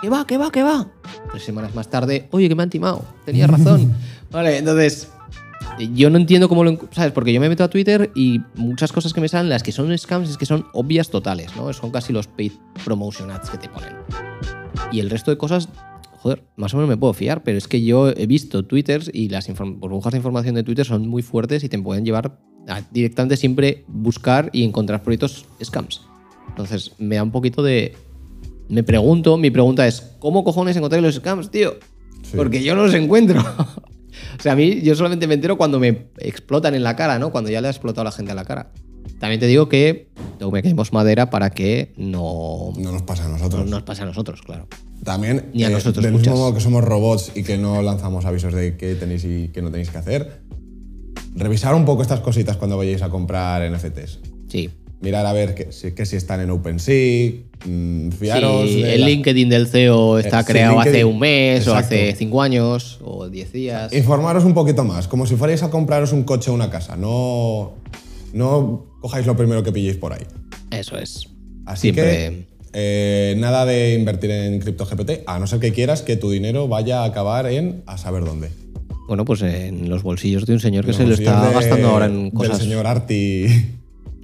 ¿Qué 0.00 0.08
va, 0.08 0.24
qué 0.26 0.38
va, 0.38 0.52
qué 0.52 0.62
va? 0.62 0.86
Tres 1.30 1.42
semanas 1.42 1.74
más 1.74 1.90
tarde, 1.90 2.28
oye, 2.30 2.48
que 2.48 2.54
me 2.54 2.62
han 2.62 2.70
timado. 2.70 3.04
Tenía 3.24 3.48
razón. 3.48 3.92
vale, 4.30 4.58
entonces, 4.58 5.10
yo 5.92 6.08
no 6.08 6.18
entiendo 6.18 6.48
cómo 6.48 6.62
lo... 6.62 6.78
¿Sabes? 6.92 7.10
Porque 7.10 7.32
yo 7.32 7.40
me 7.40 7.48
meto 7.48 7.64
a 7.64 7.68
Twitter 7.68 8.12
y 8.14 8.40
muchas 8.54 8.92
cosas 8.92 9.12
que 9.12 9.20
me 9.20 9.28
salen, 9.28 9.48
las 9.48 9.64
que 9.64 9.72
son 9.72 9.96
scams, 9.98 10.30
es 10.30 10.36
que 10.36 10.46
son 10.46 10.66
obvias 10.72 11.10
totales, 11.10 11.56
¿no? 11.56 11.72
Son 11.72 11.90
casi 11.90 12.12
los 12.12 12.28
paid 12.28 12.52
promotion 12.84 13.32
ads 13.32 13.50
que 13.50 13.58
te 13.58 13.68
ponen. 13.68 13.96
Y 14.92 15.00
el 15.00 15.10
resto 15.10 15.32
de 15.32 15.38
cosas, 15.38 15.68
joder, 16.24 16.42
más 16.56 16.72
o 16.72 16.78
menos 16.78 16.88
me 16.88 16.96
puedo 16.96 17.12
fiar, 17.12 17.42
pero 17.42 17.58
es 17.58 17.68
que 17.68 17.84
yo 17.84 18.08
he 18.08 18.26
visto 18.26 18.64
twitters 18.64 19.10
y 19.12 19.28
las 19.28 19.46
burbujas 19.58 20.10
de 20.10 20.16
información 20.16 20.54
de 20.54 20.62
Twitter 20.62 20.86
son 20.86 21.06
muy 21.06 21.20
fuertes 21.20 21.62
y 21.64 21.68
te 21.68 21.78
pueden 21.78 22.06
llevar 22.06 22.38
a 22.66 22.80
directamente 22.90 23.36
siempre 23.36 23.84
buscar 23.88 24.48
y 24.54 24.64
encontrar 24.64 25.02
proyectos 25.02 25.44
scams. 25.62 26.00
Entonces 26.48 26.92
me 26.96 27.16
da 27.16 27.22
un 27.22 27.30
poquito 27.30 27.62
de... 27.62 27.94
Me 28.70 28.82
pregunto, 28.82 29.36
mi 29.36 29.50
pregunta 29.50 29.86
es, 29.86 30.16
¿cómo 30.18 30.44
cojones 30.44 30.74
encontré 30.78 31.02
los 31.02 31.16
scams, 31.16 31.50
tío? 31.50 31.74
Sí. 32.22 32.38
Porque 32.38 32.64
yo 32.64 32.74
no 32.74 32.84
los 32.84 32.94
encuentro. 32.94 33.40
o 34.38 34.42
sea, 34.42 34.52
a 34.52 34.56
mí 34.56 34.80
yo 34.80 34.94
solamente 34.94 35.26
me 35.26 35.34
entero 35.34 35.58
cuando 35.58 35.78
me 35.78 36.06
explotan 36.16 36.74
en 36.74 36.84
la 36.84 36.96
cara, 36.96 37.18
¿no? 37.18 37.32
Cuando 37.32 37.50
ya 37.50 37.60
le 37.60 37.66
ha 37.66 37.70
explotado 37.70 38.00
a 38.00 38.04
la 38.04 38.12
gente 38.12 38.30
en 38.30 38.36
la 38.36 38.46
cara. 38.46 38.72
También 39.24 39.40
te 39.40 39.46
digo 39.46 39.70
que 39.70 40.08
toquemos 40.38 40.92
madera 40.92 41.30
para 41.30 41.48
que 41.48 41.94
no, 41.96 42.74
No 42.76 42.92
nos 42.92 43.00
pasa 43.00 43.24
a 43.24 43.28
no 43.28 43.38
nosotros. 43.38 43.64
nos 43.70 43.82
pase 43.82 44.02
a 44.02 44.04
nosotros, 44.04 44.42
claro. 44.42 44.68
También, 45.02 45.38
eh, 45.38 45.50
Ni 45.54 45.64
a 45.64 45.70
nosotros, 45.70 46.04
del 46.04 46.12
mismo 46.12 46.36
modo 46.36 46.52
que 46.52 46.60
somos 46.60 46.84
robots 46.84 47.32
y 47.34 47.42
que 47.42 47.56
no 47.56 47.80
lanzamos 47.80 48.26
avisos 48.26 48.52
de 48.52 48.76
qué 48.76 48.94
tenéis 48.96 49.24
y 49.24 49.48
qué 49.48 49.62
no 49.62 49.70
tenéis 49.70 49.88
que 49.88 49.96
hacer, 49.96 50.42
revisar 51.34 51.74
un 51.74 51.86
poco 51.86 52.02
estas 52.02 52.20
cositas 52.20 52.58
cuando 52.58 52.76
vayáis 52.76 53.00
a 53.00 53.08
comprar 53.08 53.62
NFTs. 53.62 54.18
Sí. 54.48 54.68
Mirar 55.00 55.24
a 55.24 55.32
ver 55.32 55.54
que, 55.54 55.72
si- 55.72 55.92
que 55.92 56.04
si 56.04 56.16
están 56.16 56.40
en 56.40 56.50
OpenSea, 56.50 57.32
mm, 57.64 58.10
fiaros. 58.10 58.68
Sí, 58.68 58.82
de 58.82 58.94
el 58.96 59.06
LinkedIn 59.06 59.48
del 59.48 59.68
CEO 59.68 60.18
está 60.18 60.40
Eh, 60.40 60.42
sí, 60.42 60.52
creado 60.52 60.80
hace 60.80 60.90
LinkedIn. 60.90 61.14
un 61.14 61.18
mes 61.18 61.66
o 61.66 61.70
Exacto. 61.70 61.94
hace 61.94 62.14
cinco 62.14 62.42
años 62.42 62.98
o 63.02 63.30
diez 63.30 63.50
días. 63.54 63.90
Informaros 63.94 64.44
un 64.44 64.52
poquito 64.52 64.84
más, 64.84 65.08
como 65.08 65.24
si 65.26 65.36
fuerais 65.36 65.62
a 65.62 65.70
compraros 65.70 66.12
un 66.12 66.24
coche 66.24 66.50
o 66.50 66.54
una 66.54 66.68
casa. 66.68 66.96
No, 66.96 67.72
no 68.34 68.84
cojáis 69.04 69.26
lo 69.26 69.36
primero 69.36 69.62
que 69.62 69.70
pilléis 69.70 69.98
por 69.98 70.14
ahí. 70.14 70.22
Eso 70.70 70.96
es. 70.96 71.28
Así 71.66 71.92
Siempre- 71.92 72.04
que 72.04 72.46
eh, 72.72 73.34
nada 73.36 73.66
de 73.66 73.92
invertir 73.94 74.30
en 74.30 74.60
CryptoGPT, 74.60 75.10
a 75.26 75.38
no 75.38 75.46
ser 75.46 75.60
que 75.60 75.74
quieras 75.74 76.00
que 76.00 76.16
tu 76.16 76.30
dinero 76.30 76.68
vaya 76.68 77.02
a 77.02 77.04
acabar 77.04 77.44
en 77.46 77.82
a 77.84 77.98
saber 77.98 78.24
dónde. 78.24 78.48
Bueno, 79.06 79.26
pues 79.26 79.42
en 79.42 79.90
los 79.90 80.02
bolsillos 80.02 80.46
de 80.46 80.54
un 80.54 80.60
señor 80.60 80.84
que 80.86 80.92
Los 80.92 80.96
se 80.96 81.06
lo 81.06 81.12
está 81.12 81.48
de- 81.48 81.52
gastando 81.54 81.88
ahora 81.90 82.06
en 82.06 82.30
cosas. 82.30 82.56
Del 82.58 82.66
señor 82.68 82.86
Arti. 82.86 83.44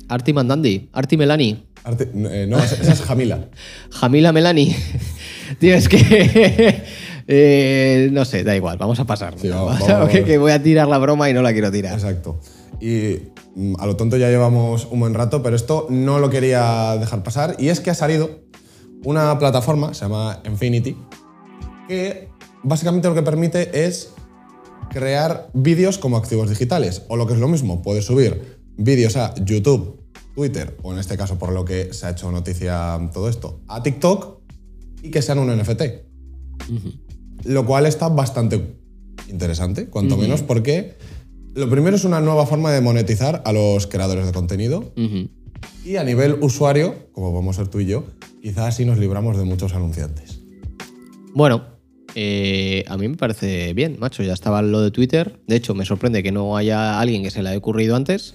Arti 0.08 0.32
Mandandi, 0.32 0.88
Arti 0.94 1.16
Melani, 1.18 1.62
Arti- 1.84 2.08
eh, 2.30 2.46
no, 2.48 2.58
esa 2.58 2.90
es 2.90 3.02
Jamila. 3.02 3.50
Jamila 3.90 4.32
Melani. 4.32 4.74
Tío, 5.58 5.74
es 5.74 5.90
que. 5.90 6.82
eh, 7.28 8.08
no 8.12 8.24
sé, 8.24 8.44
da 8.44 8.56
igual, 8.56 8.78
vamos 8.78 8.98
a 8.98 9.04
pasar. 9.04 9.34
Sí, 9.38 9.48
vamos, 9.50 9.72
vamos, 9.78 9.86
que, 9.86 9.92
vamos. 9.92 10.26
que 10.26 10.38
voy 10.38 10.52
a 10.52 10.62
tirar 10.62 10.88
la 10.88 10.96
broma 10.96 11.28
y 11.28 11.34
no 11.34 11.42
la 11.42 11.52
quiero 11.52 11.70
tirar. 11.70 11.92
Exacto. 11.92 12.40
Y 12.80 13.32
mm, 13.54 13.74
a 13.78 13.86
lo 13.86 13.96
tonto 13.96 14.16
ya 14.16 14.28
llevamos 14.28 14.88
un 14.90 15.00
buen 15.00 15.14
rato, 15.14 15.42
pero 15.42 15.56
esto 15.56 15.86
no 15.90 16.18
lo 16.18 16.30
quería 16.30 16.96
dejar 16.98 17.22
pasar. 17.22 17.56
Y 17.58 17.68
es 17.68 17.80
que 17.80 17.90
ha 17.90 17.94
salido 17.94 18.40
una 19.04 19.38
plataforma, 19.38 19.94
se 19.94 20.02
llama 20.02 20.40
Infinity, 20.44 20.96
que 21.88 22.28
básicamente 22.62 23.08
lo 23.08 23.14
que 23.14 23.22
permite 23.22 23.86
es 23.86 24.12
crear 24.90 25.50
vídeos 25.54 25.98
como 25.98 26.16
activos 26.16 26.48
digitales. 26.48 27.02
O 27.08 27.16
lo 27.16 27.26
que 27.26 27.34
es 27.34 27.40
lo 27.40 27.48
mismo, 27.48 27.82
puedes 27.82 28.04
subir 28.04 28.60
vídeos 28.76 29.16
a 29.16 29.34
YouTube, 29.36 30.00
Twitter, 30.34 30.76
o 30.82 30.92
en 30.92 30.98
este 30.98 31.16
caso 31.16 31.38
por 31.38 31.52
lo 31.52 31.64
que 31.64 31.92
se 31.92 32.06
ha 32.06 32.10
hecho 32.10 32.30
noticia 32.30 32.98
todo 33.12 33.28
esto, 33.28 33.60
a 33.68 33.82
TikTok 33.82 34.40
y 35.02 35.10
que 35.10 35.22
sean 35.22 35.38
un 35.38 35.56
NFT. 35.56 35.82
Lo 37.44 37.64
cual 37.64 37.86
está 37.86 38.08
bastante 38.08 38.76
interesante, 39.28 39.86
cuanto 39.86 40.16
menos, 40.16 40.42
porque 40.42 40.96
lo 41.54 41.68
primero 41.68 41.96
es 41.96 42.04
una 42.04 42.20
nueva 42.20 42.46
forma 42.46 42.70
de 42.70 42.80
monetizar 42.80 43.42
a 43.44 43.52
los 43.52 43.86
creadores 43.86 44.26
de 44.26 44.32
contenido 44.32 44.92
y 45.84 45.96
a 45.96 46.04
nivel 46.04 46.36
usuario, 46.40 47.08
como 47.12 47.32
vamos 47.32 47.58
a 47.58 47.62
ser 47.62 47.68
tú 47.68 47.80
y 47.80 47.86
yo, 47.86 48.04
quizás 48.42 48.74
así 48.74 48.84
nos 48.84 48.98
libramos 48.98 49.36
de 49.36 49.44
muchos 49.44 49.74
anunciantes. 49.74 50.40
Bueno, 51.34 51.64
eh, 52.14 52.84
a 52.88 52.96
mí 52.96 53.08
me 53.08 53.16
parece 53.16 53.72
bien, 53.74 53.96
macho. 53.98 54.22
Ya 54.22 54.32
estaba 54.32 54.62
lo 54.62 54.80
de 54.80 54.90
Twitter. 54.90 55.40
De 55.46 55.56
hecho, 55.56 55.74
me 55.74 55.84
sorprende 55.84 56.22
que 56.22 56.32
no 56.32 56.56
haya 56.56 57.00
alguien 57.00 57.22
que 57.22 57.30
se 57.30 57.42
le 57.42 57.50
haya 57.50 57.58
ocurrido 57.58 57.96
antes. 57.96 58.34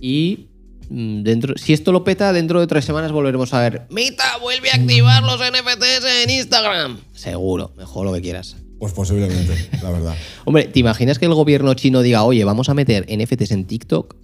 Y 0.00 0.48
mm, 0.88 1.22
dentro, 1.22 1.54
si 1.56 1.72
esto 1.72 1.92
lo 1.92 2.04
peta, 2.04 2.32
dentro 2.32 2.60
de 2.60 2.66
tres 2.66 2.84
semanas 2.84 3.12
volveremos 3.12 3.52
a 3.54 3.60
ver. 3.60 3.86
Mita, 3.90 4.38
vuelve 4.40 4.70
a 4.70 4.76
activar 4.76 5.22
los 5.22 5.40
NFTs 5.40 6.24
en 6.24 6.30
Instagram. 6.30 6.98
Seguro, 7.12 7.72
mejor 7.76 8.06
lo 8.06 8.12
que 8.12 8.20
quieras. 8.20 8.56
Pues 8.80 8.94
posiblemente, 8.94 9.54
la 9.82 9.90
verdad. 9.90 10.14
Hombre, 10.46 10.64
¿te 10.64 10.80
imaginas 10.80 11.18
que 11.18 11.26
el 11.26 11.34
gobierno 11.34 11.74
chino 11.74 12.00
diga, 12.00 12.24
oye, 12.24 12.42
vamos 12.44 12.70
a 12.70 12.74
meter 12.74 13.06
NFTs 13.08 13.50
en 13.50 13.66
TikTok 13.66 14.16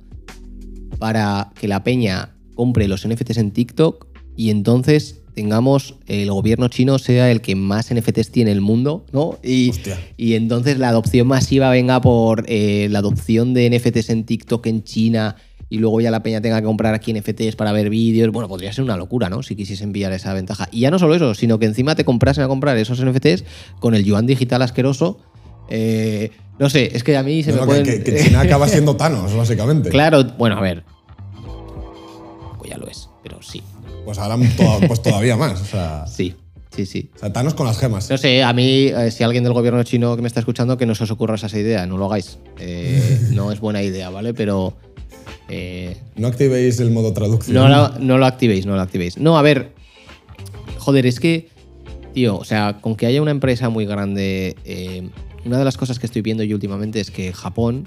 para 0.99 1.53
que 1.61 1.69
la 1.69 1.85
peña 1.85 2.35
compre 2.55 2.89
los 2.89 3.07
NFTs 3.07 3.37
en 3.37 3.51
TikTok 3.51 4.07
y 4.35 4.49
entonces 4.49 5.21
tengamos 5.35 5.97
el 6.07 6.31
gobierno 6.31 6.69
chino 6.69 6.99
sea 6.99 7.31
el 7.31 7.43
que 7.43 7.55
más 7.55 7.95
NFTs 7.95 8.31
tiene 8.31 8.51
en 8.51 8.57
el 8.57 8.63
mundo, 8.63 9.05
¿no? 9.13 9.39
Y, 9.45 9.73
y 10.17 10.35
entonces 10.35 10.79
la 10.79 10.89
adopción 10.89 11.27
masiva 11.27 11.69
venga 11.69 12.01
por 12.01 12.47
eh, 12.49 12.89
la 12.91 13.01
adopción 13.01 13.53
de 13.53 13.69
NFTs 13.69 14.09
en 14.09 14.25
TikTok 14.25 14.67
en 14.67 14.85
China 14.85 15.37
y 15.69 15.79
luego 15.79 16.01
ya 16.01 16.11
la 16.11 16.23
peña 16.23 16.41
tenga 16.41 16.61
que 16.61 16.65
comprar 16.67 16.95
aquí 16.95 17.13
NFTs 17.13 17.57
para 17.57 17.73
ver 17.73 17.91
vídeos. 17.91 18.31
Bueno, 18.31 18.49
podría 18.49 18.73
ser 18.73 18.85
una 18.85 18.97
locura, 18.97 19.29
¿no? 19.29 19.43
Si 19.43 19.57
quisiese 19.57 19.85
enviar 19.85 20.13
esa 20.13 20.33
ventaja. 20.33 20.69
Y 20.71 20.81
ya 20.81 20.91
no 20.91 20.99
solo 20.99 21.15
eso, 21.15 21.35
sino 21.35 21.59
que 21.59 21.67
encima 21.67 21.95
te 21.97 22.05
comprasen 22.05 22.45
a 22.45 22.49
comprar 22.49 22.77
esos 22.77 23.05
NFTs 23.05 23.45
con 23.81 23.95
el 23.95 24.05
yuan 24.05 24.27
digital 24.27 24.63
asqueroso. 24.63 25.19
Eh, 25.69 26.31
no 26.59 26.71
sé, 26.71 26.91
es 26.97 27.03
que 27.05 27.17
a 27.17 27.23
mí 27.23 27.43
se 27.43 27.53
No, 27.53 27.63
me 27.63 27.67
pueden... 27.67 27.85
que, 27.85 28.03
que- 28.05 28.15
que 28.15 28.25
China 28.25 28.41
acaba 28.43 28.69
siendo 28.69 28.97
Thanos, 28.97 29.35
básicamente. 29.35 29.89
Claro, 29.91 30.23
bueno, 30.39 30.57
a 30.57 30.61
ver. 30.61 30.85
Pues 32.59 32.71
ya 32.71 32.79
lo 32.79 32.87
es, 32.89 33.09
pero 33.23 33.43
sí. 33.43 33.63
Pues 34.05 34.19
ahora 34.19 34.37
pues 34.87 35.03
todavía 35.03 35.37
más. 35.37 35.61
O 35.61 35.65
sea, 35.65 36.07
Sí, 36.07 36.35
sí, 36.75 36.87
sí. 36.87 37.11
o 37.17 37.19
sea, 37.19 37.33
Thanos 37.33 37.55
con 37.55 37.67
las 37.67 37.79
gemas. 37.79 38.09
No 38.09 38.17
sé, 38.19 38.43
a 38.43 38.53
mí, 38.53 38.87
eh, 38.87 39.11
si 39.11 39.25
alguien 39.25 39.45
del 39.45 39.53
gobierno 39.53 39.83
chino 39.83 40.15
que 40.17 40.23
me 40.23 40.29
está 40.29 40.41
escuchando, 40.41 40.79
que 40.79 40.87
no 40.87 40.95
se 40.95 41.05
os 41.05 41.11
ocurra 41.11 41.35
esa 41.35 41.59
idea, 41.59 41.85
no 41.87 41.97
lo 41.99 42.07
hagáis. 42.07 42.39
Eh, 42.61 43.21
no 43.33 43.51
es 43.53 43.61
buena 43.61 43.83
idea, 43.83 44.11
¿vale? 44.11 44.33
Pero 44.33 44.77
eh, 45.49 45.97
No 46.17 46.27
activéis 46.29 46.81
el 46.81 46.91
modo 46.91 47.13
traducción. 47.13 47.55
no, 47.55 47.69
lo, 47.69 47.99
no 47.99 48.19
lo 48.19 48.27
activéis, 48.27 48.67
no 48.67 48.75
lo 48.75 48.81
activéis. 48.83 49.19
No, 49.19 49.39
a 49.39 49.43
ver, 49.43 49.73
joder, 50.79 51.07
es 51.07 51.21
que, 51.21 51.49
tío, 52.15 52.37
o 52.37 52.45
sea, 52.45 52.79
con 52.81 52.97
que 52.97 53.07
haya 53.07 53.23
una 53.23 53.31
empresa 53.31 53.69
muy 53.69 53.87
grande, 53.87 54.57
eh, 54.65 55.09
una 55.45 55.59
de 55.59 55.65
las 55.65 55.77
cosas 55.77 55.99
que 55.99 56.07
estoy 56.07 56.23
viendo 56.23 56.43
yo 56.45 56.57
últimamente 56.57 57.01
es 57.01 57.11
que 57.11 57.33
Japón, 57.33 57.85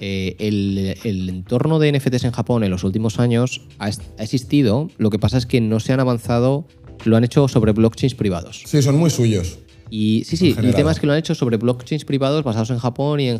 eh, 0.00 0.36
el, 0.38 0.96
el 1.04 1.28
entorno 1.28 1.78
de 1.78 1.92
NFTs 1.92 2.24
en 2.24 2.30
Japón 2.32 2.62
en 2.62 2.70
los 2.70 2.84
últimos 2.84 3.18
años 3.18 3.62
ha, 3.78 3.86
ha 3.86 4.22
existido, 4.22 4.90
lo 4.98 5.10
que 5.10 5.18
pasa 5.18 5.38
es 5.38 5.46
que 5.46 5.60
no 5.60 5.80
se 5.80 5.92
han 5.92 6.00
avanzado, 6.00 6.64
lo 7.04 7.16
han 7.16 7.24
hecho 7.24 7.48
sobre 7.48 7.72
blockchains 7.72 8.14
privados. 8.14 8.62
Sí, 8.66 8.80
son 8.82 8.96
muy 8.96 9.10
suyos. 9.10 9.58
Y 9.90 10.24
sí, 10.24 10.36
sí, 10.36 10.54
el 10.62 10.74
tema 10.74 10.92
es 10.92 11.00
que 11.00 11.06
lo 11.06 11.12
han 11.12 11.18
hecho 11.18 11.34
sobre 11.34 11.56
blockchains 11.56 12.04
privados 12.04 12.44
basados 12.44 12.70
en 12.70 12.78
Japón 12.78 13.20
y 13.20 13.28
en 13.28 13.38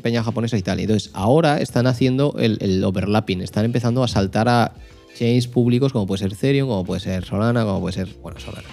peña 0.00 0.22
japonesa 0.22 0.58
y 0.58 0.62
tal. 0.62 0.80
Entonces, 0.80 1.10
ahora 1.14 1.60
están 1.60 1.86
haciendo 1.86 2.34
el, 2.38 2.58
el 2.60 2.82
overlapping, 2.84 3.40
están 3.40 3.64
empezando 3.64 4.02
a 4.02 4.08
saltar 4.08 4.48
a 4.48 4.74
chains 5.16 5.48
públicos 5.48 5.92
como 5.92 6.06
puede 6.06 6.20
ser 6.20 6.32
Ethereum, 6.32 6.68
como 6.68 6.84
puede 6.84 7.00
ser 7.00 7.24
Solana, 7.24 7.64
como 7.64 7.80
puede 7.80 7.94
ser, 7.94 8.08
bueno, 8.22 8.38
Solana, 8.38 8.68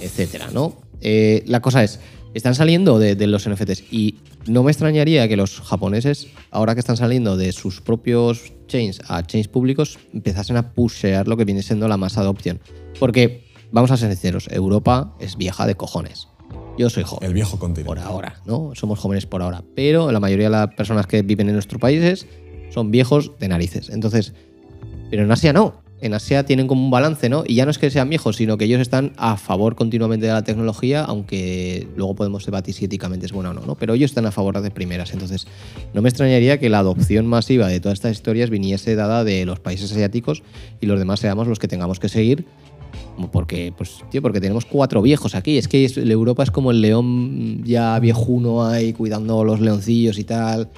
etcétera, 0.00 0.48
¿no? 0.52 0.76
Eh, 1.00 1.42
la 1.46 1.60
cosa 1.60 1.82
es, 1.82 2.00
están 2.34 2.54
saliendo 2.54 2.98
de, 2.98 3.14
de 3.14 3.26
los 3.26 3.48
NFTs 3.48 3.84
y 3.90 4.16
no 4.46 4.62
me 4.62 4.70
extrañaría 4.70 5.26
que 5.28 5.36
los 5.36 5.60
japoneses, 5.60 6.28
ahora 6.50 6.74
que 6.74 6.80
están 6.80 6.96
saliendo 6.96 7.36
de 7.36 7.52
sus 7.52 7.80
propios 7.80 8.52
chains 8.66 9.00
a 9.08 9.22
chains 9.22 9.48
públicos, 9.48 9.98
empezasen 10.12 10.56
a 10.56 10.72
pushear 10.72 11.28
lo 11.28 11.36
que 11.36 11.44
viene 11.44 11.62
siendo 11.62 11.88
la 11.88 11.96
masa 11.96 12.20
de 12.20 12.26
adopción. 12.26 12.60
Porque, 12.98 13.44
vamos 13.72 13.90
a 13.90 13.96
ser 13.96 14.10
sinceros, 14.10 14.48
Europa 14.50 15.14
es 15.18 15.36
vieja 15.36 15.66
de 15.66 15.76
cojones. 15.76 16.28
Yo 16.76 16.90
soy 16.90 17.04
joven. 17.04 17.28
El 17.28 17.34
viejo 17.34 17.58
continente. 17.58 17.86
Por 17.86 17.98
ahora, 17.98 18.40
¿no? 18.44 18.72
Somos 18.74 18.98
jóvenes 18.98 19.26
por 19.26 19.42
ahora. 19.42 19.62
Pero 19.76 20.10
la 20.10 20.20
mayoría 20.20 20.46
de 20.46 20.50
las 20.50 20.74
personas 20.74 21.06
que 21.06 21.22
viven 21.22 21.48
en 21.48 21.54
nuestros 21.54 21.80
países 21.80 22.26
son 22.70 22.90
viejos 22.90 23.32
de 23.38 23.48
narices. 23.48 23.90
Entonces, 23.90 24.34
pero 25.10 25.22
en 25.22 25.30
Asia 25.30 25.52
no. 25.52 25.84
En 26.00 26.12
Asia 26.12 26.44
tienen 26.44 26.66
como 26.66 26.84
un 26.84 26.90
balance, 26.90 27.28
¿no? 27.28 27.44
Y 27.46 27.54
ya 27.54 27.64
no 27.64 27.70
es 27.70 27.78
que 27.78 27.88
sean 27.88 28.10
viejos, 28.10 28.36
sino 28.36 28.58
que 28.58 28.64
ellos 28.64 28.80
están 28.80 29.12
a 29.16 29.36
favor 29.36 29.74
continuamente 29.74 30.26
de 30.26 30.32
la 30.32 30.42
tecnología, 30.42 31.02
aunque 31.02 31.86
luego 31.96 32.14
podemos 32.14 32.44
debatir 32.44 32.74
si 32.74 32.84
éticamente 32.84 33.24
es 33.24 33.32
buena 33.32 33.50
o 33.50 33.54
no, 33.54 33.62
¿no? 33.62 33.76
Pero 33.76 33.94
ellos 33.94 34.10
están 34.10 34.26
a 34.26 34.32
favor 34.32 34.60
de 34.60 34.70
primeras. 34.70 35.14
Entonces, 35.14 35.46
no 35.94 36.02
me 36.02 36.08
extrañaría 36.08 36.58
que 36.58 36.68
la 36.68 36.80
adopción 36.80 37.26
masiva 37.26 37.68
de 37.68 37.80
todas 37.80 37.96
estas 37.96 38.12
historias 38.12 38.50
viniese 38.50 38.96
dada 38.96 39.24
de 39.24 39.46
los 39.46 39.60
países 39.60 39.92
asiáticos 39.92 40.42
y 40.80 40.86
los 40.86 40.98
demás 40.98 41.20
seamos 41.20 41.46
los 41.46 41.58
que 41.58 41.68
tengamos 41.68 42.00
que 42.00 42.08
seguir 42.08 42.44
Porque, 43.30 43.72
pues, 43.76 44.04
tío, 44.10 44.22
porque 44.22 44.40
tenemos 44.40 44.64
cuatro 44.64 45.00
viejos 45.02 45.34
aquí. 45.34 45.58
Es 45.58 45.68
que 45.68 45.86
Europa 45.96 46.42
es 46.42 46.50
como 46.50 46.70
el 46.70 46.80
león 46.80 47.62
ya 47.64 47.98
viejuno 47.98 48.64
ahí 48.64 48.92
cuidando 48.92 49.44
los 49.44 49.60
leoncillos 49.60 50.18
y 50.18 50.24
tal. 50.24 50.70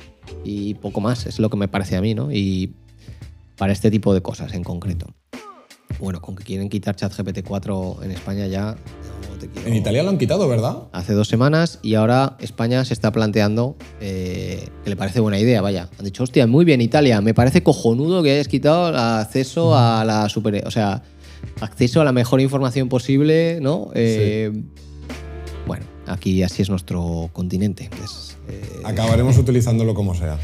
Y 0.45 0.75
poco 0.75 1.01
más, 1.01 1.27
es 1.27 1.39
lo 1.39 1.51
que 1.51 1.57
me 1.57 1.69
parece 1.69 1.97
a 1.97 2.01
mí, 2.01 2.15
¿no? 2.15 2.31
Y 2.33 2.73
para 3.57 3.73
este 3.73 3.91
tipo 3.91 4.13
de 4.15 4.21
cosas 4.21 4.53
en 4.55 4.65
concreto. 4.65 5.07
Bueno, 5.99 6.21
con 6.21 6.37
que 6.37 6.45
quieren 6.45 6.69
quitar 6.69 6.95
ChatGPT 6.95 7.43
4 7.47 7.99
en 8.03 8.11
España 8.11 8.47
ya. 8.47 8.77
no 9.31 9.63
En 9.65 9.75
Italia 9.75 10.03
lo 10.03 10.11
han 10.11 10.19
quitado, 10.19 10.47
¿verdad? 10.47 10.77
Hace 10.93 11.15
dos 11.15 11.29
semanas 11.29 11.79
y 11.83 11.95
ahora 11.95 12.37
España 12.41 12.85
se 12.85 12.93
está 12.93 13.13
planteando 13.13 13.77
eh, 14.01 14.69
que 14.85 14.91
le 14.91 14.97
parece 14.97 15.21
buena 15.21 15.39
idea, 15.39 15.63
vaya. 15.63 15.89
Han 15.99 16.05
dicho, 16.05 16.23
hostia, 16.23 16.47
muy 16.47 16.65
bien 16.65 16.83
Italia, 16.83 17.21
me 17.23 17.33
parece 17.33 17.63
cojonudo 17.63 18.23
que 18.23 18.33
hayas 18.33 18.49
quitado 18.49 18.91
el 18.91 18.97
acceso 18.97 19.77
a 19.77 20.05
la 20.05 20.29
super... 20.29 20.67
O 20.67 20.71
sea, 20.71 21.03
acceso 21.61 22.01
a 22.01 22.05
la 22.05 22.13
mejor 22.13 22.41
información 22.41 22.89
posible, 22.89 23.59
¿no? 23.61 23.91
Eh, 23.95 24.53
aquí 26.07 26.43
así 26.43 26.63
es 26.63 26.71
nuestro 26.71 27.31
continente. 27.33 27.91
Es, 28.05 28.37
eh, 28.49 28.63
Acabaremos 28.85 29.37
utilizándolo 29.39 29.95
como 29.95 30.15
sea. 30.15 30.39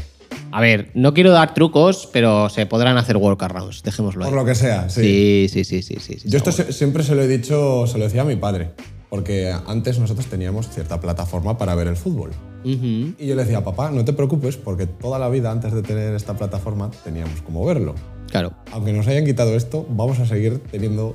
a 0.51 0.61
ver, 0.61 0.91
no 0.93 1.13
quiero 1.13 1.31
dar 1.31 1.53
trucos, 1.53 2.09
pero 2.11 2.49
se 2.49 2.65
podrán 2.65 2.97
hacer 2.97 3.17
workarounds, 3.17 3.81
dejémoslo 3.83 4.23
ahí. 4.25 4.29
Por 4.29 4.37
lo 4.39 4.45
que 4.45 4.55
sea, 4.55 4.89
sí. 4.89 5.47
Sí, 5.47 5.63
sí, 5.63 5.81
sí, 5.81 5.97
sí, 5.99 6.17
sí. 6.19 6.27
Yo 6.29 6.37
esto 6.37 6.51
se- 6.51 6.73
siempre 6.73 7.03
se 7.03 7.15
lo 7.15 7.21
he 7.21 7.27
dicho, 7.27 7.87
se 7.87 7.97
lo 7.97 8.03
decía 8.03 8.21
a 8.23 8.25
mi 8.25 8.35
padre, 8.35 8.71
porque 9.09 9.53
antes 9.67 9.99
nosotros 9.99 10.25
teníamos 10.27 10.69
cierta 10.69 10.99
plataforma 10.99 11.57
para 11.57 11.75
ver 11.75 11.87
el 11.87 11.95
fútbol. 11.95 12.31
bueno. 12.63 13.13
Y 13.17 13.27
yo 13.27 13.35
le 13.35 13.43
decía, 13.43 13.63
papá, 13.63 13.89
no 13.91 14.03
te 14.05 14.13
preocupes, 14.13 14.57
porque 14.57 14.85
toda 14.85 15.17
la 15.19 15.29
vida 15.29 15.49
antes 15.51 15.71
de 15.73 15.81
tener 15.81 16.13
esta 16.15 16.35
plataforma 16.35 16.91
teníamos 17.03 17.41
como 17.41 17.65
verlo. 17.65 17.95
Claro, 18.33 18.51
Aunque 18.71 18.91
nos 18.93 19.07
hayan 19.07 19.25
quitado 19.25 19.55
esto, 19.55 19.85
vamos 19.91 20.19
a 20.19 20.25
seguir 20.25 20.57
teniendo 20.71 21.13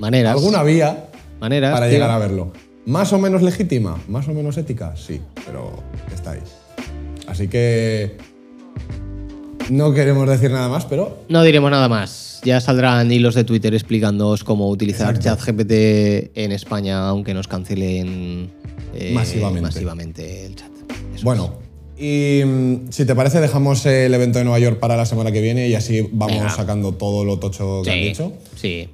maneras. 0.00 0.32
alguna 0.34 0.62
vía 0.62 1.08
maneras 1.38 1.74
para 1.74 1.84
tío. 1.86 1.92
llegar 1.96 2.10
a 2.10 2.18
verlo. 2.18 2.50
Más 2.86 3.12
o 3.12 3.18
menos 3.18 3.42
legítima, 3.42 3.98
más 4.08 4.26
o 4.26 4.32
menos 4.32 4.56
ética, 4.56 4.96
sí, 4.96 5.20
pero 5.44 5.82
está 6.14 6.30
ahí. 6.30 6.40
Así 7.28 7.46
que 7.48 8.16
no 9.68 9.92
queremos 9.92 10.26
decir 10.30 10.50
nada 10.50 10.70
más, 10.70 10.86
pero 10.86 11.18
No 11.28 11.42
diremos 11.42 11.70
nada 11.70 11.90
más. 11.90 12.40
Ya 12.42 12.58
saldrán 12.62 13.12
hilos 13.12 13.34
de 13.34 13.44
Twitter 13.44 13.74
explicándoos 13.74 14.42
cómo 14.42 14.70
utilizar. 14.70 15.18
ChatGPT 15.18 15.72
en 16.38 16.52
España, 16.52 17.06
aunque 17.06 17.34
nos 17.34 17.48
cancelen 17.48 18.50
eh, 18.94 19.12
Masivamente. 19.12 19.60
masivamente 19.60 20.46
el 20.46 20.54
chat. 20.54 20.70
Eso 21.14 21.22
bueno. 21.24 21.65
Y 21.98 22.42
mm, 22.44 22.90
si 22.90 23.04
te 23.06 23.14
parece, 23.14 23.40
dejamos 23.40 23.84
el 23.86 24.12
evento 24.12 24.38
de 24.38 24.44
Nueva 24.44 24.58
York 24.58 24.78
para 24.78 24.96
la 24.96 25.06
semana 25.06 25.32
que 25.32 25.40
viene 25.40 25.68
y 25.68 25.74
así 25.74 26.08
vamos 26.12 26.36
Venga. 26.36 26.50
sacando 26.50 26.92
todo 26.92 27.24
lo 27.24 27.38
tocho 27.38 27.82
que 27.82 27.90
han 27.90 27.98
Sí, 27.98 28.04
dicho. 28.04 28.32
sí. 28.56 28.88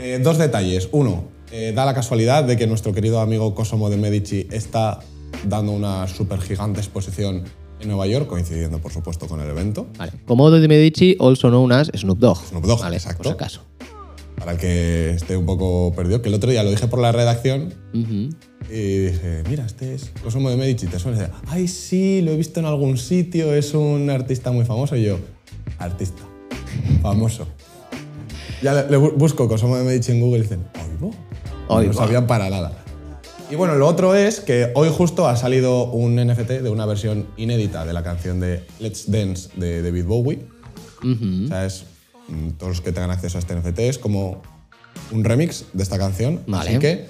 Eh, 0.00 0.20
dos 0.22 0.38
detalles. 0.38 0.88
Uno, 0.92 1.24
eh, 1.50 1.72
da 1.74 1.84
la 1.84 1.94
casualidad 1.94 2.44
de 2.44 2.56
que 2.56 2.66
nuestro 2.66 2.92
querido 2.92 3.20
amigo 3.20 3.54
Cosimo 3.54 3.88
de 3.90 3.96
Medici 3.96 4.46
está 4.52 5.00
dando 5.46 5.72
una 5.72 6.06
super 6.06 6.40
gigante 6.40 6.80
exposición 6.80 7.44
en 7.80 7.88
Nueva 7.88 8.06
York, 8.06 8.26
coincidiendo 8.26 8.78
por 8.80 8.92
supuesto 8.92 9.26
con 9.26 9.40
el 9.40 9.48
evento. 9.48 9.86
Vale. 9.96 10.12
Komodo 10.26 10.60
de 10.60 10.68
Medici, 10.68 11.16
also 11.20 11.48
known 11.48 11.72
as 11.72 11.90
Snoop 11.96 12.18
Dogg. 12.18 12.38
Snoop 12.48 12.64
Dogg, 12.64 12.80
vale, 12.80 12.96
exacto. 12.96 13.18
Por 13.22 13.26
si 13.26 13.32
acaso. 13.32 13.60
Para 14.38 14.52
el 14.52 14.58
que 14.58 15.10
esté 15.10 15.36
un 15.36 15.46
poco 15.46 15.92
perdido, 15.94 16.22
que 16.22 16.28
el 16.28 16.34
otro 16.34 16.50
día 16.50 16.62
lo 16.62 16.70
dije 16.70 16.86
por 16.86 17.00
la 17.00 17.10
redacción 17.12 17.74
Ujú. 17.92 18.30
y 18.70 18.98
dije, 18.98 19.42
mira, 19.48 19.66
este 19.66 19.94
es 19.94 20.10
Cosimo 20.22 20.48
de 20.50 20.56
Medici, 20.56 20.86
¿te 20.86 20.98
suena? 20.98 21.18
Dice, 21.18 21.30
Ay, 21.48 21.66
sí, 21.68 22.20
lo 22.22 22.30
he 22.32 22.36
visto 22.36 22.60
en 22.60 22.66
algún 22.66 22.96
sitio, 22.98 23.52
es 23.52 23.74
un 23.74 24.08
artista 24.10 24.52
muy 24.52 24.64
famoso. 24.64 24.94
Y 24.96 25.02
yo, 25.04 25.18
artista, 25.78 26.22
famoso. 27.02 27.46
Ya 28.62 28.74
le, 28.74 28.90
le 28.90 28.98
bu- 28.98 29.14
busco 29.16 29.48
Cosimo 29.48 29.76
de 29.76 29.84
Medici 29.84 30.12
en 30.12 30.20
Google 30.20 30.38
y 30.38 30.42
dicen, 30.42 30.64
oigo. 30.94 31.14
Oigo. 31.68 31.92
No 31.92 31.98
sabían 31.98 32.26
para 32.26 32.48
nada. 32.48 32.84
Y 33.50 33.54
bueno, 33.56 33.74
lo 33.76 33.86
otro 33.86 34.14
es 34.14 34.40
que 34.40 34.70
hoy 34.74 34.88
justo 34.94 35.26
ha 35.26 35.36
salido 35.36 35.84
un 35.90 36.16
NFT 36.16 36.50
de 36.62 36.68
una 36.70 36.84
versión 36.86 37.26
inédita 37.36 37.84
de 37.86 37.92
la 37.92 38.02
canción 38.02 38.40
de 38.40 38.62
Let's 38.78 39.10
Dance 39.10 39.48
de 39.56 39.82
David 39.82 40.04
Bowie. 40.04 40.40
Ujú. 41.02 41.44
O 41.44 41.48
sea, 41.48 41.64
es 41.66 41.84
todos 42.58 42.70
los 42.70 42.80
que 42.80 42.92
tengan 42.92 43.10
acceso 43.10 43.38
a 43.38 43.40
este 43.40 43.54
NFT 43.54 43.78
es 43.80 43.98
como 43.98 44.42
un 45.12 45.24
remix 45.24 45.64
de 45.72 45.82
esta 45.82 45.98
canción. 45.98 46.40
Vale. 46.46 46.70
Así 46.70 46.78
que 46.78 47.06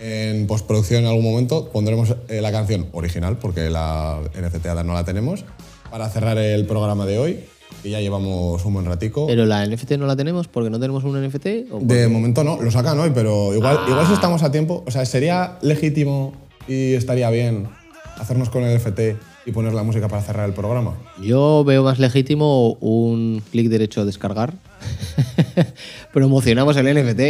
en 0.00 0.46
postproducción 0.46 1.02
en 1.04 1.08
algún 1.08 1.24
momento 1.24 1.70
pondremos 1.70 2.14
eh, 2.28 2.40
la 2.40 2.50
canción 2.52 2.88
original, 2.92 3.38
porque 3.38 3.70
la 3.70 4.18
NFT 4.38 4.66
no 4.84 4.94
la 4.94 5.04
tenemos, 5.04 5.44
para 5.90 6.08
cerrar 6.08 6.38
el 6.38 6.66
programa 6.66 7.06
de 7.06 7.18
hoy. 7.18 7.40
Y 7.84 7.90
ya 7.90 8.00
llevamos 8.00 8.64
un 8.64 8.74
buen 8.74 8.86
ratico. 8.86 9.26
Pero 9.26 9.44
la 9.46 9.66
NFT 9.66 9.92
no 9.92 10.06
la 10.06 10.14
tenemos 10.14 10.46
porque 10.46 10.70
no 10.70 10.78
tenemos 10.78 11.02
un 11.04 11.20
NFT. 11.20 11.66
¿O 11.70 11.78
por- 11.78 11.82
De 11.88 12.06
momento 12.06 12.44
no, 12.44 12.60
lo 12.60 12.70
sacan 12.70 12.98
hoy, 13.00 13.10
pero 13.14 13.54
igual, 13.54 13.78
Ah. 13.80 13.86
igual 13.88 14.06
si 14.06 14.12
estamos 14.12 14.42
a 14.42 14.52
tiempo, 14.52 14.84
o 14.86 14.90
sea, 14.90 15.04
sería 15.06 15.58
legítimo 15.62 16.32
y 16.68 16.92
estaría 16.94 17.28
bien 17.30 17.68
hacernos 18.18 18.50
con 18.50 18.62
el 18.64 18.74
NFT 18.78 19.16
y 19.44 19.52
poner 19.52 19.72
la 19.74 19.82
música 19.82 20.08
para 20.08 20.22
cerrar 20.22 20.48
el 20.48 20.54
programa. 20.54 20.94
Yo 21.20 21.64
veo 21.64 21.82
más 21.82 21.98
legítimo 21.98 22.74
un 22.74 23.42
clic 23.50 23.68
derecho 23.68 24.00
a 24.02 24.04
descargar. 24.04 24.54
Promocionamos 26.12 26.76
el 26.76 26.86
NFT. 26.94 27.20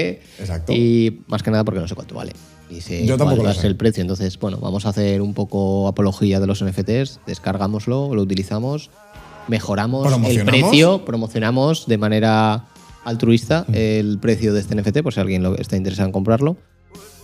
Exacto. 0.40 0.72
Y 0.72 1.22
más 1.26 1.42
que 1.42 1.50
nada 1.50 1.64
porque 1.64 1.80
no 1.80 1.88
sé 1.88 1.94
cuánto 1.94 2.14
vale. 2.14 2.32
Y 2.70 2.80
sé 2.80 3.04
Yo 3.06 3.16
tampoco 3.16 3.42
lo 3.42 3.52
sé. 3.52 3.66
el 3.66 3.76
precio. 3.76 4.00
Entonces, 4.00 4.38
bueno, 4.38 4.58
vamos 4.58 4.86
a 4.86 4.90
hacer 4.90 5.20
un 5.20 5.34
poco 5.34 5.88
apología 5.88 6.40
de 6.40 6.46
los 6.46 6.64
NFTs. 6.64 7.20
Descargámoslo, 7.26 8.14
lo 8.14 8.22
utilizamos, 8.22 8.90
mejoramos 9.48 10.10
el 10.28 10.44
precio, 10.44 11.04
promocionamos 11.04 11.86
de 11.86 11.98
manera 11.98 12.66
altruista 13.04 13.66
el 13.72 14.18
precio 14.20 14.54
de 14.54 14.60
este 14.60 14.74
NFT, 14.76 15.00
por 15.02 15.12
si 15.12 15.20
alguien 15.20 15.42
lo- 15.42 15.56
está 15.58 15.76
interesado 15.76 16.06
en 16.06 16.12
comprarlo. 16.12 16.56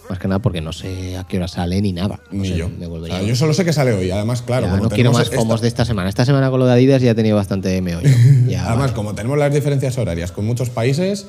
Más 0.09 0.18
que 0.18 0.26
nada 0.28 0.38
porque 0.40 0.61
no 0.61 0.72
sé 0.72 1.16
a 1.18 1.24
qué 1.24 1.36
hora 1.36 1.48
sale 1.48 1.80
ni 1.82 1.92
nada. 1.92 2.18
No 2.30 2.42
Ni 2.42 2.48
sé, 2.48 2.56
yo. 2.56 2.68
Me 2.78 2.86
O 2.86 2.90
volvería 2.90 3.18
sea, 3.18 3.26
yo 3.28 3.36
solo 3.36 3.52
sé 3.52 3.64
que 3.64 3.72
sale 3.72 3.92
hoy. 3.92 4.11
Además, 4.11 4.42
claro, 4.42 4.66
ya, 4.66 4.72
como 4.72 4.84
no 4.84 4.90
quiero 4.90 5.12
más 5.12 5.24
esta- 5.24 5.36
fomos 5.36 5.61
de 5.61 5.68
esta 5.68 5.84
semana. 5.84 6.09
Esta 6.09 6.24
semana 6.24 6.50
con 6.50 6.61
lo 6.61 6.66
de 6.66 6.72
Adidas 6.72 7.02
ya 7.02 7.11
he 7.11 7.14
tenido 7.14 7.36
bastante 7.36 7.80
meollo. 7.82 8.09
Ya, 8.48 8.62
Además, 8.66 8.78
vale. 8.78 8.92
como 8.94 9.14
tenemos 9.14 9.36
las 9.38 9.52
diferencias 9.52 9.98
horarias 9.98 10.32
con 10.32 10.46
muchos 10.46 10.70
países, 10.70 11.26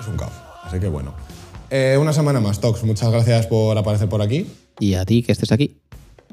es 0.00 0.06
un 0.08 0.16
caos. 0.16 0.32
Así 0.64 0.80
que 0.80 0.88
bueno. 0.88 1.14
Eh, 1.70 1.96
una 2.00 2.12
semana 2.12 2.40
más, 2.40 2.60
Tox. 2.60 2.82
Muchas 2.84 3.10
gracias 3.12 3.46
por 3.46 3.76
aparecer 3.78 4.08
por 4.08 4.22
aquí. 4.22 4.46
Y 4.80 4.94
a 4.94 5.04
ti 5.04 5.22
que 5.22 5.32
estés 5.32 5.52
aquí. 5.52 5.76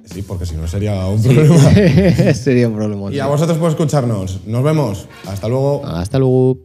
Sí, 0.05 0.21
porque 0.21 0.45
si 0.45 0.55
no 0.55 0.67
sería 0.67 1.05
un 1.07 1.21
problema. 1.21 1.71
Sería 2.35 2.67
un 2.67 2.75
problema. 2.75 3.11
Y 3.11 3.19
a 3.19 3.25
vosotros 3.25 3.57
por 3.57 3.69
escucharnos. 3.71 4.39
Nos 4.45 4.63
vemos. 4.63 5.07
Hasta 5.27 5.47
luego. 5.47 5.83
Hasta 5.85 6.19
luego. 6.19 6.59